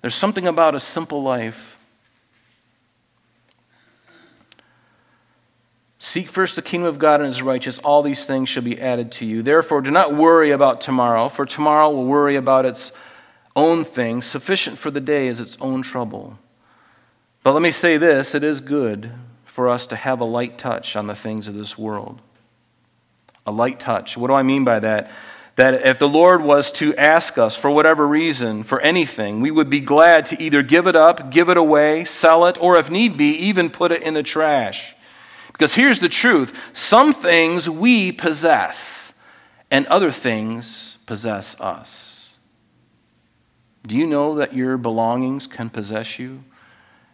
There's 0.00 0.16
something 0.16 0.48
about 0.48 0.74
a 0.74 0.80
simple 0.80 1.22
life 1.22 1.73
Seek 6.04 6.28
first 6.28 6.54
the 6.54 6.60
kingdom 6.60 6.86
of 6.86 6.98
God 6.98 7.20
and 7.20 7.28
his 7.28 7.40
righteousness. 7.40 7.82
All 7.82 8.02
these 8.02 8.26
things 8.26 8.50
shall 8.50 8.62
be 8.62 8.78
added 8.78 9.10
to 9.12 9.24
you. 9.24 9.42
Therefore, 9.42 9.80
do 9.80 9.90
not 9.90 10.14
worry 10.14 10.50
about 10.50 10.82
tomorrow, 10.82 11.30
for 11.30 11.46
tomorrow 11.46 11.90
will 11.90 12.04
worry 12.04 12.36
about 12.36 12.66
its 12.66 12.92
own 13.56 13.84
things. 13.84 14.26
Sufficient 14.26 14.76
for 14.76 14.90
the 14.90 15.00
day 15.00 15.28
is 15.28 15.40
its 15.40 15.56
own 15.62 15.80
trouble. 15.80 16.38
But 17.42 17.54
let 17.54 17.62
me 17.62 17.70
say 17.70 17.96
this 17.96 18.34
it 18.34 18.44
is 18.44 18.60
good 18.60 19.12
for 19.46 19.66
us 19.66 19.86
to 19.86 19.96
have 19.96 20.20
a 20.20 20.26
light 20.26 20.58
touch 20.58 20.94
on 20.94 21.06
the 21.06 21.14
things 21.14 21.48
of 21.48 21.54
this 21.54 21.78
world. 21.78 22.20
A 23.46 23.50
light 23.50 23.80
touch. 23.80 24.14
What 24.14 24.28
do 24.28 24.34
I 24.34 24.42
mean 24.42 24.62
by 24.62 24.80
that? 24.80 25.10
That 25.56 25.86
if 25.86 25.98
the 25.98 26.08
Lord 26.08 26.42
was 26.42 26.70
to 26.72 26.94
ask 26.96 27.38
us 27.38 27.56
for 27.56 27.70
whatever 27.70 28.06
reason, 28.06 28.62
for 28.62 28.78
anything, 28.82 29.40
we 29.40 29.50
would 29.50 29.70
be 29.70 29.80
glad 29.80 30.26
to 30.26 30.40
either 30.40 30.62
give 30.62 30.86
it 30.86 30.96
up, 30.96 31.30
give 31.30 31.48
it 31.48 31.56
away, 31.56 32.04
sell 32.04 32.44
it, 32.44 32.58
or 32.60 32.76
if 32.76 32.90
need 32.90 33.16
be, 33.16 33.30
even 33.30 33.70
put 33.70 33.90
it 33.90 34.02
in 34.02 34.12
the 34.12 34.22
trash. 34.22 34.93
Because 35.54 35.74
here's 35.74 36.00
the 36.00 36.08
truth 36.08 36.70
some 36.72 37.12
things 37.12 37.70
we 37.70 38.12
possess, 38.12 39.14
and 39.70 39.86
other 39.86 40.10
things 40.10 40.98
possess 41.06 41.58
us. 41.60 42.28
Do 43.86 43.96
you 43.96 44.06
know 44.06 44.34
that 44.34 44.54
your 44.54 44.76
belongings 44.76 45.46
can 45.46 45.70
possess 45.70 46.18
you? 46.18 46.44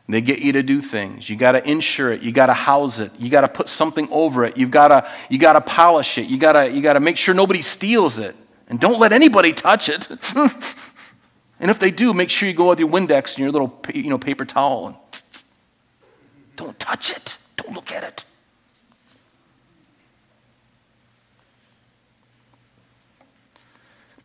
They 0.09 0.21
get 0.21 0.41
you 0.41 0.53
to 0.55 0.63
do 0.65 0.83
things. 0.83 1.31
You 1.31 1.37
got 1.37 1.53
to 1.53 1.65
insure 1.69 2.13
it. 2.13 2.21
You 2.23 2.33
got 2.33 2.47
to 2.47 2.53
house 2.53 2.99
it. 2.99 3.13
You 3.17 3.31
got 3.31 3.43
to 3.43 3.49
put 3.49 3.69
something 3.69 4.09
over 4.11 4.45
it. 4.45 4.57
You've 4.57 4.73
got 4.73 4.89
to 4.89 5.09
you 5.29 5.39
got 5.39 5.53
to 5.53 5.61
polish 5.61 6.19
it. 6.19 6.27
You 6.27 6.37
got 6.37 6.55
to 6.55 6.69
you 6.69 6.83
got 6.83 6.95
to 6.95 7.01
make 7.01 7.17
sure 7.17 7.33
nobody 7.33 7.63
steals 7.63 8.19
it. 8.19 8.35
And 8.69 8.81
don't 8.81 8.99
let 8.99 9.13
anybody 9.13 9.53
touch 9.53 9.89
it. 9.89 10.11
and 11.61 11.71
if 11.71 11.79
they 11.79 11.93
do, 11.93 12.13
make 12.13 12.31
sure 12.31 12.49
you 12.49 12.55
go 12.55 12.71
with 12.71 12.81
your 12.81 12.89
Windex 12.89 13.35
and 13.35 13.39
your 13.39 13.53
little 13.53 13.81
you 13.95 14.11
know 14.11 14.19
paper 14.19 14.45
towel 14.45 14.89
and 14.89 14.97
don't 16.57 16.79
touch 16.81 17.13
it. 17.13 17.37
Don't 17.57 17.75
look 17.75 17.93
at 17.93 18.03
it. 18.03 18.25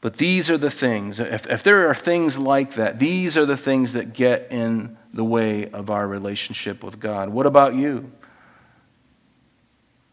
But 0.05 0.17
these 0.17 0.51
are 0.51 0.57
the 0.59 0.69
things, 0.69 1.19
if, 1.19 1.47
if 1.47 1.63
there 1.63 1.89
are 1.89 1.95
things 1.95 2.37
like 2.37 2.73
that, 2.73 2.99
these 2.99 3.39
are 3.39 3.45
the 3.47 3.57
things 3.57 3.93
that 3.93 4.13
get 4.13 4.49
in 4.51 4.97
the 5.11 5.23
way 5.25 5.67
of 5.71 5.89
our 5.89 6.07
relationship 6.07 6.83
with 6.83 6.99
God. 6.99 7.29
What 7.29 7.47
about 7.47 7.73
you? 7.73 8.11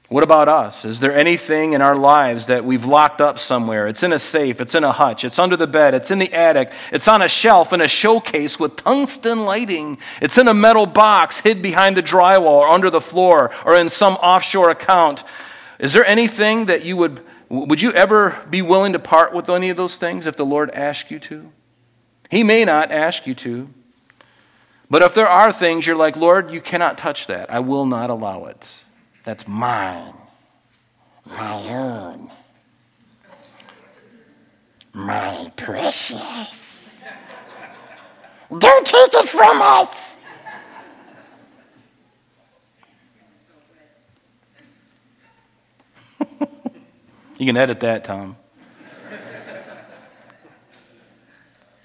What 0.09 0.25
about 0.25 0.49
us? 0.49 0.87
Is 0.87 1.01
there 1.01 1.15
anything 1.15 1.75
in 1.75 1.83
our 1.83 1.95
lives 1.95 2.47
that 2.47 2.65
we've 2.65 2.87
locked 2.87 3.21
up 3.21 3.39
somewhere? 3.39 3.87
It's 3.87 4.03
in 4.03 4.15
a 4.15 4.19
safe, 4.19 4.63
it's 4.63 4.75
in 4.75 4.83
a 4.83 4.93
hutch, 4.93 5.27
it's 5.27 5.39
under 5.39 5.59
the 5.59 5.67
bed, 5.67 5.93
it's 5.93 6.11
in 6.11 6.19
the 6.19 6.33
attic, 6.33 6.73
it's 6.91 7.07
on 7.07 7.21
a 7.21 7.29
shelf 7.29 7.75
in 7.75 7.83
a 7.83 7.87
showcase 7.87 8.59
with 8.59 8.77
tungsten 8.77 9.45
lighting, 9.45 9.99
it's 10.23 10.39
in 10.39 10.49
a 10.49 10.55
metal 10.55 10.87
box 10.87 11.41
hid 11.41 11.61
behind 11.61 11.99
the 11.99 12.03
drywall 12.03 12.47
or 12.47 12.69
under 12.69 12.89
the 12.89 12.99
floor 12.99 13.51
or 13.67 13.77
in 13.77 13.91
some 13.91 14.15
offshore 14.15 14.71
account. 14.71 15.23
Is 15.79 15.93
there 15.93 16.07
anything 16.07 16.65
that 16.65 16.83
you 16.83 16.97
would 16.97 17.21
would 17.53 17.83
you 17.83 17.93
ever 17.93 18.43
be 18.49 18.63
willing 18.63 18.95
to 18.95 18.99
part 18.99 19.35
with 19.35 19.51
any 19.51 19.69
of 19.69 19.77
those 19.77 19.97
things 19.97 20.27
if 20.27 20.37
the 20.37 20.47
Lord 20.47 20.71
asked 20.71 21.11
you 21.11 21.19
to? 21.21 21.53
He 22.31 22.43
may 22.43 22.65
not 22.65 22.91
ask 22.91 23.27
you 23.27 23.35
to. 23.35 23.69
But 24.89 25.03
if 25.03 25.15
there 25.15 25.29
are 25.29 25.53
things 25.53 25.87
you're 25.87 25.95
like, 25.95 26.17
Lord, 26.17 26.51
you 26.51 26.63
cannot 26.63 26.97
touch 26.97 27.27
that, 27.27 27.51
I 27.51 27.61
will 27.61 27.85
not 27.85 28.09
allow 28.09 28.47
it. 28.47 28.69
That's 29.25 29.47
mine. 29.47 30.15
My 31.27 31.69
own. 31.69 32.31
My 34.95 35.53
precious. 35.57 37.01
Don't 38.59 38.87
take 38.87 39.13
it 39.13 39.29
from 39.29 39.61
us. 39.61 40.12
You 47.43 47.47
can 47.47 47.57
edit 47.57 47.81
that, 47.81 48.05
Tom. 48.05 48.37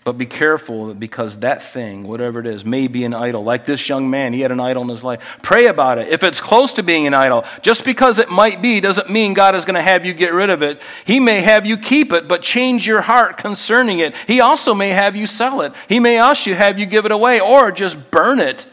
But 0.03 0.17
be 0.17 0.25
careful 0.27 0.93
because 0.93 1.39
that 1.39 1.61
thing, 1.61 2.07
whatever 2.07 2.39
it 2.39 2.45
is, 2.45 2.63
may 2.63 2.87
be 2.87 3.03
an 3.03 3.13
idol. 3.13 3.43
Like 3.43 3.65
this 3.65 3.89
young 3.89 4.09
man, 4.09 4.31
he 4.31 4.39
had 4.39 4.51
an 4.51 4.59
idol 4.59 4.83
in 4.83 4.87
his 4.89 5.03
life. 5.03 5.39
Pray 5.41 5.65
about 5.65 5.97
it. 5.97 6.09
If 6.09 6.23
it's 6.23 6.39
close 6.39 6.71
to 6.73 6.83
being 6.83 7.07
an 7.07 7.13
idol, 7.13 7.43
just 7.61 7.83
because 7.83 8.17
it 8.17 8.29
might 8.29 8.61
be 8.61 8.79
doesn't 8.79 9.09
mean 9.09 9.33
God 9.33 9.53
is 9.53 9.65
going 9.65 9.75
to 9.75 9.81
have 9.81 10.05
you 10.05 10.13
get 10.13 10.33
rid 10.33 10.49
of 10.49 10.61
it. 10.61 10.79
He 11.03 11.19
may 11.19 11.41
have 11.41 11.65
you 11.65 11.75
keep 11.75 12.13
it, 12.13 12.27
but 12.27 12.41
change 12.41 12.87
your 12.87 13.01
heart 13.01 13.37
concerning 13.37 13.99
it. 13.99 14.15
He 14.27 14.39
also 14.39 14.73
may 14.73 14.89
have 14.89 15.15
you 15.15 15.25
sell 15.25 15.59
it. 15.59 15.73
He 15.89 15.99
may 15.99 16.19
also 16.19 16.53
have 16.53 16.79
you 16.79 16.85
give 16.85 17.05
it 17.05 17.11
away 17.11 17.41
or 17.41 17.71
just 17.71 18.09
burn 18.09 18.39
it. 18.39 18.65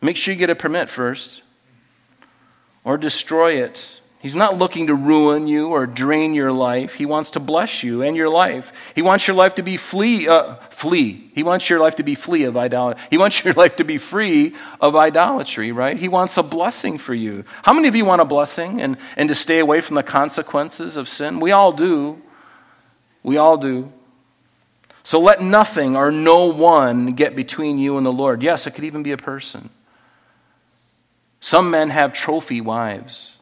Make 0.00 0.16
sure 0.16 0.32
you 0.32 0.38
get 0.38 0.48
a 0.48 0.54
permit 0.54 0.88
first 0.88 1.42
or 2.82 2.96
destroy 2.96 3.62
it. 3.62 3.97
He's 4.20 4.34
not 4.34 4.58
looking 4.58 4.88
to 4.88 4.96
ruin 4.96 5.46
you 5.46 5.68
or 5.68 5.86
drain 5.86 6.34
your 6.34 6.50
life. 6.50 6.94
He 6.94 7.06
wants 7.06 7.30
to 7.32 7.40
bless 7.40 7.84
you 7.84 8.02
and 8.02 8.16
your 8.16 8.28
life. 8.28 8.72
He 8.96 9.02
wants 9.02 9.28
your 9.28 9.36
life 9.36 9.54
to 9.56 9.62
be 9.62 9.76
flee, 9.76 10.26
uh, 10.26 10.56
flee. 10.70 11.30
He 11.36 11.44
wants 11.44 11.70
your 11.70 11.78
life 11.78 11.94
to 11.96 12.02
be 12.02 12.16
flee 12.16 12.42
of 12.42 12.56
idolatry. 12.56 13.06
He 13.10 13.18
wants 13.18 13.44
your 13.44 13.54
life 13.62 13.76
to 13.76 13.84
be 13.84 13.96
free 13.96 14.56
of 14.80 14.96
idolatry, 14.96 15.70
right? 15.70 15.96
He 15.96 16.08
wants 16.08 16.36
a 16.36 16.42
blessing 16.42 16.98
for 16.98 17.14
you. 17.14 17.44
How 17.62 17.72
many 17.72 17.86
of 17.86 17.94
you 17.94 18.04
want 18.04 18.20
a 18.20 18.24
blessing 18.24 18.80
and, 18.80 18.96
and 19.16 19.28
to 19.28 19.36
stay 19.36 19.60
away 19.60 19.80
from 19.80 19.94
the 19.94 20.02
consequences 20.02 20.96
of 20.96 21.08
sin? 21.08 21.38
We 21.38 21.52
all 21.52 21.70
do. 21.70 22.20
We 23.22 23.36
all 23.36 23.56
do. 23.56 23.92
So 25.04 25.20
let 25.20 25.40
nothing 25.40 25.96
or 25.96 26.10
no 26.10 26.46
one 26.46 27.06
get 27.12 27.36
between 27.36 27.78
you 27.78 27.96
and 27.96 28.04
the 28.04 28.12
Lord. 28.12 28.42
Yes, 28.42 28.66
it 28.66 28.72
could 28.72 28.84
even 28.84 29.04
be 29.04 29.12
a 29.12 29.16
person. 29.16 29.70
Some 31.38 31.70
men 31.70 31.90
have 31.90 32.12
trophy 32.12 32.60
wives. 32.60 33.37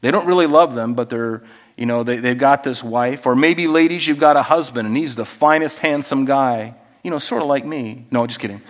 They 0.00 0.10
don't 0.10 0.26
really 0.26 0.46
love 0.46 0.74
them, 0.74 0.94
but 0.94 1.10
they're, 1.10 1.42
you 1.76 1.86
know, 1.86 2.02
they, 2.02 2.18
they've 2.18 2.38
got 2.38 2.62
this 2.62 2.82
wife. 2.82 3.26
Or 3.26 3.34
maybe, 3.34 3.66
ladies, 3.66 4.06
you've 4.06 4.20
got 4.20 4.36
a 4.36 4.42
husband 4.42 4.86
and 4.86 4.96
he's 4.96 5.16
the 5.16 5.24
finest, 5.24 5.80
handsome 5.80 6.24
guy. 6.24 6.74
You 7.02 7.10
know, 7.10 7.18
sort 7.18 7.42
of 7.42 7.48
like 7.48 7.64
me. 7.64 8.06
No, 8.10 8.26
just 8.26 8.40
kidding. 8.40 8.62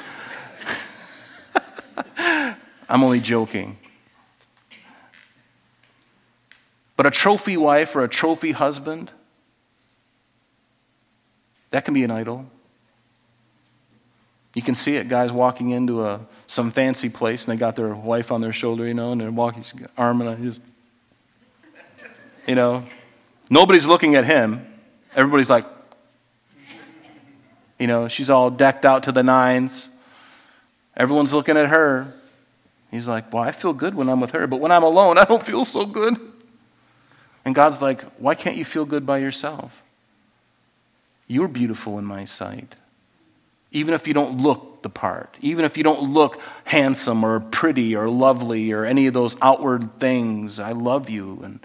I'm 2.89 3.03
only 3.03 3.21
joking. 3.21 3.79
But 6.97 7.07
a 7.07 7.11
trophy 7.11 7.57
wife 7.57 7.95
or 7.95 8.03
a 8.03 8.09
trophy 8.09 8.53
husband, 8.53 9.13
that 11.71 11.85
can 11.85 11.95
be 11.95 12.03
an 12.03 12.11
idol. 12.11 12.47
You 14.55 14.63
can 14.63 14.75
see 14.75 14.97
it, 14.97 15.09
guys 15.09 15.31
walking 15.31 15.71
into 15.71 16.05
a, 16.05 16.21
some 16.47 16.73
fancy 16.73 17.09
place 17.09 17.47
and 17.47 17.53
they 17.53 17.61
got 17.61 17.77
their 17.77 17.95
wife 17.95 18.33
on 18.33 18.41
their 18.41 18.53
shoulder, 18.53 18.87
you 18.87 18.95
know, 18.95 19.13
and 19.13 19.21
they're 19.21 19.31
walking, 19.31 19.65
arm 19.97 20.21
and 20.21 20.31
I 20.31 20.35
just 20.35 20.61
you 22.49 22.55
know, 22.55 22.83
nobody's 23.51 23.85
looking 23.85 24.17
at 24.17 24.25
him. 24.25 24.67
Everybody's 25.15 25.51
like, 25.51 25.67
you 27.79 27.87
know, 27.87 28.09
she's 28.09 28.31
all 28.31 28.51
decked 28.51 28.85
out 28.87 29.05
to 29.05 29.13
the 29.13 29.23
nines. 29.23 29.89
Everyone's 30.97 31.33
looking 31.33 31.57
at 31.57 31.69
her. 31.69 32.13
He's 32.91 33.07
like, 33.07 33.33
Well, 33.33 33.43
I 33.43 33.53
feel 33.53 33.75
good 33.75 33.95
when 33.95 34.09
I'm 34.09 34.21
with 34.21 34.33
her, 34.33 34.47
but 34.47 34.61
when 34.61 34.73
I'm 34.73 34.83
alone, 34.83 35.19
I 35.19 35.25
don't 35.25 35.45
feel 35.45 35.65
so 35.65 35.85
good. 35.85 36.19
And 37.45 37.55
God's 37.55 37.83
like, 37.83 38.03
Why 38.19 38.35
can't 38.35 38.57
you 38.57 38.65
feel 38.65 38.87
good 38.87 39.05
by 39.05 39.19
yourself? 39.19 39.83
You're 41.29 41.49
beautiful 41.49 41.99
in 41.99 42.07
my 42.07 42.25
sight. 42.25 42.75
Even 43.71 43.93
if 43.93 44.09
you 44.09 44.15
don't 44.15 44.41
look 44.41 44.81
the 44.83 44.89
part, 44.89 45.37
even 45.43 45.67
if 45.67 45.77
you 45.77 45.85
don't 45.85 46.15
look 46.15 46.41
handsome 46.65 47.23
or 47.23 47.39
pretty 47.41 47.95
or 47.95 48.09
lovely 48.09 48.73
or 48.73 48.87
any 48.87 49.07
of 49.07 49.13
those 49.13 49.37
outward 49.43 50.01
things, 50.01 50.59
I 50.59 50.73
love 50.73 51.11
you. 51.11 51.41
And 51.45 51.61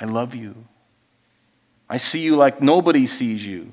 I 0.00 0.06
love 0.06 0.34
you. 0.34 0.54
I 1.88 1.98
see 1.98 2.20
you 2.20 2.36
like 2.36 2.62
nobody 2.62 3.06
sees 3.06 3.46
you. 3.46 3.72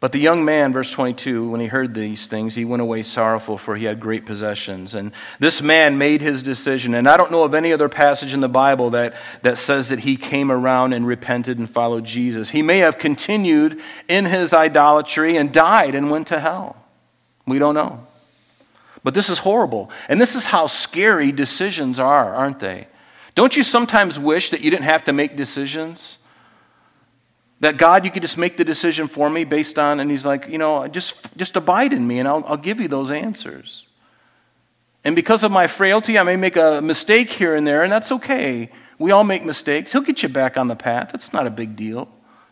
But 0.00 0.12
the 0.12 0.18
young 0.18 0.46
man, 0.46 0.72
verse 0.72 0.90
22, 0.90 1.50
when 1.50 1.60
he 1.60 1.66
heard 1.66 1.92
these 1.92 2.26
things, 2.26 2.54
he 2.54 2.64
went 2.64 2.80
away 2.80 3.02
sorrowful, 3.02 3.58
for 3.58 3.76
he 3.76 3.84
had 3.84 4.00
great 4.00 4.24
possessions. 4.24 4.94
And 4.94 5.12
this 5.38 5.60
man 5.60 5.98
made 5.98 6.22
his 6.22 6.42
decision. 6.42 6.94
And 6.94 7.06
I 7.06 7.18
don't 7.18 7.30
know 7.30 7.44
of 7.44 7.52
any 7.52 7.70
other 7.70 7.90
passage 7.90 8.32
in 8.32 8.40
the 8.40 8.48
Bible 8.48 8.88
that, 8.90 9.14
that 9.42 9.58
says 9.58 9.90
that 9.90 10.00
he 10.00 10.16
came 10.16 10.50
around 10.50 10.94
and 10.94 11.06
repented 11.06 11.58
and 11.58 11.68
followed 11.68 12.06
Jesus. 12.06 12.48
He 12.48 12.62
may 12.62 12.78
have 12.78 12.96
continued 12.96 13.78
in 14.08 14.24
his 14.24 14.54
idolatry 14.54 15.36
and 15.36 15.52
died 15.52 15.94
and 15.94 16.10
went 16.10 16.28
to 16.28 16.40
hell. 16.40 16.82
We 17.46 17.58
don't 17.58 17.74
know. 17.74 18.06
But 19.02 19.14
this 19.14 19.30
is 19.30 19.38
horrible. 19.38 19.90
And 20.08 20.20
this 20.20 20.34
is 20.34 20.46
how 20.46 20.66
scary 20.66 21.32
decisions 21.32 21.98
are, 21.98 22.34
aren't 22.34 22.60
they? 22.60 22.88
Don't 23.34 23.56
you 23.56 23.62
sometimes 23.62 24.18
wish 24.18 24.50
that 24.50 24.60
you 24.60 24.70
didn't 24.70 24.84
have 24.84 25.04
to 25.04 25.12
make 25.12 25.36
decisions? 25.36 26.18
That 27.60 27.76
God, 27.76 28.04
you 28.04 28.10
could 28.10 28.22
just 28.22 28.38
make 28.38 28.56
the 28.56 28.64
decision 28.64 29.08
for 29.08 29.30
me 29.30 29.44
based 29.44 29.78
on, 29.78 30.00
and 30.00 30.10
He's 30.10 30.26
like, 30.26 30.48
you 30.48 30.58
know, 30.58 30.86
just, 30.88 31.36
just 31.36 31.56
abide 31.56 31.92
in 31.92 32.06
me 32.06 32.18
and 32.18 32.28
I'll, 32.28 32.44
I'll 32.46 32.56
give 32.56 32.80
you 32.80 32.88
those 32.88 33.10
answers. 33.10 33.86
And 35.04 35.16
because 35.16 35.44
of 35.44 35.50
my 35.50 35.66
frailty, 35.66 36.18
I 36.18 36.22
may 36.22 36.36
make 36.36 36.56
a 36.56 36.80
mistake 36.82 37.30
here 37.30 37.54
and 37.54 37.66
there, 37.66 37.82
and 37.82 37.92
that's 37.92 38.12
okay. 38.12 38.70
We 38.98 39.12
all 39.12 39.24
make 39.24 39.44
mistakes. 39.44 39.92
He'll 39.92 40.02
get 40.02 40.22
you 40.22 40.28
back 40.28 40.58
on 40.58 40.68
the 40.68 40.76
path. 40.76 41.10
That's 41.12 41.32
not 41.32 41.46
a 41.46 41.50
big 41.50 41.74
deal. 41.74 42.08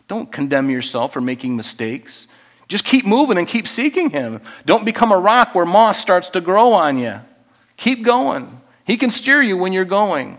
Don't 0.07 0.31
condemn 0.31 0.71
yourself 0.71 1.13
for 1.13 1.21
making 1.21 1.55
mistakes. 1.55 2.25
Just 2.69 2.85
keep 2.85 3.05
moving 3.05 3.37
and 3.37 3.47
keep 3.47 3.67
seeking 3.67 4.11
Him. 4.11 4.41
Don't 4.65 4.85
become 4.85 5.11
a 5.11 5.17
rock 5.17 5.53
where 5.53 5.65
moss 5.65 5.99
starts 5.99 6.29
to 6.29 6.39
grow 6.39 6.71
on 6.71 6.97
you. 6.99 7.19
Keep 7.75 8.03
going. 8.03 8.61
He 8.85 8.95
can 8.95 9.09
steer 9.09 9.41
you 9.41 9.57
when 9.57 9.73
you're 9.73 9.85
going. 9.85 10.37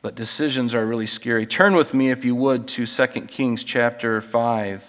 But 0.00 0.14
decisions 0.14 0.74
are 0.74 0.86
really 0.86 1.06
scary. 1.06 1.46
Turn 1.46 1.74
with 1.74 1.92
me, 1.92 2.10
if 2.10 2.24
you 2.24 2.34
would, 2.34 2.66
to 2.68 2.86
2 2.86 3.06
Kings 3.26 3.62
chapter 3.62 4.20
5. 4.22 4.84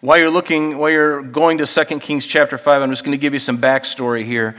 While 0.00 0.18
you're 0.18 0.30
looking, 0.30 0.78
while 0.78 0.90
you're 0.90 1.22
going 1.22 1.58
to 1.58 1.66
2 1.66 1.98
Kings 1.98 2.24
chapter 2.24 2.56
5, 2.56 2.82
I'm 2.82 2.90
just 2.90 3.04
going 3.04 3.18
to 3.18 3.20
give 3.20 3.34
you 3.34 3.40
some 3.40 3.58
backstory 3.58 4.24
here. 4.24 4.56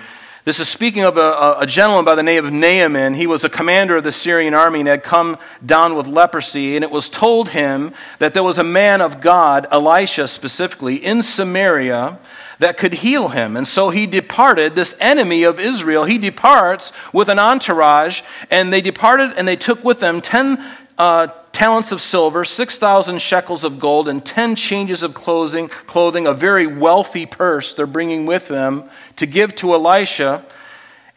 This 0.49 0.59
is 0.59 0.67
speaking 0.67 1.03
of 1.03 1.15
a, 1.15 1.57
a, 1.59 1.67
gentleman 1.67 2.05
by 2.05 2.15
the 2.15 2.23
name 2.23 2.43
of 2.43 2.51
Naaman. 2.51 3.13
He 3.13 3.27
was 3.27 3.43
a 3.43 3.49
commander 3.49 3.97
of 3.97 4.03
the 4.03 4.11
Syrian 4.11 4.55
army 4.55 4.79
and 4.79 4.89
had 4.89 5.03
come 5.03 5.37
down 5.63 5.95
with 5.95 6.07
leprosy. 6.07 6.75
And 6.75 6.83
it 6.83 6.89
was 6.89 7.07
told 7.07 7.49
him 7.49 7.93
that 8.17 8.33
there 8.33 8.41
was 8.41 8.57
a 8.57 8.63
man 8.63 8.99
of 8.99 9.21
God, 9.21 9.67
Elisha 9.69 10.27
specifically, 10.27 10.95
in 10.95 11.21
Samaria 11.21 12.17
that 12.57 12.79
could 12.79 12.95
heal 12.95 13.27
him. 13.27 13.55
And 13.55 13.67
so 13.67 13.91
he 13.91 14.07
departed, 14.07 14.73
this 14.73 14.95
enemy 14.99 15.43
of 15.43 15.59
Israel, 15.59 16.05
he 16.05 16.17
departs 16.17 16.91
with 17.13 17.29
an 17.29 17.37
entourage. 17.37 18.23
And 18.49 18.73
they 18.73 18.81
departed 18.81 19.33
and 19.37 19.47
they 19.47 19.55
took 19.55 19.83
with 19.83 19.99
them 19.99 20.19
10 20.19 20.57
uh, 20.97 21.27
talents 21.51 21.91
of 21.91 22.01
silver, 22.01 22.45
6,000 22.45 23.19
shekels 23.19 23.63
of 23.63 23.79
gold, 23.79 24.07
and 24.07 24.25
10 24.25 24.55
changes 24.55 25.03
of 25.03 25.13
clothing, 25.13 25.67
clothing, 25.67 26.27
a 26.27 26.33
very 26.33 26.67
wealthy 26.67 27.25
purse 27.25 27.73
they're 27.73 27.87
bringing 27.87 28.25
with 28.25 28.47
them 28.47 28.89
to 29.15 29.25
give 29.25 29.55
to 29.55 29.73
Elisha. 29.73 30.45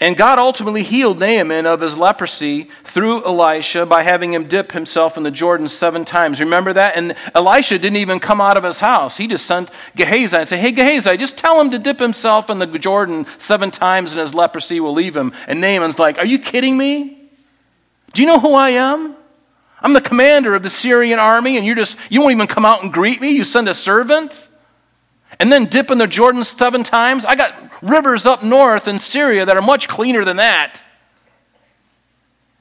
And 0.02 0.16
God 0.16 0.40
ultimately 0.40 0.82
healed 0.82 1.20
Naaman 1.20 1.64
of 1.64 1.80
his 1.80 1.96
leprosy 1.96 2.64
through 2.82 3.24
Elisha 3.24 3.86
by 3.86 4.02
having 4.02 4.32
him 4.32 4.48
dip 4.48 4.72
himself 4.72 5.16
in 5.16 5.22
the 5.22 5.30
Jordan 5.30 5.68
seven 5.68 6.04
times. 6.04 6.40
Remember 6.40 6.72
that? 6.72 6.96
And 6.96 7.14
Elisha 7.36 7.78
didn't 7.78 7.98
even 7.98 8.18
come 8.18 8.40
out 8.40 8.56
of 8.56 8.64
his 8.64 8.80
house. 8.80 9.16
He 9.16 9.28
just 9.28 9.46
sent 9.46 9.70
Gehazi 9.94 10.36
and 10.38 10.48
said, 10.48 10.58
Hey, 10.58 10.72
Gehazi, 10.72 11.16
just 11.16 11.38
tell 11.38 11.60
him 11.60 11.70
to 11.70 11.78
dip 11.78 12.00
himself 12.00 12.50
in 12.50 12.58
the 12.58 12.66
Jordan 12.66 13.26
seven 13.38 13.70
times 13.70 14.10
and 14.10 14.20
his 14.20 14.34
leprosy 14.34 14.80
will 14.80 14.92
leave 14.92 15.16
him. 15.16 15.32
And 15.46 15.60
Naaman's 15.60 16.00
like, 16.00 16.18
Are 16.18 16.26
you 16.26 16.40
kidding 16.40 16.76
me? 16.76 17.30
Do 18.12 18.22
you 18.22 18.26
know 18.26 18.40
who 18.40 18.54
I 18.54 18.70
am? 18.70 19.14
I'm 19.82 19.92
the 19.92 20.00
commander 20.00 20.54
of 20.54 20.62
the 20.62 20.70
Syrian 20.70 21.18
army, 21.18 21.56
and 21.56 21.66
you 21.66 21.74
just 21.74 21.98
you 22.08 22.20
won't 22.20 22.32
even 22.32 22.46
come 22.46 22.64
out 22.64 22.82
and 22.82 22.92
greet 22.92 23.20
me. 23.20 23.30
You 23.30 23.44
send 23.44 23.68
a 23.68 23.74
servant, 23.74 24.48
and 25.40 25.52
then 25.52 25.66
dip 25.66 25.90
in 25.90 25.98
the 25.98 26.06
Jordan 26.06 26.44
seven 26.44 26.84
times. 26.84 27.24
I 27.24 27.34
got 27.34 27.54
rivers 27.82 28.24
up 28.24 28.44
north 28.44 28.86
in 28.86 28.98
Syria 28.98 29.44
that 29.44 29.56
are 29.56 29.62
much 29.62 29.88
cleaner 29.88 30.24
than 30.24 30.36
that. 30.36 30.82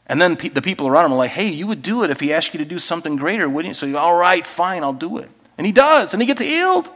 And 0.08 0.20
then 0.20 0.36
pe- 0.36 0.50
the 0.50 0.62
people 0.62 0.88
around 0.88 1.06
him 1.06 1.14
are 1.14 1.18
like, 1.18 1.32
"Hey, 1.32 1.48
you 1.48 1.68
would 1.68 1.84
do 1.84 2.04
it 2.04 2.10
if 2.10 2.20
he 2.20 2.34
asked 2.34 2.54
you 2.54 2.58
to 2.58 2.66
do 2.66 2.80
something 2.80 3.16
greater, 3.16 3.48
wouldn't 3.48 3.70
you?" 3.70 3.76
So 3.76 3.86
you, 3.86 3.98
all 3.98 4.16
right, 4.16 4.46
fine, 4.46 4.84
I'll 4.84 4.92
do 4.92 5.18
it. 5.20 5.30
And 5.58 5.66
he 5.66 5.72
does, 5.72 6.14
and 6.14 6.22
he 6.22 6.26
gets 6.26 6.42
healed. 6.42 6.90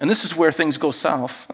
And 0.00 0.10
this 0.10 0.24
is 0.24 0.36
where 0.36 0.52
things 0.52 0.76
go 0.76 0.90
south. 0.90 1.50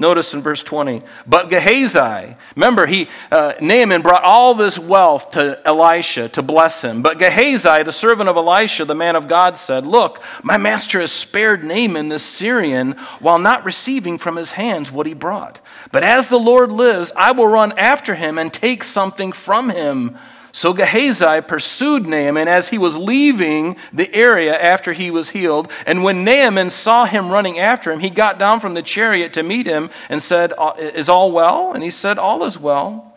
Notice 0.00 0.32
in 0.32 0.42
verse 0.42 0.62
20. 0.62 1.02
But 1.26 1.50
Gehazi, 1.50 2.36
remember, 2.54 2.86
he, 2.86 3.08
uh, 3.32 3.54
Naaman 3.60 4.00
brought 4.00 4.22
all 4.22 4.54
this 4.54 4.78
wealth 4.78 5.32
to 5.32 5.60
Elisha 5.64 6.28
to 6.30 6.42
bless 6.42 6.82
him. 6.82 7.02
But 7.02 7.18
Gehazi, 7.18 7.82
the 7.82 7.90
servant 7.90 8.30
of 8.30 8.36
Elisha, 8.36 8.84
the 8.84 8.94
man 8.94 9.16
of 9.16 9.26
God, 9.26 9.58
said, 9.58 9.84
Look, 9.84 10.22
my 10.44 10.56
master 10.56 11.00
has 11.00 11.10
spared 11.10 11.64
Naaman 11.64 12.10
the 12.10 12.20
Syrian 12.20 12.92
while 13.18 13.40
not 13.40 13.64
receiving 13.64 14.18
from 14.18 14.36
his 14.36 14.52
hands 14.52 14.92
what 14.92 15.08
he 15.08 15.14
brought. 15.14 15.58
But 15.90 16.04
as 16.04 16.28
the 16.28 16.38
Lord 16.38 16.70
lives, 16.70 17.12
I 17.16 17.32
will 17.32 17.48
run 17.48 17.76
after 17.76 18.14
him 18.14 18.38
and 18.38 18.52
take 18.52 18.84
something 18.84 19.32
from 19.32 19.68
him. 19.68 20.16
So 20.58 20.72
Gehazi 20.72 21.40
pursued 21.42 22.04
Naaman 22.08 22.48
as 22.48 22.70
he 22.70 22.78
was 22.78 22.96
leaving 22.96 23.76
the 23.92 24.12
area 24.12 24.60
after 24.60 24.92
he 24.92 25.08
was 25.08 25.30
healed. 25.30 25.70
And 25.86 26.02
when 26.02 26.24
Naaman 26.24 26.70
saw 26.70 27.04
him 27.04 27.30
running 27.30 27.60
after 27.60 27.92
him, 27.92 28.00
he 28.00 28.10
got 28.10 28.40
down 28.40 28.58
from 28.58 28.74
the 28.74 28.82
chariot 28.82 29.32
to 29.34 29.44
meet 29.44 29.66
him 29.66 29.88
and 30.08 30.20
said, 30.20 30.52
Is 30.80 31.08
all 31.08 31.30
well? 31.30 31.72
And 31.72 31.84
he 31.84 31.92
said, 31.92 32.18
All 32.18 32.42
is 32.42 32.58
well. 32.58 33.16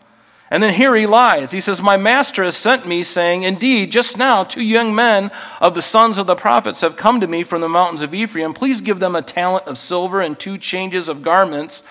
And 0.52 0.62
then 0.62 0.72
here 0.72 0.94
he 0.94 1.04
lies. 1.04 1.50
He 1.50 1.58
says, 1.58 1.82
My 1.82 1.96
master 1.96 2.44
has 2.44 2.56
sent 2.56 2.86
me, 2.86 3.02
saying, 3.02 3.42
Indeed, 3.42 3.90
just 3.90 4.16
now 4.16 4.44
two 4.44 4.62
young 4.62 4.94
men 4.94 5.32
of 5.60 5.74
the 5.74 5.82
sons 5.82 6.18
of 6.18 6.28
the 6.28 6.36
prophets 6.36 6.82
have 6.82 6.96
come 6.96 7.20
to 7.20 7.26
me 7.26 7.42
from 7.42 7.60
the 7.60 7.68
mountains 7.68 8.02
of 8.02 8.14
Ephraim. 8.14 8.54
Please 8.54 8.80
give 8.80 9.00
them 9.00 9.16
a 9.16 9.20
talent 9.20 9.66
of 9.66 9.78
silver 9.78 10.20
and 10.20 10.38
two 10.38 10.58
changes 10.58 11.08
of 11.08 11.22
garments. 11.24 11.82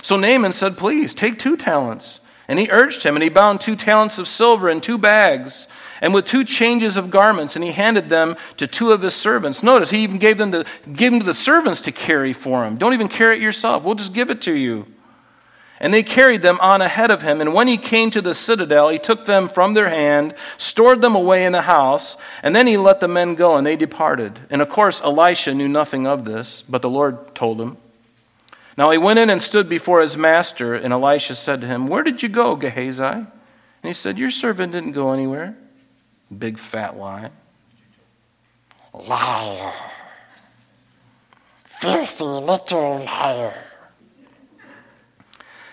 So 0.00 0.16
Naaman 0.16 0.54
said, 0.54 0.78
Please, 0.78 1.14
take 1.14 1.38
two 1.38 1.58
talents. 1.58 2.20
And 2.46 2.58
he 2.58 2.68
urged 2.70 3.02
him, 3.02 3.16
and 3.16 3.22
he 3.22 3.28
bound 3.28 3.60
two 3.60 3.76
talents 3.76 4.18
of 4.18 4.28
silver 4.28 4.68
in 4.68 4.80
two 4.80 4.98
bags, 4.98 5.66
and 6.00 6.12
with 6.12 6.26
two 6.26 6.44
changes 6.44 6.96
of 6.96 7.10
garments, 7.10 7.56
and 7.56 7.64
he 7.64 7.72
handed 7.72 8.10
them 8.10 8.36
to 8.58 8.66
two 8.66 8.92
of 8.92 9.00
his 9.00 9.14
servants. 9.14 9.62
Notice, 9.62 9.90
he 9.90 10.02
even 10.02 10.18
gave 10.18 10.36
them, 10.36 10.52
to, 10.52 10.64
gave 10.92 11.12
them 11.12 11.20
to 11.20 11.26
the 11.26 11.32
servants 11.32 11.80
to 11.82 11.92
carry 11.92 12.32
for 12.34 12.66
him. 12.66 12.76
Don't 12.76 12.92
even 12.92 13.08
carry 13.08 13.36
it 13.36 13.42
yourself, 13.42 13.82
we'll 13.82 13.94
just 13.94 14.12
give 14.12 14.30
it 14.30 14.42
to 14.42 14.52
you. 14.52 14.86
And 15.80 15.92
they 15.92 16.02
carried 16.02 16.42
them 16.42 16.58
on 16.60 16.82
ahead 16.82 17.10
of 17.10 17.22
him. 17.22 17.40
And 17.40 17.52
when 17.52 17.66
he 17.66 17.76
came 17.76 18.10
to 18.12 18.22
the 18.22 18.34
citadel, 18.34 18.90
he 18.90 18.98
took 18.98 19.24
them 19.24 19.48
from 19.48 19.74
their 19.74 19.88
hand, 19.88 20.34
stored 20.56 21.02
them 21.02 21.14
away 21.14 21.44
in 21.44 21.52
the 21.52 21.62
house, 21.62 22.16
and 22.42 22.54
then 22.54 22.66
he 22.66 22.76
let 22.76 23.00
the 23.00 23.08
men 23.08 23.34
go, 23.34 23.56
and 23.56 23.66
they 23.66 23.76
departed. 23.76 24.38
And 24.50 24.62
of 24.62 24.68
course, 24.68 25.00
Elisha 25.00 25.52
knew 25.52 25.68
nothing 25.68 26.06
of 26.06 26.24
this, 26.24 26.62
but 26.68 26.82
the 26.82 26.90
Lord 26.90 27.34
told 27.34 27.60
him. 27.60 27.76
Now 28.76 28.90
he 28.90 28.98
went 28.98 29.18
in 29.18 29.30
and 29.30 29.40
stood 29.40 29.68
before 29.68 30.00
his 30.00 30.16
master, 30.16 30.74
and 30.74 30.92
Elisha 30.92 31.34
said 31.34 31.60
to 31.60 31.66
him, 31.66 31.86
Where 31.86 32.02
did 32.02 32.22
you 32.22 32.28
go, 32.28 32.56
Gehazi? 32.56 33.02
And 33.02 33.28
he 33.82 33.92
said, 33.92 34.18
Your 34.18 34.30
servant 34.30 34.72
didn't 34.72 34.92
go 34.92 35.12
anywhere. 35.12 35.56
Big 36.36 36.58
fat 36.58 36.96
lie. 36.96 37.30
Liar. 38.92 39.72
Filthy 41.64 42.24
little 42.24 42.98
liar. 43.04 43.54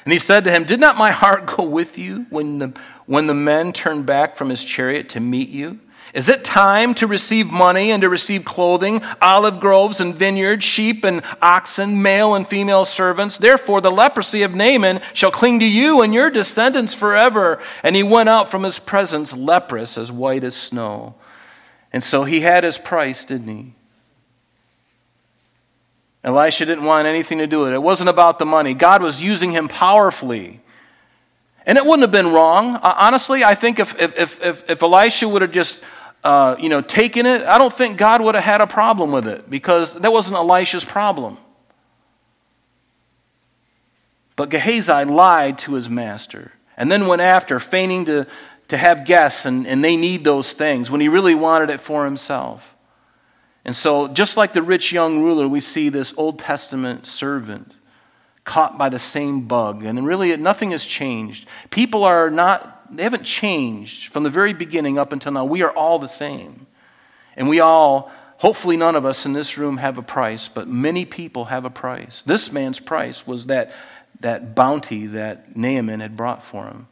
And 0.04 0.12
he 0.12 0.20
said 0.20 0.43
to 0.43 0.52
him, 0.52 0.64
Did 0.64 0.80
not 0.80 0.97
my 0.97 1.12
heart 1.12 1.45
go 1.45 1.64
with 1.64 1.97
you 1.97 2.26
when 2.30 2.60
the, 2.60 2.80
when 3.06 3.28
the 3.28 3.34
men 3.34 3.72
turned 3.72 4.06
back 4.06 4.36
from 4.36 4.49
his 4.49 4.64
chariot 4.64 5.10
to 5.10 5.20
meet 5.20 5.49
you? 5.49 5.80
Is 6.14 6.28
it 6.28 6.43
time 6.43 6.93
to 6.95 7.07
receive 7.07 7.49
money 7.49 7.89
and 7.89 8.01
to 8.01 8.09
receive 8.09 8.43
clothing, 8.43 9.01
olive 9.22 9.62
groves 9.62 10.01
and 10.01 10.14
vineyards, 10.14 10.66
sheep 10.66 11.05
and 11.05 11.22
oxen, 11.41 12.01
male 12.01 12.36
and 12.36 12.45
female 12.45 12.84
servants? 12.84 13.38
Therefore, 13.38 13.80
the 13.80 13.91
leprosy 13.91 14.43
of 14.43 14.53
Naaman 14.53 14.99
shall 15.14 15.32
cling 15.32 15.62
to 15.62 15.66
you 15.66 16.01
and 16.01 16.14
your 16.14 16.30
descendants 16.30 16.93
forever. 16.93 17.59
And 17.82 17.95
he 17.95 18.03
went 18.03 18.28
out 18.28 18.51
from 18.51 18.64
his 18.64 18.78
presence 18.78 19.36
leprous, 19.36 19.97
as 19.97 20.12
white 20.12 20.43
as 20.43 20.55
snow. 20.55 21.16
And 21.93 22.03
so 22.03 22.26
he 22.26 22.41
had 22.41 22.66
his 22.66 22.78
price, 22.78 23.24
didn't 23.24 23.47
he? 23.47 23.74
Elisha 26.24 26.66
didn't 26.66 26.84
want 26.84 27.07
anything 27.07 27.38
to 27.38 27.47
do 27.47 27.62
with 27.62 27.70
it. 27.70 27.76
It 27.76 27.84
wasn't 27.84 28.09
about 28.09 28.38
the 28.38 28.45
money. 28.45 28.74
God 28.74 29.01
was 29.01 29.24
using 29.24 29.51
him 29.51 29.68
powerfully. 29.68 30.59
And 31.66 31.78
it 31.78 31.86
wouldn't 31.86 32.01
have 32.01 32.12
been 32.12 32.34
wrong. 32.34 32.76
Uh, 32.76 32.93
honestly, 32.97 33.43
I 33.43 33.55
think 33.55 33.80
if, 33.80 33.99
if, 33.99 34.41
if, 34.41 34.70
if 34.70 34.84
Elisha 34.84 35.28
would 35.28 35.41
have 35.41 35.51
just 35.51 35.84
uh, 36.24 36.56
you 36.60 36.70
know, 36.70 36.82
taken 36.82 37.26
it, 37.26 37.44
I 37.44 37.58
don't 37.58 37.74
think 37.74 37.98
God 37.98 38.22
would 38.22 38.36
have 38.36 38.44
had 38.44 38.62
a 38.62 38.68
problem 38.68 39.12
with 39.12 39.28
it 39.28 39.50
because 39.50 39.96
that 39.96 40.12
wasn't 40.12 40.38
Elisha's 40.38 40.86
problem. 40.86 41.38
But 44.36 44.50
Gehazi 44.50 45.06
lied 45.06 45.58
to 45.60 45.74
his 45.74 45.90
master 45.90 46.52
and 46.78 46.92
then 46.92 47.08
went 47.08 47.22
after, 47.22 47.60
feigning 47.60 48.06
to, 48.06 48.28
to 48.70 48.78
have 48.78 49.06
guests, 49.06 49.46
and, 49.46 49.68
and 49.68 49.84
they 49.84 49.98
need 49.98 50.24
those 50.24 50.54
things 50.54 50.90
when 50.90 51.02
he 51.02 51.08
really 51.08 51.36
wanted 51.36 51.70
it 51.70 51.80
for 51.80 52.06
himself. 52.06 52.76
And 53.64 53.76
so, 53.76 54.08
just 54.08 54.38
like 54.38 54.54
the 54.54 54.64
rich 54.64 54.92
young 54.92 55.22
ruler, 55.22 55.48
we 55.48 55.60
see 55.60 55.90
this 55.90 56.14
Old 56.18 56.40
Testament 56.40 57.06
servant 57.06 57.74
caught 58.44 58.78
by 58.78 58.90
the 58.90 58.98
same 58.98 59.42
bug. 59.42 59.84
And 59.84 60.06
really, 60.06 60.36
nothing 60.38 60.72
has 60.72 60.84
changed. 60.84 61.48
People 61.70 62.04
are 62.04 62.32
not 62.32 62.81
they 62.92 63.04
haven't 63.04 63.24
changed 63.24 64.12
from 64.12 64.24
the 64.24 64.30
very 64.30 64.54
beginning 64.54 64.98
up 64.98 65.14
until 65.14 65.32
now. 65.32 65.46
We 65.46 65.62
are 65.62 65.72
all 65.72 66.00
the 66.00 66.08
same. 66.08 66.68
And 67.36 67.48
we 67.48 67.60
all, 67.60 68.12
hopefully 68.38 68.78
none 68.78 68.96
of 68.96 69.06
us 69.06 69.26
in 69.26 69.34
this 69.34 69.58
room 69.58 69.78
have 69.78 69.98
a 69.98 70.02
price, 70.02 70.50
but 70.50 70.68
many 70.68 71.06
people 71.06 71.46
have 71.46 71.66
a 71.66 71.70
price. 71.70 72.22
This 72.24 72.52
man's 72.52 72.80
price 72.80 73.26
was 73.26 73.46
that, 73.48 73.74
that 74.20 74.56
bounty 74.56 75.08
that 75.08 75.56
Naaman 75.56 76.00
had 76.02 76.18
brought 76.18 76.44
for 76.44 76.66
him. 76.66 76.88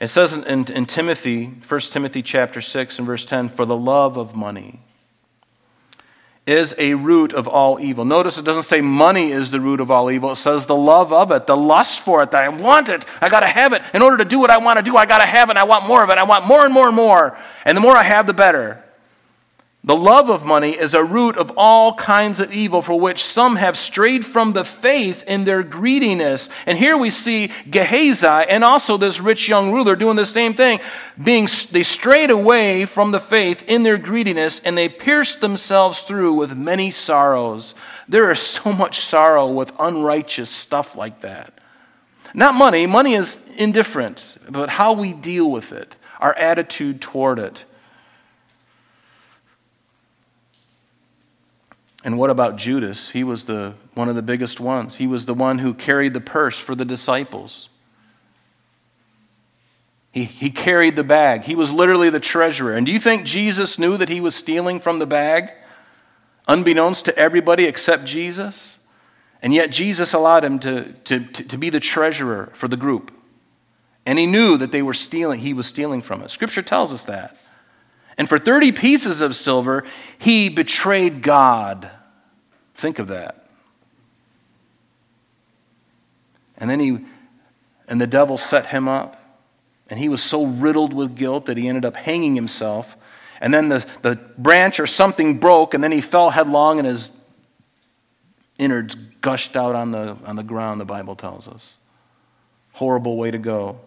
It 0.00 0.08
says 0.08 0.34
in, 0.34 0.44
in, 0.44 0.72
in 0.72 0.86
Timothy, 0.86 1.46
1 1.46 1.80
Timothy 1.80 2.22
chapter 2.22 2.60
6 2.60 2.98
and 2.98 3.06
verse 3.06 3.24
10, 3.24 3.48
for 3.48 3.64
the 3.64 3.76
love 3.76 4.16
of 4.16 4.36
money 4.36 4.80
is 6.48 6.74
a 6.78 6.94
root 6.94 7.34
of 7.34 7.46
all 7.46 7.78
evil. 7.78 8.04
Notice 8.04 8.38
it 8.38 8.44
doesn't 8.44 8.62
say 8.62 8.80
money 8.80 9.30
is 9.30 9.50
the 9.50 9.60
root 9.60 9.80
of 9.80 9.90
all 9.90 10.10
evil. 10.10 10.32
It 10.32 10.36
says 10.36 10.66
the 10.66 10.74
love 10.74 11.12
of 11.12 11.30
it, 11.30 11.46
the 11.46 11.56
lust 11.56 12.00
for 12.00 12.22
it, 12.22 12.30
that 12.30 12.42
I 12.42 12.48
want 12.48 12.88
it. 12.88 13.04
I 13.20 13.28
got 13.28 13.40
to 13.40 13.46
have 13.46 13.74
it. 13.74 13.82
In 13.92 14.00
order 14.00 14.16
to 14.16 14.24
do 14.24 14.38
what 14.38 14.50
I 14.50 14.56
want 14.56 14.78
to 14.78 14.82
do, 14.82 14.96
I 14.96 15.04
got 15.04 15.18
to 15.18 15.26
have 15.26 15.50
it. 15.50 15.58
I 15.58 15.64
want 15.64 15.86
more 15.86 16.02
of 16.02 16.08
it. 16.08 16.16
I 16.16 16.24
want 16.24 16.46
more 16.46 16.64
and 16.64 16.72
more 16.72 16.86
and 16.86 16.96
more. 16.96 17.36
And 17.66 17.76
the 17.76 17.82
more 17.82 17.94
I 17.94 18.02
have, 18.02 18.26
the 18.26 18.32
better. 18.32 18.82
The 19.88 19.96
love 19.96 20.28
of 20.28 20.44
money 20.44 20.72
is 20.72 20.92
a 20.92 21.02
root 21.02 21.38
of 21.38 21.50
all 21.56 21.94
kinds 21.94 22.40
of 22.40 22.52
evil 22.52 22.82
for 22.82 23.00
which 23.00 23.24
some 23.24 23.56
have 23.56 23.74
strayed 23.78 24.22
from 24.22 24.52
the 24.52 24.62
faith 24.62 25.24
in 25.26 25.44
their 25.44 25.62
greediness. 25.62 26.50
And 26.66 26.76
here 26.76 26.98
we 26.98 27.08
see 27.08 27.50
Gehazi 27.70 28.26
and 28.26 28.64
also 28.64 28.98
this 28.98 29.18
rich 29.18 29.48
young 29.48 29.72
ruler 29.72 29.96
doing 29.96 30.16
the 30.16 30.26
same 30.26 30.52
thing. 30.52 30.80
Being, 31.16 31.48
they 31.70 31.84
strayed 31.84 32.28
away 32.28 32.84
from 32.84 33.12
the 33.12 33.18
faith 33.18 33.64
in 33.66 33.82
their 33.82 33.96
greediness 33.96 34.60
and 34.60 34.76
they 34.76 34.90
pierced 34.90 35.40
themselves 35.40 36.00
through 36.00 36.34
with 36.34 36.54
many 36.54 36.90
sorrows. 36.90 37.74
There 38.06 38.30
is 38.30 38.40
so 38.40 38.74
much 38.74 39.00
sorrow 39.00 39.50
with 39.50 39.72
unrighteous 39.78 40.50
stuff 40.50 40.96
like 40.96 41.22
that. 41.22 41.54
Not 42.34 42.54
money, 42.54 42.86
money 42.86 43.14
is 43.14 43.40
indifferent, 43.56 44.36
but 44.50 44.68
how 44.68 44.92
we 44.92 45.14
deal 45.14 45.50
with 45.50 45.72
it, 45.72 45.96
our 46.20 46.34
attitude 46.34 47.00
toward 47.00 47.38
it. 47.38 47.64
And 52.04 52.18
what 52.18 52.30
about 52.30 52.56
Judas? 52.56 53.10
He 53.10 53.24
was 53.24 53.46
the, 53.46 53.74
one 53.94 54.08
of 54.08 54.14
the 54.14 54.22
biggest 54.22 54.60
ones. 54.60 54.96
He 54.96 55.06
was 55.06 55.26
the 55.26 55.34
one 55.34 55.58
who 55.58 55.74
carried 55.74 56.14
the 56.14 56.20
purse 56.20 56.58
for 56.58 56.74
the 56.74 56.84
disciples. 56.84 57.68
He, 60.12 60.24
he 60.24 60.50
carried 60.50 60.96
the 60.96 61.04
bag. 61.04 61.44
He 61.44 61.54
was 61.54 61.72
literally 61.72 62.10
the 62.10 62.20
treasurer. 62.20 62.74
And 62.74 62.86
do 62.86 62.92
you 62.92 63.00
think 63.00 63.26
Jesus 63.26 63.78
knew 63.78 63.96
that 63.96 64.08
he 64.08 64.20
was 64.20 64.34
stealing 64.34 64.80
from 64.80 65.00
the 65.00 65.06
bag? 65.06 65.50
Unbeknownst 66.46 67.04
to 67.06 67.16
everybody 67.18 67.64
except 67.64 68.04
Jesus? 68.04 68.78
And 69.42 69.52
yet 69.52 69.70
Jesus 69.70 70.12
allowed 70.12 70.44
him 70.44 70.58
to, 70.60 70.92
to, 70.92 71.20
to, 71.20 71.44
to 71.44 71.58
be 71.58 71.70
the 71.70 71.80
treasurer 71.80 72.50
for 72.54 72.68
the 72.68 72.76
group. 72.76 73.12
And 74.06 74.18
he 74.18 74.26
knew 74.26 74.56
that 74.56 74.72
they 74.72 74.82
were 74.82 74.94
stealing, 74.94 75.40
he 75.40 75.52
was 75.52 75.66
stealing 75.66 76.00
from 76.00 76.22
it. 76.22 76.30
Scripture 76.30 76.62
tells 76.62 76.92
us 76.92 77.04
that. 77.04 77.36
And 78.18 78.28
for 78.28 78.38
30 78.38 78.72
pieces 78.72 79.20
of 79.20 79.36
silver, 79.36 79.84
he 80.18 80.48
betrayed 80.48 81.22
God. 81.22 81.88
Think 82.74 82.98
of 82.98 83.08
that. 83.08 83.48
And 86.58 86.68
then 86.68 86.80
he, 86.80 86.98
and 87.86 88.00
the 88.00 88.08
devil 88.08 88.36
set 88.36 88.66
him 88.66 88.88
up. 88.88 89.14
And 89.88 89.98
he 89.98 90.08
was 90.08 90.22
so 90.22 90.44
riddled 90.44 90.92
with 90.92 91.16
guilt 91.16 91.46
that 91.46 91.56
he 91.56 91.68
ended 91.68 91.84
up 91.84 91.96
hanging 91.96 92.34
himself. 92.34 92.96
And 93.40 93.54
then 93.54 93.68
the, 93.68 93.86
the 94.02 94.16
branch 94.36 94.80
or 94.80 94.86
something 94.86 95.38
broke, 95.38 95.72
and 95.72 95.82
then 95.82 95.92
he 95.92 96.00
fell 96.00 96.30
headlong, 96.30 96.78
and 96.78 96.86
his 96.86 97.10
innards 98.58 98.96
gushed 99.20 99.56
out 99.56 99.76
on 99.76 99.92
the, 99.92 100.16
on 100.26 100.36
the 100.36 100.42
ground, 100.42 100.80
the 100.80 100.84
Bible 100.84 101.14
tells 101.14 101.46
us. 101.46 101.74
Horrible 102.72 103.16
way 103.16 103.30
to 103.30 103.38
go. 103.38 103.80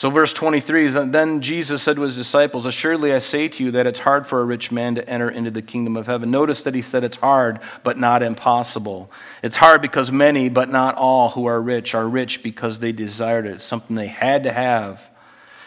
So, 0.00 0.08
verse 0.08 0.32
23 0.32 0.86
is 0.86 0.94
Then 0.94 1.42
Jesus 1.42 1.82
said 1.82 1.96
to 1.96 2.02
his 2.02 2.16
disciples, 2.16 2.64
Assuredly 2.64 3.12
I 3.12 3.18
say 3.18 3.48
to 3.48 3.62
you 3.62 3.70
that 3.72 3.86
it's 3.86 3.98
hard 3.98 4.26
for 4.26 4.40
a 4.40 4.44
rich 4.46 4.72
man 4.72 4.94
to 4.94 5.06
enter 5.06 5.28
into 5.28 5.50
the 5.50 5.60
kingdom 5.60 5.94
of 5.94 6.06
heaven. 6.06 6.30
Notice 6.30 6.64
that 6.64 6.74
he 6.74 6.80
said 6.80 7.04
it's 7.04 7.18
hard, 7.18 7.60
but 7.82 7.98
not 7.98 8.22
impossible. 8.22 9.12
It's 9.42 9.58
hard 9.58 9.82
because 9.82 10.10
many, 10.10 10.48
but 10.48 10.70
not 10.70 10.94
all, 10.94 11.28
who 11.28 11.44
are 11.44 11.60
rich 11.60 11.94
are 11.94 12.08
rich 12.08 12.42
because 12.42 12.80
they 12.80 12.92
desired 12.92 13.44
it. 13.44 13.60
Something 13.60 13.94
they 13.94 14.06
had 14.06 14.44
to 14.44 14.52
have. 14.52 15.09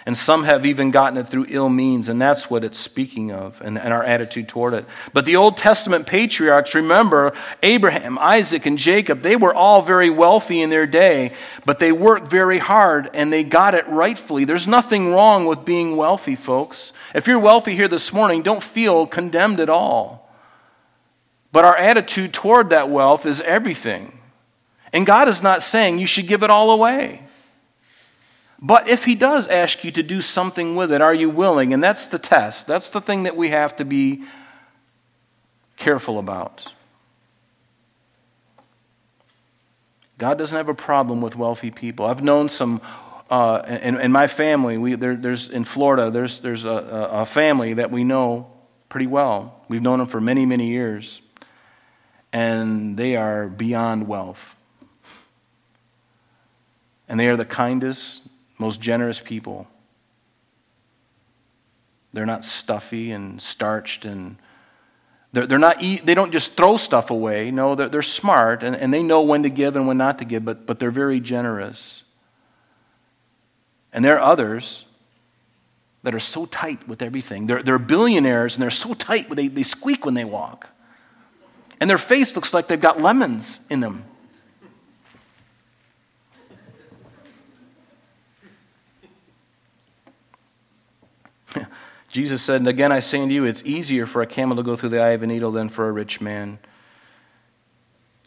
And 0.05 0.17
some 0.17 0.43
have 0.43 0.65
even 0.65 0.91
gotten 0.91 1.17
it 1.17 1.29
through 1.29 1.45
ill 1.47 1.69
means, 1.69 2.09
and 2.09 2.21
that's 2.21 2.49
what 2.49 2.65
it's 2.65 2.77
speaking 2.77 3.31
of 3.31 3.61
and, 3.61 3.77
and, 3.77 3.93
our 3.93 4.03
attitude 4.03 4.49
toward 4.49 4.73
it. 4.73 4.85
But 5.13 5.23
the 5.23 5.37
Old 5.37 5.55
Testament 5.55 6.07
patriarchs, 6.07 6.75
remember 6.75 7.33
Abraham, 7.61 8.17
Isaac, 8.17 8.65
and 8.65 8.77
Jacob, 8.77 9.21
they 9.21 9.37
were 9.37 9.53
all 9.53 9.81
very 9.81 10.09
wealthy 10.09 10.59
in 10.59 10.69
their 10.69 10.85
day, 10.85 11.31
but 11.63 11.79
they 11.79 11.93
worked 11.93 12.27
very 12.27 12.59
hard 12.59 13.09
and 13.13 13.31
they 13.31 13.45
got 13.45 13.75
it 13.75 13.87
rightfully. 13.87 14.43
There's 14.43 14.67
nothing 14.67 15.13
wrong 15.13 15.45
with 15.45 15.63
being 15.63 15.95
wealthy, 15.95 16.35
folks. 16.35 16.91
If 17.15 17.25
you're 17.25 17.39
wealthy 17.39 17.75
here 17.75 17.87
this 17.87 18.11
morning, 18.11 18.41
don't 18.41 18.63
feel 18.63 19.07
condemned 19.07 19.61
at 19.61 19.69
all. 19.69 20.29
But 21.53 21.63
our 21.63 21.77
attitude 21.77 22.33
toward 22.33 22.71
that 22.71 22.89
wealth 22.89 23.25
is 23.25 23.39
everything. 23.41 24.19
And 24.91 25.05
God 25.05 25.29
is 25.29 25.41
not 25.41 25.61
saying 25.61 25.99
you 25.99 26.07
should 26.07 26.27
give 26.27 26.43
it 26.43 26.49
all 26.49 26.71
away. 26.71 27.21
But 28.65 28.87
if 28.87 29.03
he 29.03 29.13
does 29.13 29.49
ask 29.49 29.83
you 29.83 29.91
to 29.91 30.01
do 30.01 30.21
something 30.21 30.77
with 30.77 30.93
it, 30.93 31.01
are 31.01 31.13
you 31.13 31.29
willing? 31.29 31.73
And 31.73 31.83
that's 31.83 32.07
the 32.07 32.17
test. 32.17 32.65
That's 32.65 32.89
the 32.89 33.01
thing 33.01 33.23
that 33.23 33.35
we 33.35 33.49
have 33.49 33.75
to 33.75 33.83
be 33.83 34.23
careful 35.75 36.17
about. 36.17 36.71
God 40.17 40.37
doesn't 40.37 40.55
have 40.55 40.69
a 40.69 40.73
problem 40.73 41.19
with 41.19 41.35
wealthy 41.35 41.71
people. 41.71 42.05
I've 42.05 42.23
known 42.23 42.47
some, 42.47 42.79
uh, 43.29 43.63
in, 43.67 43.99
in, 43.99 44.13
my 44.13 44.27
family, 44.27 44.77
we, 44.77 44.95
there, 44.95 45.17
there's, 45.17 45.49
in 45.49 45.65
Florida, 45.65 46.09
there's, 46.09 46.39
there's 46.39 46.63
a, 46.63 46.69
a 46.69 47.25
family 47.25 47.73
that 47.73 47.91
we 47.91 48.05
know 48.05 48.49
pretty 48.87 49.07
well. 49.07 49.65
We've 49.67 49.81
known 49.81 49.99
them 49.99 50.07
for 50.07 50.21
many, 50.21 50.45
many 50.45 50.69
years. 50.69 51.19
And 52.31 52.95
they 52.95 53.17
are 53.17 53.49
beyond 53.49 54.07
wealth. 54.07 54.55
And 57.09 57.19
they 57.19 57.27
are 57.27 57.35
the 57.35 57.43
kindest, 57.43 58.21
most 58.63 58.79
generous 58.79 59.19
people. 59.19 59.67
They're 62.13 62.25
not 62.25 62.45
stuffy 62.45 63.11
and 63.11 63.41
starched 63.41 64.05
and 64.05 64.37
they're, 65.33 65.47
they're 65.47 65.59
not, 65.59 65.79
they 65.81 66.13
don't 66.13 66.31
just 66.31 66.53
throw 66.53 66.77
stuff 66.77 67.11
away. 67.11 67.51
No, 67.51 67.75
they're, 67.75 67.89
they're 67.89 68.01
smart 68.01 68.63
and, 68.63 68.73
and 68.73 68.93
they 68.93 69.03
know 69.03 69.21
when 69.21 69.43
to 69.43 69.49
give 69.49 69.75
and 69.75 69.85
when 69.85 69.97
not 69.97 70.19
to 70.19 70.25
give, 70.25 70.45
but, 70.45 70.65
but 70.65 70.79
they're 70.79 70.91
very 70.91 71.19
generous. 71.19 72.03
And 73.91 74.05
there 74.05 74.17
are 74.17 74.31
others 74.31 74.85
that 76.03 76.15
are 76.15 76.19
so 76.19 76.45
tight 76.45 76.87
with 76.87 77.01
everything. 77.01 77.47
They're, 77.47 77.63
they're 77.63 77.79
billionaires 77.79 78.55
and 78.55 78.63
they're 78.63 78.71
so 78.71 78.93
tight, 78.93 79.29
they, 79.35 79.49
they 79.49 79.63
squeak 79.63 80.05
when 80.05 80.13
they 80.13 80.25
walk. 80.25 80.69
And 81.81 81.89
their 81.89 81.97
face 81.97 82.33
looks 82.35 82.53
like 82.53 82.69
they've 82.69 82.79
got 82.79 83.01
lemons 83.01 83.59
in 83.69 83.81
them. 83.81 84.05
Jesus 92.13 92.43
said, 92.43 92.57
And 92.57 92.67
again 92.67 92.91
I 92.91 92.99
say 92.99 93.19
unto 93.19 93.33
you, 93.33 93.43
it's 93.43 93.63
easier 93.65 94.05
for 94.05 94.21
a 94.21 94.27
camel 94.27 94.55
to 94.57 94.63
go 94.63 94.75
through 94.75 94.89
the 94.89 95.01
eye 95.01 95.09
of 95.09 95.23
a 95.23 95.27
needle 95.27 95.51
than 95.51 95.67
for 95.67 95.89
a 95.89 95.91
rich 95.91 96.21
man. 96.21 96.59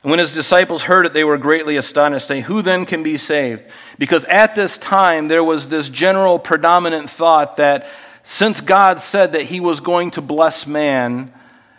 And 0.03 0.11
when 0.11 0.19
his 0.19 0.35
disciples 0.35 0.83
heard 0.83 1.07
it, 1.07 1.13
they 1.13 1.23
were 1.23 1.39
greatly 1.39 1.77
astonished, 1.77 2.27
saying, 2.27 2.43
Who 2.45 2.63
then 2.63 2.85
can 2.85 3.05
be 3.05 3.17
saved? 3.17 3.63
Because 3.97 4.25
at 4.25 4.57
this 4.57 4.77
time 4.77 5.29
there 5.29 5.45
was 5.45 5.69
this 5.69 5.89
general 5.89 6.41
predominant 6.41 7.09
thought 7.09 7.59
that 7.59 7.87
since 8.25 8.61
God 8.61 9.01
said 9.01 9.33
that 9.33 9.43
he 9.43 9.61
was 9.61 9.79
going 9.79 10.11
to 10.13 10.21
bless 10.21 10.67
man, 10.67 11.33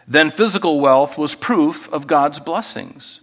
then 0.07 0.31
physical 0.31 0.79
wealth 0.79 1.17
was 1.17 1.35
proof 1.35 1.91
of 1.91 2.07
God's 2.07 2.39
blessings. 2.39 3.19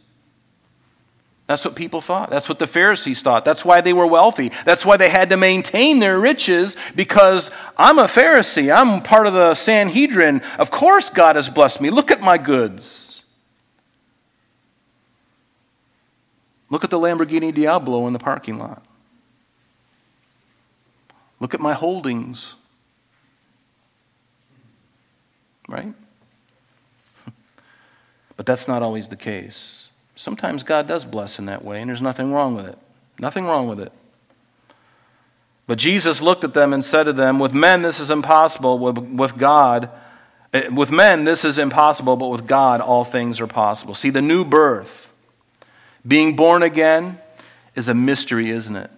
That's 1.47 1.65
what 1.65 1.75
people 1.75 2.01
thought. 2.01 2.31
That's 2.31 2.49
what 2.49 2.59
the 2.59 2.67
Pharisees 2.67 3.21
thought. 3.21 3.45
That's 3.45 3.65
why 3.65 3.83
they 3.83 3.93
were 3.93 4.07
wealthy. 4.07 4.51
That's 4.65 4.87
why 4.87 4.97
they 4.97 5.11
had 5.11 5.29
to 5.29 5.37
maintain 5.37 5.99
their 5.99 6.19
riches 6.19 6.75
because 6.95 7.51
I'm 7.77 7.99
a 7.99 8.05
Pharisee. 8.05 8.75
I'm 8.75 9.03
part 9.03 9.27
of 9.27 9.35
the 9.35 9.55
Sanhedrin. 9.55 10.41
Of 10.59 10.71
course, 10.71 11.11
God 11.11 11.37
has 11.37 11.51
blessed 11.51 11.83
me. 11.83 11.91
Look 11.91 12.11
at 12.11 12.23
my 12.23 12.39
goods. 12.39 13.23
Look 16.71 16.83
at 16.83 16.91
the 16.91 16.99
Lamborghini 16.99 17.53
Diablo 17.53 18.07
in 18.07 18.15
the 18.15 18.19
parking 18.19 18.59
lot. 18.59 18.83
Look 21.41 21.53
at 21.53 21.61
my 21.61 21.75
holdings. 21.75 22.55
Right? 25.69 25.93
But 28.37 28.47
that's 28.47 28.67
not 28.67 28.83
always 28.83 29.09
the 29.09 29.17
case. 29.17 29.84
Sometimes 30.17 30.63
God 30.63 30.87
does 30.87 31.05
bless 31.05 31.39
in 31.39 31.47
that 31.47 31.65
way, 31.65 31.81
and 31.81 31.89
there's 31.89 32.03
nothing 32.03 32.33
wrong 32.33 32.55
with 32.55 32.67
it. 32.67 32.79
Nothing 33.19 33.45
wrong 33.45 33.69
with 33.69 33.81
it. 33.81 33.93
But 35.67 35.79
Jesus 35.79 36.21
looked 36.21 36.45
at 36.45 36.55
them 36.55 36.73
and 36.73 36.85
said 36.85 37.05
to 37.05 37.13
them, 37.13 37.39
With 37.39 37.55
men 37.55 37.83
this 37.83 37.99
is 37.99 38.11
impossible, 38.11 38.79
with, 38.79 39.39
God, 39.39 39.89
eh, 40.53 40.69
with 40.69 40.91
men 40.91 41.25
this 41.25 41.45
is 41.45 41.59
impossible, 41.59 42.17
but 42.17 42.29
with 42.29 42.47
God 42.47 42.81
all 42.81 43.05
things 43.05 43.41
are 43.41 43.47
possible. 43.47 43.95
See, 43.95 44.11
the 44.11 44.23
new 44.23 44.45
birth, 44.45 45.11
being 46.07 46.37
born 46.37 46.63
again, 46.63 47.19
is 47.75 47.89
a 47.89 47.95
mystery, 47.95 48.51
isn't 48.51 48.77
it? 48.77 48.91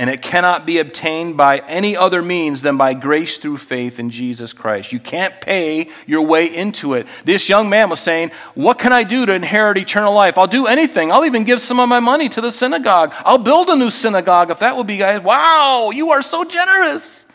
And 0.00 0.08
it 0.08 0.22
cannot 0.22 0.64
be 0.64 0.78
obtained 0.78 1.36
by 1.36 1.58
any 1.68 1.94
other 1.94 2.22
means 2.22 2.62
than 2.62 2.78
by 2.78 2.94
grace 2.94 3.36
through 3.36 3.58
faith 3.58 3.98
in 3.98 4.08
Jesus 4.08 4.54
Christ. 4.54 4.92
You 4.92 4.98
can't 4.98 5.38
pay 5.42 5.90
your 6.06 6.22
way 6.22 6.46
into 6.46 6.94
it. 6.94 7.06
This 7.26 7.50
young 7.50 7.68
man 7.68 7.90
was 7.90 8.00
saying, 8.00 8.30
What 8.54 8.78
can 8.78 8.94
I 8.94 9.02
do 9.02 9.26
to 9.26 9.34
inherit 9.34 9.76
eternal 9.76 10.14
life? 10.14 10.38
I'll 10.38 10.46
do 10.46 10.66
anything. 10.66 11.12
I'll 11.12 11.26
even 11.26 11.44
give 11.44 11.60
some 11.60 11.78
of 11.78 11.86
my 11.90 12.00
money 12.00 12.30
to 12.30 12.40
the 12.40 12.50
synagogue. 12.50 13.12
I'll 13.26 13.36
build 13.36 13.68
a 13.68 13.76
new 13.76 13.90
synagogue 13.90 14.50
if 14.50 14.60
that 14.60 14.74
would 14.74 14.86
be, 14.86 14.96
guys. 14.96 15.20
Wow, 15.20 15.90
you 15.90 16.12
are 16.12 16.22
so 16.22 16.44
generous. 16.46 17.26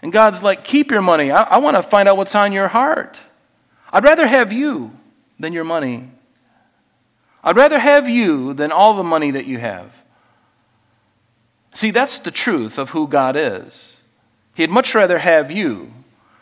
And 0.00 0.10
God's 0.10 0.42
like, 0.42 0.64
Keep 0.64 0.90
your 0.90 1.02
money. 1.02 1.30
I, 1.30 1.42
I 1.42 1.58
want 1.58 1.76
to 1.76 1.82
find 1.82 2.08
out 2.08 2.16
what's 2.16 2.34
on 2.34 2.50
your 2.50 2.68
heart. 2.68 3.20
I'd 3.92 4.04
rather 4.04 4.26
have 4.26 4.54
you 4.54 4.96
than 5.38 5.52
your 5.52 5.64
money. 5.64 6.12
I'd 7.44 7.56
rather 7.56 7.78
have 7.78 8.08
you 8.08 8.54
than 8.54 8.72
all 8.72 8.96
the 8.96 9.04
money 9.04 9.32
that 9.32 9.44
you 9.44 9.58
have. 9.58 10.05
See, 11.76 11.90
that's 11.90 12.20
the 12.20 12.30
truth 12.30 12.78
of 12.78 12.90
who 12.90 13.06
God 13.06 13.36
is. 13.36 13.96
He'd 14.54 14.70
much 14.70 14.94
rather 14.94 15.18
have 15.18 15.50
you. 15.50 15.92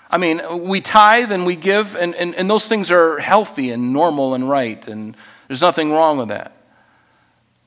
I 0.09 0.16
mean, 0.16 0.41
we 0.68 0.80
tithe 0.80 1.32
and 1.32 1.45
we 1.45 1.57
give, 1.57 1.97
and, 1.97 2.14
and, 2.14 2.37
and 2.37 2.49
those 2.49 2.68
things 2.68 2.93
are 2.93 3.18
healthy 3.18 3.70
and 3.70 3.93
normal 3.93 4.35
and 4.35 4.49
right, 4.49 4.87
and 4.87 5.16
there's 5.49 5.61
nothing 5.61 5.91
wrong 5.91 6.18
with 6.18 6.28
that. 6.28 6.57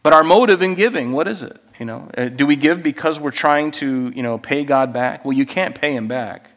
But 0.01 0.13
our 0.13 0.23
motive 0.23 0.61
in 0.61 0.75
giving, 0.75 1.11
what 1.11 1.27
is 1.27 1.43
it? 1.43 1.61
You 1.77 1.85
know, 1.85 2.09
uh, 2.17 2.29
do 2.29 2.45
we 2.45 2.55
give 2.55 2.81
because 2.81 3.19
we're 3.19 3.31
trying 3.31 3.71
to, 3.71 4.13
you 4.15 4.23
know, 4.23 4.37
pay 4.37 4.63
God 4.63 4.93
back? 4.93 5.25
Well, 5.25 5.35
you 5.35 5.45
can't 5.45 5.75
pay 5.75 5.93
him 5.93 6.07
back. 6.07 6.49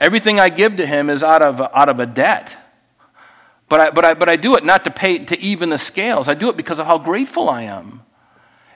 Everything 0.00 0.40
I 0.40 0.48
give 0.48 0.76
to 0.78 0.86
him 0.86 1.10
is 1.10 1.22
out 1.22 1.42
of, 1.42 1.60
out 1.60 1.90
of 1.90 2.00
a 2.00 2.06
debt. 2.06 2.56
But 3.68 3.80
I, 3.80 3.90
but, 3.90 4.04
I, 4.06 4.14
but 4.14 4.30
I 4.30 4.36
do 4.36 4.56
it 4.56 4.64
not 4.64 4.84
to 4.84 4.90
pay 4.90 5.18
to 5.18 5.38
even 5.38 5.68
the 5.68 5.78
scales. 5.78 6.26
I 6.26 6.32
do 6.32 6.48
it 6.48 6.56
because 6.56 6.78
of 6.78 6.86
how 6.86 6.96
grateful 6.96 7.50
I 7.50 7.64
am. 7.64 8.01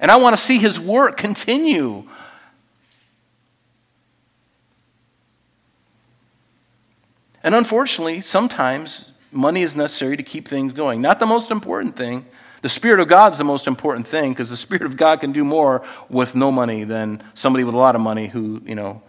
And 0.01 0.11
I 0.11 0.17
want 0.17 0.37
to 0.37 0.43
see 0.43 0.59
his 0.59 0.79
work 0.79 1.17
continue. 1.17 2.09
And 7.43 7.55
unfortunately, 7.55 8.21
sometimes 8.23 9.13
money 9.31 9.63
is 9.63 9.77
necessary 9.77 10.17
to 10.17 10.23
keep 10.23 10.49
things 10.49 10.73
going. 10.73 11.01
Not 11.01 11.21
the 11.21 11.27
most 11.27 11.51
important 11.51 11.97
thing. 11.97 12.27
The 12.63 12.69
Spirit 12.69 12.99
of 12.99 13.07
God 13.07 13.33
is 13.33 13.39
the 13.39 13.45
most 13.45 13.69
important 13.69 14.07
thing 14.07 14.33
because 14.33 14.51
the 14.51 14.57
Spirit 14.57 14.83
of 14.83 14.97
God 14.97 15.21
can 15.21 15.31
do 15.31 15.45
more 15.45 15.85
with 16.09 16.35
no 16.35 16.51
money 16.51 16.83
than 16.85 17.23
somebody 17.35 17.63
with 17.63 17.75
a 17.75 17.79
lot 17.79 17.95
of 17.95 18.01
money 18.01 18.27
who, 18.27 18.61
you 18.67 18.75
know. 18.75 19.03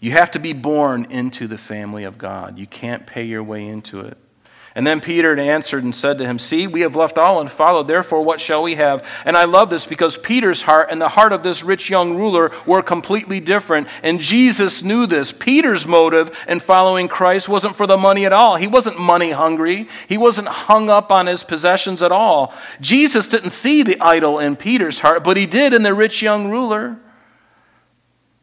You 0.00 0.12
have 0.12 0.30
to 0.32 0.38
be 0.38 0.52
born 0.52 1.06
into 1.10 1.46
the 1.46 1.58
family 1.58 2.04
of 2.04 2.16
God. 2.16 2.58
You 2.58 2.66
can't 2.66 3.06
pay 3.06 3.24
your 3.24 3.42
way 3.42 3.66
into 3.66 4.00
it. 4.00 4.16
And 4.76 4.86
then 4.86 5.00
Peter 5.00 5.34
answered 5.40 5.84
and 5.84 5.94
said 5.94 6.18
to 6.18 6.26
him, 6.26 6.38
See, 6.38 6.66
we 6.66 6.82
have 6.82 6.94
left 6.94 7.16
all 7.16 7.40
and 7.40 7.50
followed. 7.50 7.88
Therefore, 7.88 8.22
what 8.22 8.42
shall 8.42 8.62
we 8.62 8.74
have? 8.74 9.08
And 9.24 9.34
I 9.34 9.44
love 9.44 9.70
this 9.70 9.86
because 9.86 10.18
Peter's 10.18 10.60
heart 10.60 10.88
and 10.90 11.00
the 11.00 11.08
heart 11.08 11.32
of 11.32 11.42
this 11.42 11.64
rich 11.64 11.88
young 11.88 12.14
ruler 12.14 12.52
were 12.66 12.82
completely 12.82 13.40
different. 13.40 13.88
And 14.02 14.20
Jesus 14.20 14.82
knew 14.82 15.06
this. 15.06 15.32
Peter's 15.32 15.86
motive 15.86 16.30
in 16.46 16.60
following 16.60 17.08
Christ 17.08 17.48
wasn't 17.48 17.74
for 17.74 17.86
the 17.86 17.96
money 17.96 18.26
at 18.26 18.34
all. 18.34 18.56
He 18.56 18.66
wasn't 18.66 19.00
money 19.00 19.30
hungry, 19.30 19.88
he 20.10 20.18
wasn't 20.18 20.48
hung 20.48 20.90
up 20.90 21.10
on 21.10 21.26
his 21.26 21.42
possessions 21.42 22.02
at 22.02 22.12
all. 22.12 22.52
Jesus 22.78 23.30
didn't 23.30 23.50
see 23.50 23.82
the 23.82 23.98
idol 23.98 24.38
in 24.38 24.56
Peter's 24.56 25.00
heart, 25.00 25.24
but 25.24 25.38
he 25.38 25.46
did 25.46 25.72
in 25.72 25.84
the 25.84 25.94
rich 25.94 26.20
young 26.20 26.50
ruler. 26.50 26.98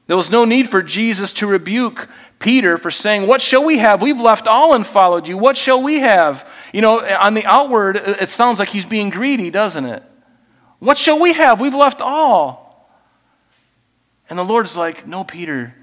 There 0.08 0.18
was 0.18 0.32
no 0.32 0.46
need 0.46 0.68
for 0.68 0.82
Jesus 0.82 1.32
to 1.34 1.46
rebuke 1.48 2.10
Peter 2.44 2.78
for 2.78 2.92
saying, 2.92 3.26
What 3.26 3.42
shall 3.42 3.64
we 3.64 3.78
have? 3.78 4.02
We've 4.02 4.20
left 4.20 4.48
all 4.48 4.74
and 4.76 4.86
followed 4.86 5.30
you. 5.30 5.38
What 5.38 5.56
shall 5.56 5.82
we 5.82 6.02
have? 6.02 6.48
You 6.74 6.82
know, 6.82 7.00
on 7.00 7.36
the 7.36 7.46
outward, 7.46 7.96
it 7.96 8.28
sounds 8.28 8.60
like 8.60 8.68
he's 8.68 8.86
being 8.86 9.10
greedy, 9.10 9.50
doesn't 9.50 9.86
it? 9.86 10.04
What 10.80 10.98
shall 10.98 11.20
we 11.20 11.32
have? 11.32 11.62
We've 11.62 11.74
left 11.74 12.02
all. 12.02 12.90
And 14.30 14.38
the 14.38 14.44
Lord's 14.44 14.76
like, 14.76 15.08
No, 15.08 15.24
Peter, 15.24 15.74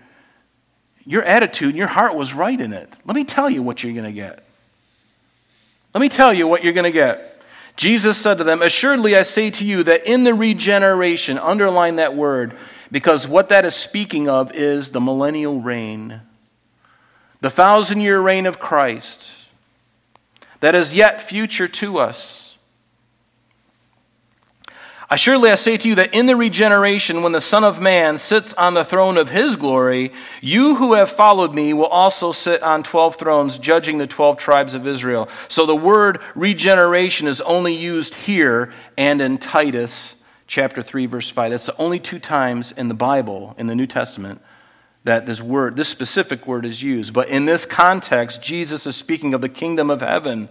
your 1.06 1.22
attitude, 1.22 1.70
and 1.70 1.78
your 1.78 1.88
heart 1.88 2.14
was 2.14 2.34
right 2.34 2.60
in 2.60 2.74
it. 2.74 2.92
Let 3.06 3.16
me 3.16 3.24
tell 3.24 3.48
you 3.48 3.62
what 3.62 3.82
you're 3.82 3.94
going 3.94 4.04
to 4.04 4.12
get. 4.12 4.44
Let 5.94 6.02
me 6.02 6.10
tell 6.10 6.34
you 6.34 6.46
what 6.46 6.62
you're 6.62 6.74
going 6.74 6.84
to 6.84 6.92
get. 6.92 7.42
Jesus 7.76 8.18
said 8.18 8.36
to 8.36 8.44
them, 8.44 8.60
Assuredly 8.60 9.16
I 9.16 9.22
say 9.22 9.48
to 9.50 9.64
you 9.64 9.82
that 9.84 10.06
in 10.06 10.24
the 10.24 10.34
regeneration, 10.34 11.38
underline 11.38 11.96
that 11.96 12.14
word, 12.14 12.54
because 12.92 13.26
what 13.26 13.48
that 13.48 13.64
is 13.64 13.74
speaking 13.74 14.28
of 14.28 14.52
is 14.52 14.92
the 14.92 15.00
millennial 15.00 15.62
reign, 15.62 16.20
the 17.40 17.50
thousand 17.50 18.00
year 18.00 18.20
reign 18.20 18.46
of 18.46 18.58
Christ 18.58 19.30
that 20.60 20.74
is 20.74 20.94
yet 20.94 21.22
future 21.22 21.68
to 21.68 21.98
us. 21.98 22.50
I 25.12 25.16
surely 25.16 25.50
I 25.50 25.56
say 25.56 25.76
to 25.76 25.88
you 25.88 25.96
that 25.96 26.14
in 26.14 26.26
the 26.26 26.36
regeneration, 26.36 27.22
when 27.22 27.32
the 27.32 27.40
Son 27.40 27.64
of 27.64 27.80
Man 27.80 28.16
sits 28.16 28.54
on 28.54 28.74
the 28.74 28.84
throne 28.84 29.18
of 29.18 29.28
his 29.28 29.56
glory, 29.56 30.12
you 30.40 30.76
who 30.76 30.92
have 30.92 31.10
followed 31.10 31.52
me 31.52 31.72
will 31.72 31.86
also 31.86 32.30
sit 32.30 32.62
on 32.62 32.84
12 32.84 33.16
thrones, 33.16 33.58
judging 33.58 33.98
the 33.98 34.06
12 34.06 34.36
tribes 34.36 34.76
of 34.76 34.86
Israel. 34.86 35.28
So 35.48 35.66
the 35.66 35.74
word 35.74 36.20
regeneration 36.36 37.26
is 37.26 37.40
only 37.40 37.74
used 37.74 38.14
here 38.14 38.72
and 38.96 39.20
in 39.20 39.38
Titus 39.38 40.14
chapter 40.46 40.80
3, 40.80 41.06
verse 41.06 41.28
5. 41.28 41.50
That's 41.50 41.66
the 41.66 41.76
only 41.76 41.98
two 41.98 42.20
times 42.20 42.70
in 42.70 42.86
the 42.86 42.94
Bible, 42.94 43.56
in 43.58 43.66
the 43.66 43.74
New 43.74 43.88
Testament, 43.88 44.40
that 45.04 45.26
this 45.26 45.40
word, 45.40 45.76
this 45.76 45.88
specific 45.88 46.46
word 46.46 46.66
is 46.66 46.82
used. 46.82 47.14
But 47.14 47.28
in 47.28 47.46
this 47.46 47.66
context, 47.66 48.42
Jesus 48.42 48.86
is 48.86 48.96
speaking 48.96 49.34
of 49.34 49.40
the 49.40 49.48
kingdom 49.48 49.90
of 49.90 50.00
heaven 50.00 50.48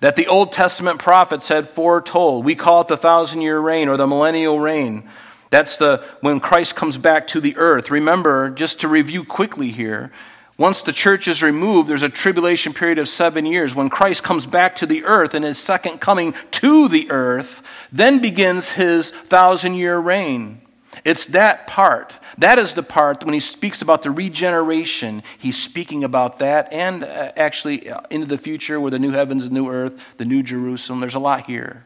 that 0.00 0.16
the 0.16 0.26
Old 0.26 0.52
Testament 0.52 0.98
prophets 0.98 1.48
had 1.48 1.68
foretold. 1.68 2.44
We 2.44 2.54
call 2.54 2.82
it 2.82 2.88
the 2.88 2.96
thousand 2.96 3.40
year 3.40 3.58
reign 3.58 3.88
or 3.88 3.96
the 3.96 4.06
millennial 4.06 4.60
reign. 4.60 5.08
That's 5.50 5.76
the 5.76 6.04
when 6.20 6.40
Christ 6.40 6.74
comes 6.74 6.98
back 6.98 7.26
to 7.28 7.40
the 7.40 7.56
earth. 7.56 7.90
Remember, 7.90 8.50
just 8.50 8.80
to 8.80 8.88
review 8.88 9.24
quickly 9.24 9.70
here, 9.70 10.10
once 10.58 10.82
the 10.82 10.92
church 10.92 11.28
is 11.28 11.42
removed, 11.42 11.88
there's 11.88 12.02
a 12.02 12.08
tribulation 12.08 12.72
period 12.72 12.98
of 12.98 13.08
seven 13.08 13.46
years. 13.46 13.74
When 13.74 13.90
Christ 13.90 14.22
comes 14.22 14.46
back 14.46 14.74
to 14.76 14.86
the 14.86 15.04
earth 15.04 15.34
in 15.34 15.42
his 15.42 15.58
second 15.58 15.98
coming 16.00 16.34
to 16.52 16.88
the 16.88 17.10
earth, 17.10 17.62
then 17.92 18.20
begins 18.20 18.72
his 18.72 19.10
thousand 19.10 19.74
year 19.74 19.98
reign. 19.98 20.60
It's 21.04 21.26
that 21.26 21.66
part. 21.66 22.16
That 22.38 22.58
is 22.58 22.74
the 22.74 22.82
part 22.82 23.24
when 23.24 23.34
he 23.34 23.40
speaks 23.40 23.82
about 23.82 24.02
the 24.02 24.10
regeneration, 24.10 25.22
he's 25.38 25.60
speaking 25.62 26.04
about 26.04 26.38
that 26.38 26.72
and 26.72 27.04
uh, 27.04 27.32
actually 27.36 27.90
uh, 27.90 28.00
into 28.10 28.26
the 28.26 28.38
future 28.38 28.80
where 28.80 28.90
the 28.90 28.98
new 28.98 29.12
heavens 29.12 29.44
and 29.44 29.52
new 29.52 29.68
earth, 29.70 30.02
the 30.16 30.24
new 30.24 30.42
Jerusalem. 30.42 31.00
There's 31.00 31.14
a 31.14 31.20
lot 31.20 31.46
here. 31.46 31.84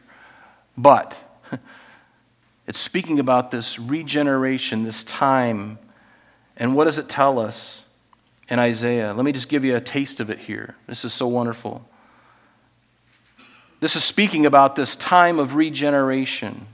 But 0.77 1.17
it's 2.67 2.79
speaking 2.79 3.19
about 3.19 3.51
this 3.51 3.77
regeneration, 3.77 4.83
this 4.83 5.03
time. 5.03 5.77
And 6.57 6.75
what 6.75 6.85
does 6.85 6.97
it 6.97 7.09
tell 7.09 7.39
us 7.39 7.83
in 8.49 8.59
Isaiah? 8.59 9.13
Let 9.13 9.25
me 9.25 9.31
just 9.31 9.49
give 9.49 9.65
you 9.65 9.75
a 9.75 9.81
taste 9.81 10.19
of 10.19 10.29
it 10.29 10.39
here. 10.39 10.75
This 10.87 11.03
is 11.05 11.13
so 11.13 11.27
wonderful. 11.27 11.87
This 13.79 13.95
is 13.95 14.03
speaking 14.03 14.45
about 14.45 14.75
this 14.75 14.95
time 14.95 15.39
of 15.39 15.55
regeneration. 15.55 16.67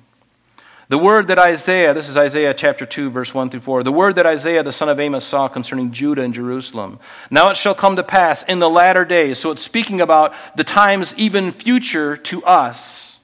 The 0.89 0.97
word 0.97 1.27
that 1.27 1.37
Isaiah, 1.37 1.93
this 1.93 2.07
is 2.07 2.15
Isaiah 2.15 2.53
chapter 2.53 2.85
2, 2.85 3.09
verse 3.09 3.33
1 3.33 3.49
through 3.49 3.59
4, 3.59 3.83
the 3.83 3.91
word 3.91 4.15
that 4.15 4.25
Isaiah 4.25 4.63
the 4.63 4.71
son 4.71 4.87
of 4.87 5.01
Amos 5.01 5.25
saw 5.25 5.49
concerning 5.49 5.91
Judah 5.91 6.21
and 6.21 6.33
Jerusalem. 6.33 6.99
Now 7.29 7.49
it 7.49 7.57
shall 7.57 7.75
come 7.75 7.97
to 7.97 8.03
pass 8.03 8.41
in 8.43 8.59
the 8.59 8.69
latter 8.69 9.03
days. 9.03 9.37
So 9.37 9.51
it's 9.51 9.61
speaking 9.61 9.99
about 9.99 10.33
the 10.55 10.63
times 10.63 11.13
even 11.17 11.51
future 11.51 12.15
to 12.15 12.41
us. 12.45 13.19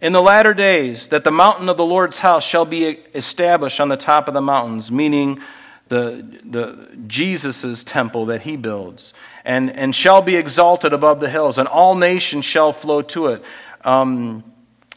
In 0.00 0.14
the 0.14 0.22
latter 0.22 0.54
days, 0.54 1.08
that 1.08 1.24
the 1.24 1.30
mountain 1.30 1.68
of 1.68 1.76
the 1.76 1.84
Lord's 1.84 2.20
house 2.20 2.42
shall 2.42 2.64
be 2.64 3.00
established 3.14 3.78
on 3.78 3.90
the 3.90 3.96
top 3.98 4.26
of 4.26 4.32
the 4.32 4.40
mountains, 4.40 4.90
meaning 4.90 5.40
the, 5.88 6.26
the 6.42 6.88
Jesus' 7.06 7.84
temple 7.84 8.24
that 8.26 8.42
he 8.42 8.56
builds, 8.56 9.12
and, 9.44 9.70
and 9.70 9.94
shall 9.94 10.22
be 10.22 10.36
exalted 10.36 10.94
above 10.94 11.20
the 11.20 11.28
hills, 11.28 11.58
and 11.58 11.68
all 11.68 11.94
nations 11.94 12.46
shall 12.46 12.72
flow 12.72 13.02
to 13.02 13.26
it. 13.26 13.44
Um, 13.84 14.42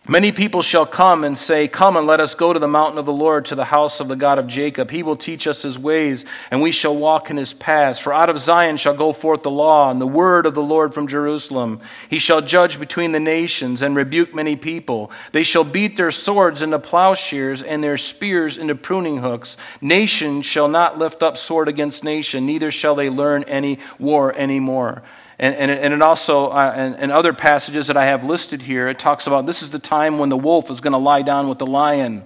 Many 0.07 0.31
people 0.31 0.61
shall 0.61 0.85
come 0.85 1.23
and 1.23 1.35
say, 1.35 1.67
Come 1.67 1.97
and 1.97 2.05
let 2.05 2.19
us 2.19 2.35
go 2.35 2.53
to 2.53 2.59
the 2.59 2.67
mountain 2.67 2.99
of 2.99 3.07
the 3.07 3.11
Lord, 3.11 3.45
to 3.45 3.55
the 3.55 3.65
house 3.65 3.99
of 3.99 4.07
the 4.07 4.15
God 4.15 4.37
of 4.37 4.45
Jacob. 4.45 4.91
He 4.91 5.01
will 5.01 5.15
teach 5.15 5.47
us 5.47 5.63
his 5.63 5.79
ways, 5.79 6.25
and 6.51 6.61
we 6.61 6.71
shall 6.71 6.95
walk 6.95 7.31
in 7.31 7.37
his 7.37 7.53
paths. 7.53 7.97
For 7.97 8.13
out 8.13 8.29
of 8.29 8.37
Zion 8.37 8.77
shall 8.77 8.95
go 8.95 9.11
forth 9.13 9.41
the 9.41 9.49
law, 9.49 9.89
and 9.89 9.99
the 9.99 10.05
word 10.05 10.45
of 10.45 10.53
the 10.53 10.61
Lord 10.61 10.93
from 10.93 11.07
Jerusalem. 11.07 11.79
He 12.07 12.19
shall 12.19 12.41
judge 12.41 12.79
between 12.79 13.13
the 13.13 13.19
nations, 13.19 13.81
and 13.81 13.95
rebuke 13.95 14.35
many 14.35 14.55
people. 14.55 15.09
They 15.31 15.43
shall 15.43 15.63
beat 15.63 15.97
their 15.97 16.11
swords 16.11 16.61
into 16.61 16.77
plowshares, 16.77 17.63
and 17.63 17.83
their 17.83 17.97
spears 17.97 18.59
into 18.59 18.75
pruning 18.75 19.17
hooks. 19.17 19.57
Nation 19.81 20.43
shall 20.43 20.67
not 20.67 20.99
lift 20.99 21.23
up 21.23 21.35
sword 21.35 21.67
against 21.67 22.03
nation, 22.03 22.45
neither 22.45 22.69
shall 22.69 22.93
they 22.93 23.09
learn 23.09 23.41
any 23.45 23.79
war 23.97 24.31
any 24.37 24.59
more. 24.59 25.01
And, 25.37 25.53
and, 25.55 25.69
and 25.69 25.93
it 25.93 26.01
also, 26.01 26.47
uh, 26.47 26.73
and, 26.75 26.95
and 26.95 27.11
other 27.11 27.33
passages 27.33 27.87
that 27.87 27.97
I 27.97 28.05
have 28.05 28.23
listed 28.23 28.61
here, 28.61 28.87
it 28.87 28.99
talks 28.99 29.27
about 29.27 29.45
this 29.45 29.61
is 29.61 29.71
the 29.71 29.79
time 29.79 30.17
when 30.17 30.29
the 30.29 30.37
wolf 30.37 30.71
is 30.71 30.79
going 30.79 30.93
to 30.93 30.97
lie 30.97 31.21
down 31.21 31.49
with 31.49 31.57
the 31.57 31.65
lion. 31.65 32.23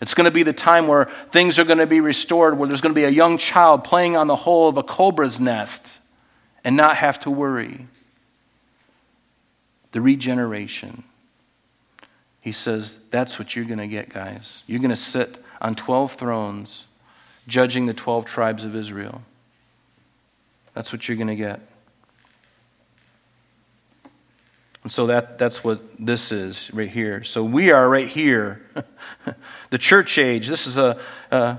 It's 0.00 0.14
going 0.14 0.24
to 0.24 0.30
be 0.30 0.42
the 0.42 0.52
time 0.52 0.86
where 0.86 1.06
things 1.30 1.58
are 1.58 1.64
going 1.64 1.78
to 1.78 1.86
be 1.86 2.00
restored, 2.00 2.56
where 2.56 2.68
there's 2.68 2.80
going 2.80 2.94
to 2.94 2.98
be 2.98 3.04
a 3.04 3.10
young 3.10 3.36
child 3.36 3.84
playing 3.84 4.16
on 4.16 4.28
the 4.28 4.36
hole 4.36 4.68
of 4.68 4.78
a 4.78 4.82
cobra's 4.82 5.38
nest 5.38 5.98
and 6.64 6.76
not 6.76 6.96
have 6.96 7.20
to 7.20 7.30
worry. 7.30 7.86
The 9.92 10.00
regeneration. 10.00 11.02
He 12.40 12.52
says, 12.52 12.98
that's 13.10 13.38
what 13.38 13.56
you're 13.56 13.64
going 13.64 13.78
to 13.78 13.88
get, 13.88 14.08
guys. 14.08 14.62
You're 14.66 14.80
going 14.80 14.90
to 14.90 14.96
sit 14.96 15.42
on 15.60 15.74
12 15.74 16.14
thrones 16.14 16.84
judging 17.46 17.86
the 17.86 17.94
12 17.94 18.24
tribes 18.24 18.64
of 18.64 18.76
Israel. 18.76 19.22
That's 20.74 20.92
what 20.92 21.08
you're 21.08 21.16
going 21.16 21.28
to 21.28 21.36
get. 21.36 21.60
And 24.88 24.92
so 24.94 25.08
that, 25.08 25.36
that's 25.36 25.62
what 25.62 25.82
this 25.98 26.32
is 26.32 26.70
right 26.72 26.88
here. 26.88 27.22
So 27.22 27.44
we 27.44 27.70
are 27.72 27.86
right 27.86 28.08
here. 28.08 28.62
the 29.68 29.76
church 29.76 30.16
age, 30.16 30.48
this 30.48 30.66
is 30.66 30.78
a, 30.78 30.98
uh, 31.30 31.58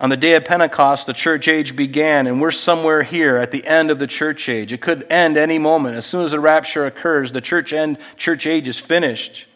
on 0.00 0.10
the 0.10 0.16
day 0.16 0.34
of 0.34 0.44
Pentecost, 0.44 1.06
the 1.06 1.12
church 1.12 1.46
age 1.46 1.76
began, 1.76 2.26
and 2.26 2.40
we're 2.40 2.50
somewhere 2.50 3.04
here 3.04 3.36
at 3.36 3.52
the 3.52 3.64
end 3.64 3.92
of 3.92 4.00
the 4.00 4.08
church 4.08 4.48
age. 4.48 4.72
It 4.72 4.80
could 4.80 5.06
end 5.08 5.36
any 5.36 5.56
moment. 5.56 5.94
As 5.94 6.06
soon 6.06 6.24
as 6.24 6.32
the 6.32 6.40
rapture 6.40 6.84
occurs, 6.84 7.30
the 7.30 7.40
church 7.40 7.72
end, 7.72 7.96
church 8.16 8.44
age 8.44 8.66
is 8.66 8.80
finished. 8.80 9.46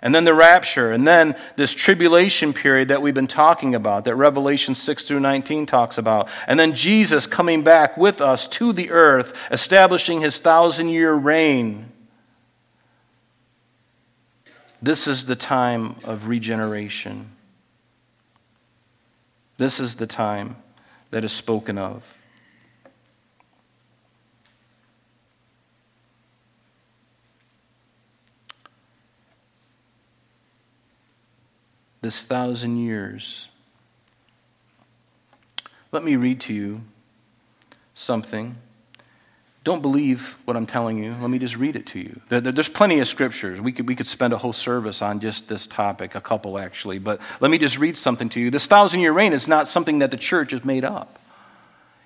And 0.00 0.14
then 0.14 0.24
the 0.24 0.32
rapture, 0.32 0.92
and 0.92 1.04
then 1.04 1.34
this 1.56 1.74
tribulation 1.74 2.52
period 2.52 2.86
that 2.86 3.02
we've 3.02 3.12
been 3.12 3.26
talking 3.26 3.74
about, 3.74 4.04
that 4.04 4.14
Revelation 4.14 4.76
6 4.76 5.04
through 5.04 5.18
19 5.18 5.66
talks 5.66 5.98
about. 5.98 6.28
And 6.46 6.60
then 6.60 6.76
Jesus 6.76 7.26
coming 7.26 7.64
back 7.64 7.96
with 7.96 8.20
us 8.20 8.46
to 8.46 8.72
the 8.72 8.92
earth, 8.92 9.36
establishing 9.50 10.20
his 10.20 10.38
thousand 10.38 10.90
year 10.90 11.12
reign. 11.12 11.91
This 14.82 15.06
is 15.06 15.26
the 15.26 15.36
time 15.36 15.94
of 16.02 16.26
regeneration. 16.26 17.30
This 19.56 19.78
is 19.78 19.94
the 19.94 20.08
time 20.08 20.56
that 21.12 21.24
is 21.24 21.30
spoken 21.30 21.78
of. 21.78 22.18
This 32.00 32.24
thousand 32.24 32.78
years. 32.78 33.46
Let 35.92 36.02
me 36.02 36.16
read 36.16 36.40
to 36.40 36.52
you 36.52 36.80
something 37.94 38.56
don't 39.64 39.80
believe 39.80 40.34
what 40.44 40.56
I'm 40.56 40.66
telling 40.66 41.02
you. 41.02 41.14
Let 41.20 41.30
me 41.30 41.38
just 41.38 41.56
read 41.56 41.76
it 41.76 41.86
to 41.88 42.00
you. 42.00 42.20
There's 42.28 42.68
plenty 42.68 42.98
of 42.98 43.06
scriptures. 43.06 43.60
We 43.60 43.70
could, 43.72 43.86
we 43.86 43.94
could 43.94 44.08
spend 44.08 44.32
a 44.32 44.38
whole 44.38 44.52
service 44.52 45.02
on 45.02 45.20
just 45.20 45.48
this 45.48 45.68
topic, 45.68 46.16
a 46.16 46.20
couple 46.20 46.58
actually. 46.58 46.98
But 46.98 47.20
let 47.40 47.50
me 47.50 47.58
just 47.58 47.78
read 47.78 47.96
something 47.96 48.28
to 48.30 48.40
you. 48.40 48.50
This 48.50 48.66
thousand 48.66 49.00
year 49.00 49.12
reign 49.12 49.32
is 49.32 49.46
not 49.46 49.68
something 49.68 50.00
that 50.00 50.10
the 50.10 50.16
church 50.16 50.50
has 50.50 50.64
made 50.64 50.84
up. 50.84 51.20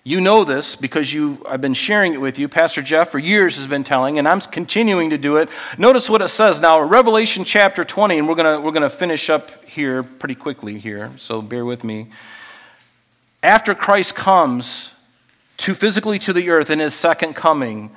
You 0.05 0.21
know 0.21 0.45
this 0.45 0.77
because 0.77 1.13
you, 1.13 1.45
I've 1.49 1.61
been 1.61 1.75
sharing 1.75 2.13
it 2.13 2.21
with 2.21 2.39
you. 2.39 2.47
Pastor 2.47 2.81
Jeff, 2.81 3.11
for 3.11 3.19
years, 3.19 3.57
has 3.57 3.67
been 3.67 3.83
telling, 3.83 4.21
and 4.21 4.29
I'm 4.29 4.41
continuing 4.41 5.11
to 5.11 5.19
do 5.19 5.37
it. 5.39 5.49
Notice 5.79 6.09
what 6.09 6.23
it 6.23 6.29
says 6.29 6.61
now, 6.61 6.79
Revelation 6.79 7.43
chapter 7.43 7.83
20, 7.83 8.19
and 8.19 8.29
we're 8.29 8.37
going 8.37 8.63
we're 8.63 8.71
going 8.71 8.83
to 8.83 8.91
finish 8.91 9.29
up 9.29 9.65
here 9.65 10.05
pretty 10.05 10.37
quickly 10.37 10.79
here, 10.79 11.11
so 11.17 11.43
bear 11.43 11.65
with 11.65 11.83
me. 11.83 12.13
After 13.43 13.75
Christ 13.75 14.15
comes, 14.15 14.93
to 15.59 15.75
physically 15.75 16.19
to 16.21 16.33
the 16.33 16.51
earth 16.51 16.71
in 16.71 16.79
his 16.79 16.95
second 16.95 17.35
coming. 17.35 17.95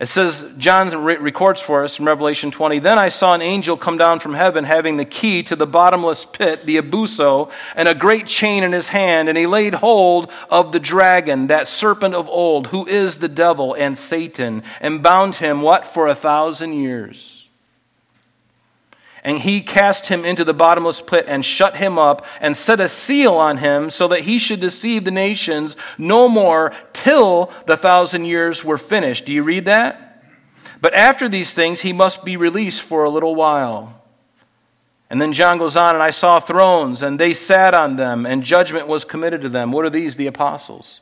It 0.00 0.08
says, 0.08 0.46
John 0.56 0.88
records 1.04 1.60
for 1.60 1.84
us 1.84 1.98
in 1.98 2.06
Revelation 2.06 2.50
20, 2.50 2.78
Then 2.78 2.98
I 2.98 3.10
saw 3.10 3.34
an 3.34 3.42
angel 3.42 3.76
come 3.76 3.98
down 3.98 4.18
from 4.18 4.32
heaven 4.32 4.64
having 4.64 4.96
the 4.96 5.04
key 5.04 5.42
to 5.42 5.54
the 5.54 5.66
bottomless 5.66 6.24
pit, 6.24 6.64
the 6.64 6.78
abuso, 6.78 7.52
and 7.76 7.86
a 7.86 7.94
great 7.94 8.26
chain 8.26 8.64
in 8.64 8.72
his 8.72 8.88
hand. 8.88 9.28
And 9.28 9.36
he 9.36 9.46
laid 9.46 9.74
hold 9.74 10.32
of 10.48 10.72
the 10.72 10.80
dragon, 10.80 11.48
that 11.48 11.68
serpent 11.68 12.14
of 12.14 12.30
old, 12.30 12.68
who 12.68 12.86
is 12.86 13.18
the 13.18 13.28
devil 13.28 13.74
and 13.74 13.98
Satan, 13.98 14.62
and 14.80 15.02
bound 15.02 15.34
him, 15.34 15.60
what, 15.60 15.84
for 15.84 16.08
a 16.08 16.14
thousand 16.14 16.72
years 16.72 17.39
and 19.22 19.38
he 19.38 19.60
cast 19.60 20.06
him 20.06 20.24
into 20.24 20.44
the 20.44 20.54
bottomless 20.54 21.00
pit 21.00 21.26
and 21.28 21.44
shut 21.44 21.76
him 21.76 21.98
up 21.98 22.24
and 22.40 22.56
set 22.56 22.80
a 22.80 22.88
seal 22.88 23.34
on 23.34 23.58
him 23.58 23.90
so 23.90 24.08
that 24.08 24.22
he 24.22 24.38
should 24.38 24.60
deceive 24.60 25.04
the 25.04 25.10
nations 25.10 25.76
no 25.98 26.28
more 26.28 26.72
till 26.92 27.52
the 27.66 27.76
thousand 27.76 28.24
years 28.24 28.64
were 28.64 28.78
finished. 28.78 29.26
Do 29.26 29.32
you 29.32 29.42
read 29.42 29.66
that? 29.66 30.24
But 30.80 30.94
after 30.94 31.28
these 31.28 31.52
things, 31.52 31.82
he 31.82 31.92
must 31.92 32.24
be 32.24 32.36
released 32.36 32.82
for 32.82 33.04
a 33.04 33.10
little 33.10 33.34
while. 33.34 34.00
And 35.10 35.20
then 35.20 35.32
John 35.32 35.58
goes 35.58 35.76
on, 35.76 35.94
and 35.94 36.02
I 36.02 36.10
saw 36.10 36.38
thrones, 36.38 37.02
and 37.02 37.18
they 37.18 37.34
sat 37.34 37.74
on 37.74 37.96
them, 37.96 38.24
and 38.24 38.44
judgment 38.44 38.86
was 38.86 39.04
committed 39.04 39.42
to 39.42 39.48
them. 39.48 39.72
What 39.72 39.84
are 39.84 39.90
these? 39.90 40.16
The 40.16 40.28
apostles. 40.28 41.00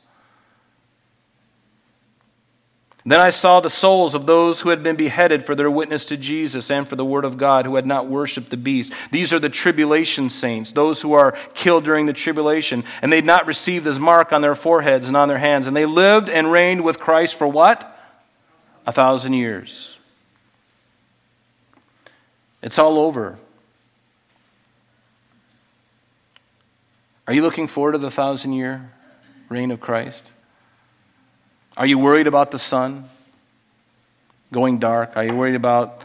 Then 3.09 3.21
I 3.23 3.31
saw 3.31 3.61
the 3.61 3.71
souls 3.71 4.15
of 4.15 4.27
those 4.27 4.61
who 4.61 4.69
had 4.69 4.83
been 4.83 4.95
beheaded 4.95 5.47
for 5.47 5.55
their 5.55 5.71
witness 5.71 6.05
to 6.05 6.17
Jesus 6.19 6.71
and 6.71 6.87
for 6.87 6.95
the 6.95 7.07
word 7.07 7.25
of 7.25 7.39
God, 7.39 7.65
who 7.65 7.77
had 7.77 7.87
not 7.87 8.07
worshipped 8.07 8.51
the 8.51 8.59
beast. 8.59 8.93
These 9.11 9.33
are 9.33 9.39
the 9.39 9.49
tribulation 9.49 10.29
saints, 10.29 10.73
those 10.73 11.01
who 11.01 11.15
are 11.15 11.33
killed 11.55 11.85
during 11.85 12.05
the 12.05 12.13
tribulation. 12.13 12.85
And 13.01 13.11
they'd 13.11 13.25
not 13.25 13.47
received 13.47 13.87
his 13.87 13.99
mark 13.99 14.31
on 14.31 14.43
their 14.43 14.55
foreheads 14.55 15.09
and 15.09 15.17
on 15.17 15.29
their 15.29 15.39
hands. 15.39 15.67
And 15.67 15.75
they 15.75 15.87
lived 15.87 16.29
and 16.29 16.53
reigned 16.53 16.85
with 16.85 17.01
Christ 17.01 17.37
for 17.37 17.49
what? 17.49 17.99
A 18.87 18.93
thousand 18.93 19.33
years. 19.33 19.97
It's 22.61 22.79
all 22.79 22.99
over. 22.99 23.39
Are 27.27 27.33
you 27.33 27.41
looking 27.41 27.69
forward 27.69 27.93
to 27.93 27.99
the 27.99 28.11
thousand 28.11 28.53
year 28.53 28.93
reign 29.49 29.71
of 29.71 29.81
Christ? 29.81 30.25
Are 31.79 31.87
you 31.87 31.97
worried 31.97 32.27
about 32.27 32.51
the 32.51 32.59
sun 32.59 33.05
going 34.53 34.81
dark? 34.81 35.17
Are 35.17 35.25
you 35.25 35.35
worried 35.37 35.55
about 35.55 36.03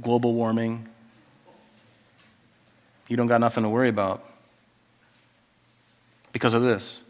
global 0.00 0.32
warming? 0.32 0.88
You 3.06 3.18
don't 3.18 3.26
got 3.26 3.42
nothing 3.42 3.64
to 3.64 3.68
worry 3.68 3.90
about 3.90 4.24
because 6.32 6.54
of 6.54 6.62
this. 6.62 7.00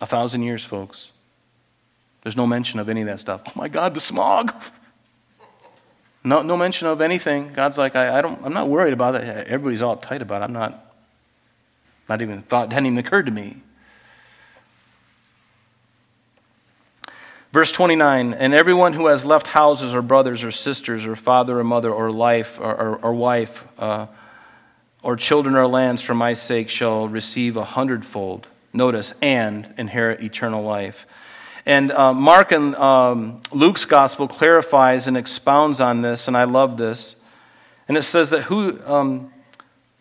A 0.00 0.06
thousand 0.06 0.44
years, 0.44 0.64
folks. 0.64 1.10
There's 2.22 2.36
no 2.36 2.46
mention 2.46 2.78
of 2.78 2.88
any 2.88 3.00
of 3.00 3.08
that 3.08 3.18
stuff. 3.18 3.42
Oh 3.48 3.52
my 3.56 3.68
God, 3.68 3.92
the 3.94 4.00
smog. 4.00 4.54
No, 6.26 6.40
no 6.40 6.56
mention 6.56 6.88
of 6.88 7.02
anything. 7.02 7.52
God's 7.52 7.76
like, 7.76 7.94
I, 7.94 8.16
I 8.16 8.22
don't, 8.22 8.42
I'm 8.42 8.54
not 8.54 8.66
worried 8.66 8.94
about 8.94 9.14
it. 9.14 9.46
Everybody's 9.46 9.82
all 9.82 9.98
tight 9.98 10.22
about 10.22 10.40
it. 10.40 10.46
I'm 10.46 10.54
not, 10.54 10.94
not 12.08 12.22
even 12.22 12.40
thought, 12.40 12.68
it 12.68 12.72
hadn't 12.72 12.86
even 12.86 12.98
occurred 12.98 13.26
to 13.26 13.30
me. 13.30 13.58
Verse 17.54 17.70
29 17.70 18.34
And 18.34 18.52
everyone 18.52 18.94
who 18.94 19.06
has 19.06 19.24
left 19.24 19.46
houses 19.46 19.94
or 19.94 20.02
brothers 20.02 20.42
or 20.42 20.50
sisters 20.50 21.06
or 21.06 21.14
father 21.14 21.60
or 21.60 21.62
mother 21.62 21.92
or 21.92 22.10
life 22.10 22.58
or, 22.58 22.74
or, 22.74 22.96
or 22.96 23.14
wife 23.14 23.64
uh, 23.78 24.08
or 25.04 25.14
children 25.14 25.54
or 25.54 25.68
lands 25.68 26.02
for 26.02 26.14
my 26.14 26.34
sake 26.34 26.68
shall 26.68 27.06
receive 27.06 27.56
a 27.56 27.62
hundredfold. 27.62 28.48
Notice, 28.72 29.14
and 29.22 29.72
inherit 29.78 30.20
eternal 30.20 30.64
life. 30.64 31.06
And 31.64 31.92
uh, 31.92 32.12
Mark 32.12 32.50
and 32.50 32.74
um, 32.74 33.40
Luke's 33.52 33.84
gospel 33.84 34.26
clarifies 34.26 35.06
and 35.06 35.16
expounds 35.16 35.80
on 35.80 36.02
this, 36.02 36.26
and 36.26 36.36
I 36.36 36.42
love 36.42 36.76
this. 36.76 37.14
And 37.86 37.96
it 37.96 38.02
says 38.02 38.30
that 38.30 38.42
who, 38.42 38.84
um, 38.84 39.32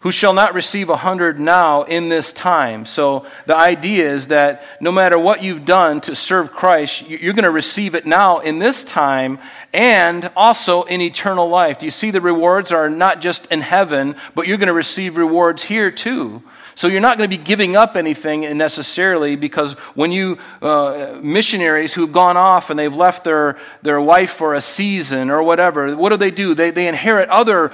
who 0.04 0.12
shall 0.12 0.34
not 0.34 0.54
receive 0.54 0.89
a 0.89 0.97
hundred 0.97 1.39
now 1.39 1.84
in 1.84 2.10
this 2.10 2.34
time. 2.34 2.86
So 2.86 3.26
the 3.45 3.56
idea 3.56 4.14
is 4.14 4.28
that 4.28 4.62
no 4.82 4.91
matter 4.91 5.18
what 5.18 5.41
you've 5.41 5.64
done 5.64 6.01
to 6.01 6.14
serve 6.14 6.51
Christ, 6.51 7.08
you're 7.08 7.32
going 7.32 7.43
to 7.43 7.51
receive 7.51 7.95
it 7.95 8.06
now 8.06 8.39
in 8.39 8.60
this 8.60 8.84
time 8.84 9.39
and 9.72 10.30
also 10.36 10.84
in 10.84 10.99
eternal 10.99 11.47
life. 11.47 11.80
Do 11.80 11.86
you 11.86 11.91
see 11.91 12.12
the 12.12 12.20
rewards 12.20 12.74
are 12.74 12.89
not 12.89 13.22
just 13.22 13.45
in 13.45 13.62
heaven, 13.62 14.18
but 14.36 14.45
you're 14.45 14.58
going 14.58 14.68
to 14.68 14.74
receive 14.74 15.16
rewards 15.16 15.64
here 15.64 15.89
too. 15.89 16.43
So 16.76 16.88
you're 16.88 16.99
not 16.99 17.18
going 17.18 17.30
to 17.30 17.38
be 17.38 17.41
giving 17.41 17.78
up 17.78 17.95
anything 17.95 18.58
necessarily 18.58 19.38
because 19.38 19.74
when 19.95 20.12
you, 20.12 20.38
uh, 20.62 21.18
missionaries 21.22 21.93
who've 21.93 22.12
gone 22.12 22.36
off 22.36 22.70
and 22.70 22.78
they've 22.78 22.93
left 22.93 23.24
their, 23.24 23.58
their 23.84 24.01
wife 24.01 24.32
for 24.32 24.54
a 24.54 24.60
season 24.60 25.30
or 25.30 25.41
whatever, 25.43 25.95
what 25.95 26.10
do 26.10 26.18
they 26.18 26.32
do? 26.32 26.54
They, 26.54 26.72
they 26.72 26.89
inherit 26.89 27.30
other 27.30 27.72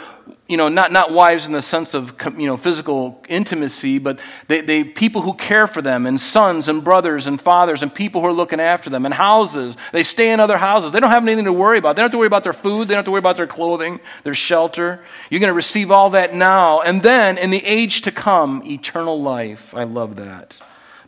you 0.50 0.58
know, 0.58 0.68
not, 0.68 0.92
not 0.92 1.12
wives 1.12 1.46
in 1.46 1.54
the 1.54 1.62
sense 1.62 1.94
of, 1.94 2.12
you 2.36 2.48
know, 2.48 2.58
physical 2.58 3.24
intimacy, 3.30 4.00
but 4.00 4.20
they, 4.48 4.62
they, 4.62 4.84
people 4.84 5.22
who 5.22 5.36
care 5.36 5.68
for 5.68 5.84
them, 5.84 6.08
and 6.08 6.20
sons 6.20 6.68
and 6.68 6.84
brothers 6.84 7.28
and 7.28 7.40
fathers 7.40 7.84
and 7.84 7.94
people 7.94 8.22
who 8.22 8.28
are 8.28 8.34
looking 8.34 8.60
after 8.60 8.90
them, 8.90 9.06
and 9.06 9.14
houses. 9.14 9.78
They 9.92 10.02
stay 10.02 10.34
in 10.34 10.40
other 10.40 10.58
houses. 10.58 10.92
They 10.92 11.00
don't 11.00 11.12
have 11.12 11.22
anything 11.22 11.46
to 11.46 11.54
worry 11.54 11.78
about. 11.78 11.96
They 11.96 12.00
don't 12.02 12.06
have 12.06 12.14
to 12.14 12.18
worry 12.18 12.28
about 12.28 12.44
their 12.44 12.54
food. 12.54 12.88
They 12.88 12.96
don't 12.96 13.00
have 13.00 13.06
to 13.06 13.12
worry 13.12 13.20
about 13.20 13.38
their 13.38 13.46
clothing, 13.46 14.00
their 14.24 14.34
shelter. 14.34 15.04
You're 15.30 15.40
going 15.40 15.52
to 15.52 15.56
receive 15.56 15.92
all 15.92 16.10
that 16.10 16.34
now. 16.34 16.82
And 16.82 17.04
then 17.04 17.38
in 17.38 17.52
the 17.52 17.64
age 17.64 18.02
to 18.02 18.12
come, 18.12 18.64
eternal 18.66 19.22
life. 19.22 19.76
I 19.76 19.84
love 19.84 20.16
that. 20.16 20.56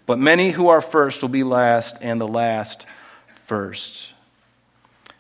But 0.05 0.19
many 0.19 0.51
who 0.51 0.69
are 0.69 0.81
first 0.81 1.23
will 1.23 1.29
be 1.29 1.43
last, 1.43 1.97
and 1.99 2.21
the 2.21 2.27
last 2.27 2.85
first. 3.45 4.11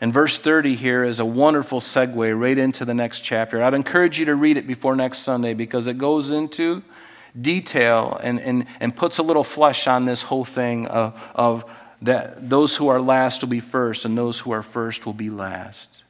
And 0.01 0.11
verse 0.11 0.39
30 0.39 0.75
here 0.75 1.03
is 1.03 1.19
a 1.19 1.25
wonderful 1.25 1.79
segue 1.79 2.39
right 2.39 2.57
into 2.57 2.85
the 2.85 2.93
next 2.95 3.21
chapter. 3.21 3.61
I'd 3.63 3.75
encourage 3.75 4.17
you 4.17 4.25
to 4.25 4.35
read 4.35 4.57
it 4.57 4.65
before 4.65 4.95
next 4.95 5.19
Sunday 5.19 5.53
because 5.53 5.85
it 5.85 5.99
goes 5.99 6.31
into 6.31 6.81
detail 7.39 8.19
and, 8.21 8.41
and, 8.41 8.65
and 8.79 8.95
puts 8.95 9.19
a 9.19 9.23
little 9.23 9.43
flesh 9.43 9.87
on 9.87 10.05
this 10.05 10.23
whole 10.23 10.43
thing 10.43 10.87
of, 10.87 11.31
of 11.35 11.65
that 12.01 12.49
those 12.49 12.75
who 12.75 12.87
are 12.87 12.99
last 12.99 13.41
will 13.41 13.49
be 13.49 13.59
first 13.59 14.03
and 14.03 14.17
those 14.17 14.39
who 14.39 14.51
are 14.51 14.63
first 14.63 15.05
will 15.05 15.13
be 15.13 15.29
last. 15.29 16.01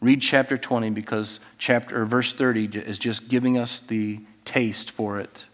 Read 0.00 0.20
chapter 0.20 0.58
20 0.58 0.90
because 0.90 1.40
chapter 1.56 2.02
or 2.02 2.04
verse 2.04 2.34
30 2.34 2.78
is 2.78 2.98
just 2.98 3.28
giving 3.28 3.56
us 3.56 3.80
the 3.80 4.20
taste 4.44 4.90
for 4.90 5.18
it. 5.18 5.46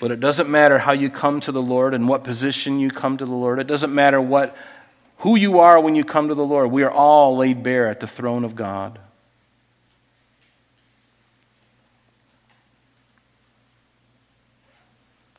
But 0.00 0.10
it 0.10 0.18
doesn't 0.18 0.48
matter 0.48 0.78
how 0.78 0.92
you 0.92 1.10
come 1.10 1.40
to 1.40 1.52
the 1.52 1.62
Lord 1.62 1.92
and 1.92 2.08
what 2.08 2.24
position 2.24 2.80
you 2.80 2.90
come 2.90 3.18
to 3.18 3.26
the 3.26 3.34
Lord. 3.34 3.58
It 3.60 3.66
doesn't 3.66 3.94
matter 3.94 4.20
what 4.20 4.56
who 5.18 5.36
you 5.36 5.60
are 5.60 5.78
when 5.78 5.94
you 5.94 6.02
come 6.02 6.28
to 6.28 6.34
the 6.34 6.44
Lord. 6.44 6.70
We 6.70 6.82
are 6.82 6.90
all 6.90 7.36
laid 7.36 7.62
bare 7.62 7.86
at 7.86 8.00
the 8.00 8.06
throne 8.06 8.42
of 8.42 8.56
God. 8.56 8.98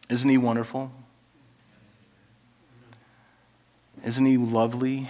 Isn't 0.08 0.30
he 0.30 0.38
wonderful? 0.38 0.92
Isn't 4.06 4.26
he 4.26 4.38
lovely? 4.38 5.10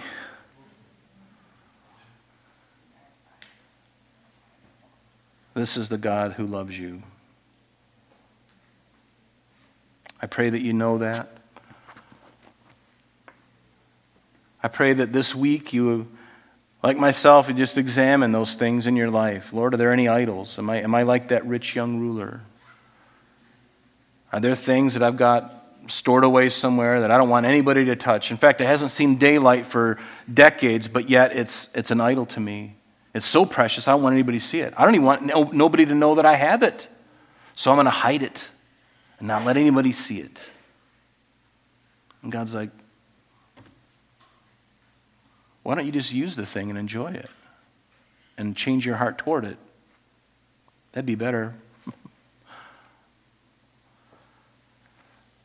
This 5.52 5.76
is 5.76 5.90
the 5.90 5.98
God 5.98 6.32
who 6.32 6.46
loves 6.46 6.78
you. 6.78 7.02
I 10.22 10.26
pray 10.26 10.48
that 10.48 10.62
you 10.62 10.72
know 10.72 10.98
that. 10.98 11.28
I 14.62 14.68
pray 14.68 14.92
that 14.92 15.12
this 15.12 15.34
week 15.34 15.72
you, 15.72 16.06
like 16.84 16.96
myself, 16.96 17.48
you 17.48 17.54
just 17.54 17.76
examine 17.76 18.30
those 18.30 18.54
things 18.54 18.86
in 18.86 18.94
your 18.94 19.10
life. 19.10 19.52
Lord, 19.52 19.74
are 19.74 19.76
there 19.76 19.92
any 19.92 20.06
idols? 20.06 20.56
Am 20.60 20.70
I, 20.70 20.76
am 20.76 20.94
I 20.94 21.02
like 21.02 21.28
that 21.28 21.44
rich 21.44 21.74
young 21.74 21.98
ruler? 21.98 22.42
Are 24.32 24.38
there 24.38 24.54
things 24.54 24.94
that 24.94 25.02
I've 25.02 25.16
got 25.16 25.58
stored 25.88 26.22
away 26.22 26.48
somewhere 26.48 27.00
that 27.00 27.10
I 27.10 27.18
don't 27.18 27.28
want 27.28 27.44
anybody 27.44 27.84
to 27.86 27.96
touch? 27.96 28.30
In 28.30 28.36
fact, 28.36 28.60
it 28.60 28.66
hasn't 28.66 28.92
seen 28.92 29.18
daylight 29.18 29.66
for 29.66 29.98
decades, 30.32 30.86
but 30.86 31.10
yet 31.10 31.34
it's, 31.34 31.68
it's 31.74 31.90
an 31.90 32.00
idol 32.00 32.26
to 32.26 32.38
me. 32.38 32.76
It's 33.12 33.26
so 33.26 33.44
precious, 33.44 33.88
I 33.88 33.90
don't 33.90 34.04
want 34.04 34.12
anybody 34.12 34.38
to 34.38 34.44
see 34.44 34.60
it. 34.60 34.72
I 34.76 34.84
don't 34.84 34.94
even 34.94 35.04
want 35.04 35.22
no, 35.26 35.42
nobody 35.52 35.84
to 35.84 35.94
know 35.96 36.14
that 36.14 36.24
I 36.24 36.36
have 36.36 36.62
it. 36.62 36.88
So 37.56 37.72
I'm 37.72 37.76
going 37.76 37.86
to 37.86 37.90
hide 37.90 38.22
it 38.22 38.48
and 39.22 39.28
not 39.28 39.44
let 39.44 39.56
anybody 39.56 39.92
see 39.92 40.18
it. 40.18 40.36
And 42.24 42.32
God's 42.32 42.54
like, 42.54 42.70
why 45.62 45.76
don't 45.76 45.86
you 45.86 45.92
just 45.92 46.12
use 46.12 46.34
the 46.34 46.44
thing 46.44 46.70
and 46.70 46.78
enjoy 46.78 47.12
it 47.12 47.30
and 48.36 48.56
change 48.56 48.84
your 48.84 48.96
heart 48.96 49.18
toward 49.18 49.44
it? 49.44 49.58
That'd 50.90 51.06
be 51.06 51.14
better. 51.14 51.54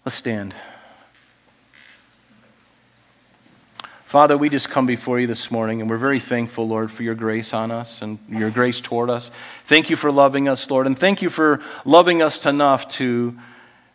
Let's 0.05 0.15
stand. 0.15 0.55
Father, 4.05 4.35
we 4.39 4.49
just 4.49 4.71
come 4.71 4.87
before 4.87 5.19
you 5.19 5.27
this 5.27 5.51
morning, 5.51 5.81
and 5.81 5.89
we're 5.89 5.97
very 5.97 6.19
thankful, 6.19 6.67
Lord, 6.67 6.91
for 6.91 7.03
your 7.03 7.13
grace 7.13 7.53
on 7.53 7.69
us 7.69 8.01
and 8.01 8.17
your 8.27 8.49
grace 8.49 8.81
toward 8.81 9.11
us. 9.11 9.29
Thank 9.65 9.91
you 9.91 9.95
for 9.95 10.11
loving 10.11 10.47
us, 10.47 10.67
Lord, 10.71 10.87
and 10.87 10.97
thank 10.97 11.21
you 11.21 11.29
for 11.29 11.61
loving 11.85 12.23
us 12.23 12.43
enough 12.47 12.87
to 12.93 13.37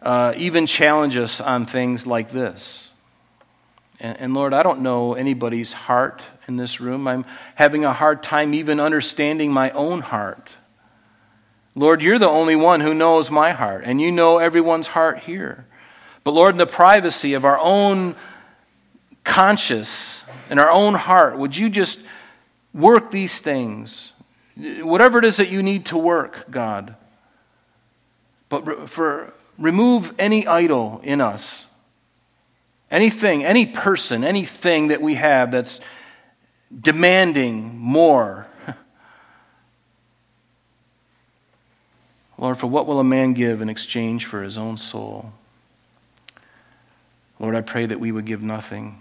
uh, 0.03 0.35
even 0.37 0.67
challenge 0.67 1.17
us 1.17 1.41
on 1.41 1.67
things 1.67 2.07
like 2.07 2.31
this. 2.31 2.91
And, 4.01 4.21
and 4.21 4.35
Lord, 4.35 4.53
I 4.53 4.63
don't 4.63 4.81
know 4.81 5.15
anybody's 5.15 5.73
heart 5.73 6.23
in 6.49 6.57
this 6.57 6.81
room. 6.81 7.07
I'm 7.07 7.25
having 7.55 7.85
a 7.85 7.93
hard 7.93 8.23
time 8.23 8.53
even 8.53 8.81
understanding 8.81 9.53
my 9.53 9.71
own 9.71 10.01
heart. 10.01 10.51
Lord, 11.75 12.03
you're 12.03 12.19
the 12.19 12.29
only 12.29 12.57
one 12.57 12.81
who 12.81 12.93
knows 12.93 13.31
my 13.31 13.53
heart, 13.53 13.85
and 13.87 14.01
you 14.01 14.13
know 14.13 14.39
everyone's 14.39 14.89
heart 14.89 15.21
here. 15.21 15.67
But 16.25 16.33
Lord, 16.33 16.55
in 16.55 16.59
the 16.59 16.67
privacy 16.67 17.33
of 17.33 17.45
our 17.45 17.59
own 17.59 18.15
conscience 19.25 20.23
and 20.51 20.61
our 20.61 20.71
own 20.71 20.95
heart, 20.95 21.39
would 21.39 21.57
you 21.57 21.71
just 21.71 22.01
work 22.75 23.11
these 23.11 23.41
things? 23.41 24.13
Whatever 24.57 25.19
it 25.19 25.25
is 25.25 25.39
that 25.39 25.49
you 25.49 25.63
need 25.63 25.87
to 25.87 25.97
work, 25.97 26.51
God. 26.51 26.95
But 28.51 28.91
for 28.91 29.33
Remove 29.63 30.13
any 30.19 30.45
idol 30.45 31.01
in 31.05 31.21
us, 31.21 31.67
anything, 32.91 33.45
any 33.45 33.65
person, 33.65 34.25
anything 34.25 34.89
that 34.89 35.01
we 35.01 35.15
have 35.15 35.53
that's 35.53 35.79
demanding 36.81 37.79
more. 37.79 38.49
Lord, 42.39 42.59
for 42.59 42.67
what 42.67 42.89
will 42.89 42.99
a 42.99 43.05
man 43.05 43.35
give 43.35 43.61
in 43.61 43.69
exchange 43.69 44.27
for 44.27 44.43
his 44.43 44.59
own 44.59 44.79
soul? 44.79 45.33
Lord, 47.39 47.55
I 47.55 47.61
pray 47.61 47.87
that 47.87 48.01
we 48.01 48.11
would 48.11 48.25
give 48.25 48.43
nothing, 48.43 49.01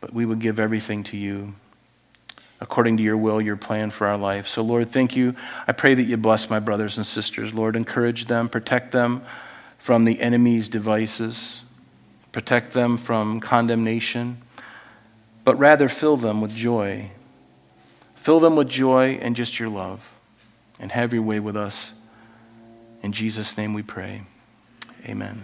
but 0.00 0.12
we 0.12 0.26
would 0.26 0.40
give 0.40 0.58
everything 0.58 1.04
to 1.04 1.16
you 1.16 1.54
according 2.60 2.96
to 2.98 3.02
your 3.02 3.16
will, 3.16 3.40
your 3.40 3.56
plan 3.56 3.90
for 3.90 4.06
our 4.06 4.18
life. 4.18 4.46
So, 4.46 4.62
Lord, 4.62 4.90
thank 4.90 5.16
you. 5.16 5.34
I 5.66 5.72
pray 5.72 5.94
that 5.94 6.02
you 6.02 6.16
bless 6.16 6.50
my 6.50 6.60
brothers 6.60 6.96
and 6.96 7.06
sisters. 7.06 7.54
Lord, 7.54 7.74
encourage 7.74 8.26
them, 8.26 8.48
protect 8.48 8.92
them 8.92 9.22
from 9.78 10.04
the 10.04 10.20
enemy's 10.20 10.68
devices, 10.68 11.62
protect 12.32 12.72
them 12.72 12.98
from 12.98 13.40
condemnation, 13.40 14.42
but 15.44 15.58
rather 15.58 15.88
fill 15.88 16.16
them 16.18 16.40
with 16.40 16.54
joy. 16.54 17.10
Fill 18.14 18.40
them 18.40 18.56
with 18.56 18.68
joy 18.68 19.18
and 19.22 19.34
just 19.34 19.58
your 19.58 19.70
love. 19.70 20.06
And 20.78 20.92
have 20.92 21.12
your 21.12 21.22
way 21.22 21.40
with 21.40 21.56
us. 21.56 21.94
In 23.02 23.12
Jesus' 23.12 23.56
name 23.56 23.72
we 23.72 23.82
pray. 23.82 24.22
Amen. 25.06 25.42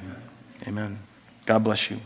Amen. 0.66 0.98
God 1.46 1.64
bless 1.64 1.90
you. 1.90 2.00